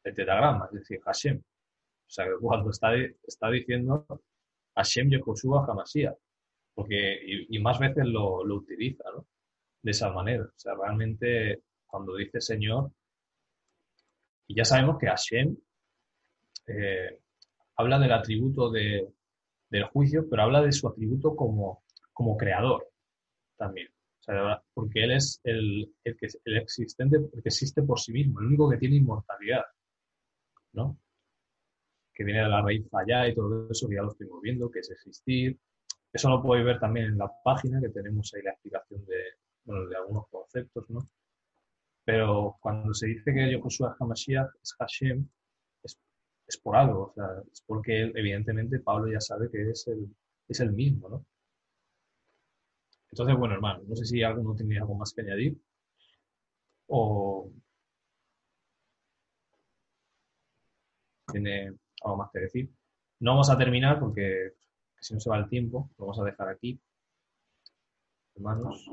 el 0.05 0.15
tetragrama, 0.15 0.67
es 0.73 0.81
decir, 0.81 1.01
Hashem. 1.03 1.39
O 1.39 2.11
sea, 2.15 2.27
que 2.27 2.33
cuando 2.41 2.71
está, 2.71 2.95
está 3.23 3.51
diciendo 3.51 4.07
Hashem 4.77 5.09
Yehoshua 5.09 5.65
Hamashiach, 5.67 6.17
porque, 6.75 7.47
y, 7.49 7.59
más 7.61 7.79
veces 7.79 8.05
lo, 8.07 8.41
utiliza, 8.43 9.05
¿no? 9.15 9.27
De 9.83 9.91
esa 9.91 10.11
manera. 10.13 10.45
O 10.45 10.59
sea, 10.59 10.75
realmente 10.75 11.63
cuando 11.87 12.17
dice 12.17 12.41
Señor, 12.41 12.91
y 14.47 14.55
ya 14.55 14.65
sabemos 14.65 14.99
que 14.99 15.07
Hashem 15.07 15.57
eh, 16.67 17.19
habla 17.77 17.99
del 17.99 18.13
atributo 18.13 18.71
de, 18.71 19.09
del 19.71 19.85
juicio, 19.85 20.29
pero 20.29 20.43
habla 20.43 20.63
de 20.63 20.73
su 20.73 20.89
atributo 20.89 21.35
como, 21.35 21.83
como 22.13 22.37
creador 22.37 22.89
también. 23.57 23.89
porque 24.75 25.05
él 25.05 25.13
es 25.13 25.41
el, 25.45 25.95
el, 26.05 26.17
que, 26.17 26.29
el 26.45 26.57
existente, 26.59 27.17
el 27.17 27.43
que 27.43 27.49
existe 27.49 27.83
por 27.83 27.99
sí 27.99 28.13
mismo, 28.13 28.41
el 28.41 28.47
único 28.47 28.71
que 28.71 28.77
tiene 28.77 28.97
inmortalidad, 28.97 29.65
¿no? 30.73 30.99
Que 32.15 32.25
viene 32.25 32.43
de 32.43 32.49
la 32.49 32.63
raíz 32.63 32.87
allá 32.93 33.29
y 33.29 33.35
todo 33.35 33.71
eso 33.71 33.89
que 33.89 33.97
ya 33.97 34.03
lo 34.03 34.13
estuvimos 34.13 34.43
viendo, 34.43 34.71
que 34.71 34.81
es 34.81 34.91
existir. 34.91 35.59
Eso 36.13 36.29
lo 36.29 36.43
podéis 36.43 36.67
ver 36.67 36.79
también 36.79 37.07
en 37.07 37.19
la 37.19 37.31
página, 37.43 37.81
que 37.81 37.89
tenemos 37.89 38.33
ahí 38.35 38.43
la 38.43 38.51
explicación 38.51 39.05
de, 39.07 39.42
bueno, 39.65 39.87
de 39.89 39.97
algunos 39.97 40.29
conceptos, 40.29 40.89
¿no? 40.91 41.09
Pero 42.05 42.57
cuando 42.61 42.95
se 42.95 43.07
dice 43.07 43.33
que 43.33 43.53
Yoshua 43.53 43.97
HaMashiach 43.99 44.51
es 44.63 44.75
Hashem, 44.79 45.29
es 46.47 46.59
por 46.59 46.77
algo, 46.77 47.05
o 47.11 47.13
sea, 47.15 47.43
es 47.51 47.63
porque 47.67 48.13
evidentemente 48.15 48.79
Pablo 48.81 49.11
ya 49.11 49.21
sabe 49.21 49.51
que 49.51 49.71
es 49.71 49.87
el, 49.89 50.15
es 50.49 50.61
el 50.61 50.73
mismo, 50.73 51.09
¿no? 51.09 51.27
Entonces, 53.11 53.37
bueno, 53.37 53.55
hermano, 53.55 53.83
no 53.87 53.97
sé 53.97 54.05
si 54.07 54.23
alguno 54.23 54.55
tiene 54.55 54.79
algo 54.79 54.95
más 54.95 55.13
que 55.13 55.23
añadir 55.23 55.57
o 56.89 57.51
tiene 61.31 61.75
algo 62.03 62.17
más 62.17 62.31
que 62.33 62.41
decir. 62.41 62.71
No 63.21 63.33
vamos 63.33 63.51
a 63.51 63.59
terminar 63.59 64.01
porque 64.01 64.53
si 65.01 65.15
no 65.15 65.21
se 65.21 65.31
va 65.31 65.39
el 65.39 65.49
tiempo, 65.49 65.91
lo 65.99 66.07
vamos 66.07 66.21
a 66.21 66.25
dejar 66.25 66.49
aquí. 66.49 66.81
Hermanos. 68.35 68.91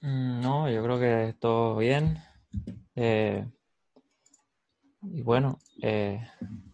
No, 0.00 0.70
yo 0.70 0.82
creo 0.82 0.98
que 0.98 1.34
todo 1.38 1.76
bien. 1.76 2.18
Eh, 2.94 3.46
y 5.02 5.22
bueno, 5.22 5.58
eh, 5.82 6.20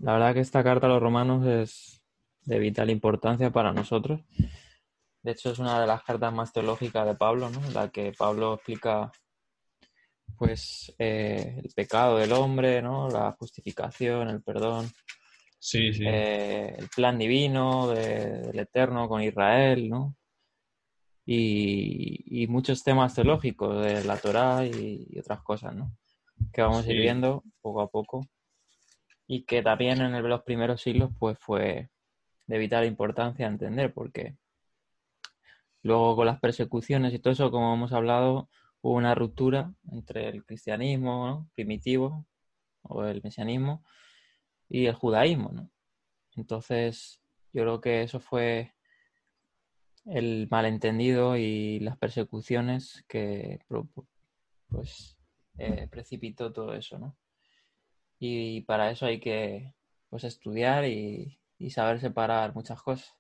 la 0.01 0.15
verdad 0.15 0.35
que 0.35 0.41
esta 0.41 0.63
carta 0.63 0.87
a 0.87 0.91
los 0.91 1.03
romanos 1.03 1.47
es 1.47 2.03
de 2.43 2.59
vital 2.59 2.91
importancia 2.91 3.51
para 3.51 3.73
nosotros. 3.73 4.21
De 5.23 5.33
hecho, 5.33 5.51
es 5.51 5.59
una 5.59 5.81
de 5.81 5.87
las 5.87 6.03
cartas 6.03 6.33
más 6.33 6.53
teológicas 6.53 7.07
de 7.07 7.15
Pablo, 7.15 7.49
¿no? 7.49 7.61
La 7.71 7.89
que 7.89 8.13
Pablo 8.17 8.55
explica, 8.55 9.11
pues, 10.37 10.95
eh, 10.99 11.61
el 11.65 11.73
pecado 11.75 12.19
del 12.19 12.33
hombre, 12.33 12.83
¿no? 12.83 13.09
La 13.09 13.33
justificación, 13.33 14.29
el 14.29 14.43
perdón. 14.43 14.91
Sí, 15.59 15.95
sí. 15.95 16.05
el 16.07 16.91
plan 16.95 17.19
divino 17.19 17.89
del 17.89 18.59
Eterno 18.59 19.09
con 19.09 19.23
Israel, 19.23 19.89
¿no? 19.89 20.15
Y, 21.27 22.47
muchos 22.49 22.83
temas 22.85 23.15
teológicos 23.15 23.85
de 23.85 24.05
la 24.05 24.17
Torá 24.19 24.67
y, 24.67 25.19
otras 25.19 25.43
cosas, 25.43 25.75
¿no? 25.75 25.97
Que 26.53 26.63
vamos 26.63 26.87
a 26.87 26.93
ir 26.93 27.01
viendo 27.01 27.43
poco 27.63 27.81
a 27.81 27.89
poco 27.89 28.27
y 29.27 29.45
que 29.45 29.63
también 29.63 30.01
en 30.01 30.29
los 30.29 30.43
primeros 30.43 30.83
siglos 30.83 31.11
pues 31.19 31.39
fue 31.39 31.91
de 32.47 32.59
vital 32.59 32.85
importancia 32.85 33.47
entender 33.47 33.95
porque 33.95 34.37
luego 35.83 36.17
con 36.17 36.27
las 36.27 36.41
persecuciones 36.41 37.15
y 37.15 37.19
todo 37.19 37.33
eso, 37.33 37.51
como 37.51 37.73
hemos 37.75 37.93
hablado, 37.93 38.51
hubo 38.83 38.95
una 38.95 39.15
ruptura 39.15 39.73
entre 39.91 40.29
el 40.29 40.45
cristianismo 40.45 41.49
primitivo 41.55 42.27
o 42.83 43.05
el 43.05 43.23
mesianismo 43.23 43.83
y 44.69 44.87
el 44.87 44.95
judaísmo, 44.95 45.51
¿no? 45.53 45.71
Entonces, 46.37 47.23
yo 47.53 47.63
creo 47.63 47.81
que 47.81 48.03
eso 48.03 48.21
fue 48.21 48.74
el 50.07 50.49
malentendido 50.51 51.37
y 51.37 51.81
las 51.81 51.97
persecuciones 51.97 53.05
que 53.09 53.61
pues 54.69 55.17
eh, 55.59 55.89
precipitó 55.91 56.53
todo 56.53 56.75
eso, 56.75 56.99
¿no? 56.99 57.17
Y 58.19 58.63
para 58.63 58.91
eso 58.91 59.07
hay 59.07 59.21
que 59.21 59.75
pues 60.09 60.25
estudiar 60.25 60.85
y, 60.85 61.39
saber 61.71 61.99
separar 61.99 62.55
muchas 62.55 62.83
cosas. 62.83 63.15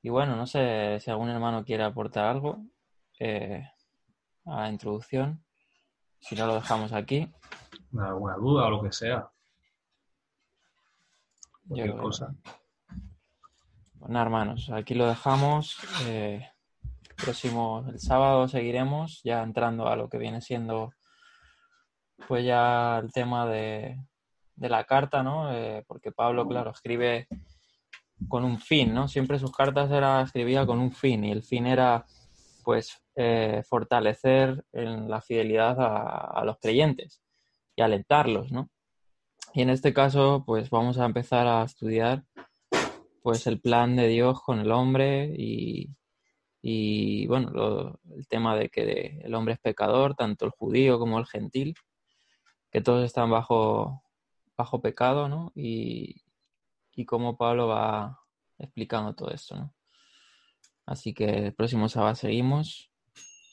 Y 0.00 0.10
bueno, 0.10 0.36
no 0.36 0.46
sé 0.46 0.98
si 1.00 1.10
algún 1.10 1.28
hermano 1.28 1.64
quiere 1.64 1.82
aportar 1.82 2.24
algo 2.24 2.64
eh, 3.18 3.68
a 4.44 4.60
la 4.62 4.70
introducción. 4.70 5.44
Si 6.20 6.36
no, 6.36 6.46
lo 6.46 6.54
dejamos 6.54 6.92
aquí. 6.92 7.28
¿Alguna 7.98 8.36
duda 8.36 8.66
o 8.66 8.70
lo 8.70 8.82
que 8.82 8.92
sea? 8.92 9.28
Cualquier 11.66 11.96
cosa. 11.96 12.26
Bueno, 12.26 12.59
hermanos, 14.08 14.70
aquí 14.70 14.94
lo 14.94 15.06
dejamos. 15.06 15.76
Eh, 16.06 16.46
próximo, 17.16 17.84
el 17.88 18.00
sábado 18.00 18.48
seguiremos 18.48 19.20
ya 19.22 19.42
entrando 19.42 19.88
a 19.88 19.96
lo 19.96 20.08
que 20.08 20.18
viene 20.18 20.40
siendo 20.40 20.92
pues 22.28 22.44
ya 22.44 22.98
el 22.98 23.12
tema 23.12 23.46
de, 23.46 23.98
la 24.56 24.84
carta, 24.84 25.22
¿no? 25.22 25.52
Eh, 25.52 25.84
porque 25.86 26.12
Pablo, 26.12 26.46
claro, 26.46 26.70
escribe 26.70 27.28
con 28.28 28.44
un 28.44 28.58
fin, 28.58 28.92
¿no? 28.94 29.08
Siempre 29.08 29.38
sus 29.38 29.52
cartas 29.52 29.90
era 29.90 30.20
escribía 30.22 30.66
con 30.66 30.78
un 30.78 30.92
fin 30.92 31.24
y 31.24 31.32
el 31.32 31.42
fin 31.42 31.66
era 31.66 32.04
pues 32.62 33.02
eh, 33.16 33.62
fortalecer 33.66 34.64
la 34.72 35.20
fidelidad 35.22 35.80
a, 35.80 36.40
a, 36.40 36.44
los 36.44 36.58
creyentes 36.58 37.22
y 37.74 37.82
alentarlos, 37.82 38.52
¿no? 38.52 38.70
Y 39.54 39.62
en 39.62 39.70
este 39.70 39.92
caso, 39.92 40.44
pues 40.46 40.70
vamos 40.70 40.98
a 40.98 41.06
empezar 41.06 41.46
a 41.46 41.64
estudiar 41.64 42.24
pues 43.22 43.46
el 43.46 43.60
plan 43.60 43.96
de 43.96 44.08
Dios 44.08 44.40
con 44.42 44.60
el 44.60 44.72
hombre 44.72 45.34
y, 45.36 45.90
y 46.62 47.26
bueno, 47.26 47.98
el 48.14 48.28
tema 48.28 48.56
de 48.56 48.68
que 48.68 49.20
el 49.22 49.34
hombre 49.34 49.54
es 49.54 49.60
pecador, 49.60 50.14
tanto 50.14 50.46
el 50.46 50.50
judío 50.52 50.98
como 50.98 51.18
el 51.18 51.26
gentil, 51.26 51.74
que 52.70 52.80
todos 52.80 53.04
están 53.04 53.30
bajo, 53.30 54.02
bajo 54.56 54.80
pecado, 54.80 55.28
¿no? 55.28 55.52
Y, 55.54 56.22
y 56.92 57.04
cómo 57.04 57.36
Pablo 57.36 57.68
va 57.68 58.20
explicando 58.58 59.14
todo 59.14 59.30
esto, 59.30 59.56
¿no? 59.56 59.74
Así 60.86 61.14
que 61.14 61.46
el 61.46 61.54
próximo 61.54 61.88
sábado 61.88 62.14
seguimos 62.14 62.90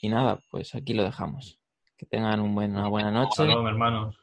y 0.02 0.10
nada, 0.10 0.42
pues 0.50 0.74
aquí 0.76 0.94
lo 0.94 1.04
dejamos. 1.04 1.60
Que 1.96 2.06
tengan 2.06 2.40
un 2.40 2.54
buen, 2.54 2.72
una 2.72 2.88
buena 2.88 3.12
noche. 3.12 3.38
Saludos, 3.38 3.66
hermanos. 3.68 4.18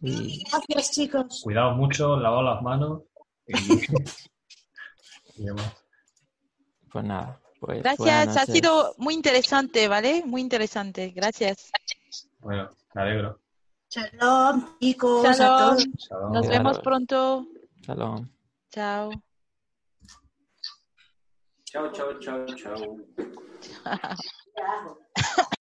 Gracias, 0.00 0.92
chicos. 0.92 1.40
Cuidado 1.42 1.74
mucho, 1.76 2.16
lavado 2.16 2.42
las 2.42 2.62
manos. 2.62 3.02
pues 6.92 7.04
nada, 7.04 7.40
Pues, 7.60 7.82
Gracias, 7.82 8.36
ha 8.36 8.46
sido 8.46 8.94
muy 8.98 9.14
interesante, 9.14 9.88
¿vale? 9.88 10.22
Muy 10.24 10.40
interesante. 10.40 11.10
Gracias. 11.10 11.70
Bueno, 12.40 12.70
me 12.94 13.02
alegro. 13.02 13.40
Shalom, 13.90 14.78
chicos, 14.80 15.24
a 15.26 15.34
Shalom. 15.34 15.58
todos. 15.58 15.86
Shalom. 15.98 16.32
Nos 16.32 16.48
vemos 16.48 16.78
pronto. 16.80 17.46
Shalom. 17.82 18.28
Chao. 18.70 19.10
Chao, 21.64 21.92
chao, 21.92 22.18
chao, 22.20 22.46
chao. 22.56 22.96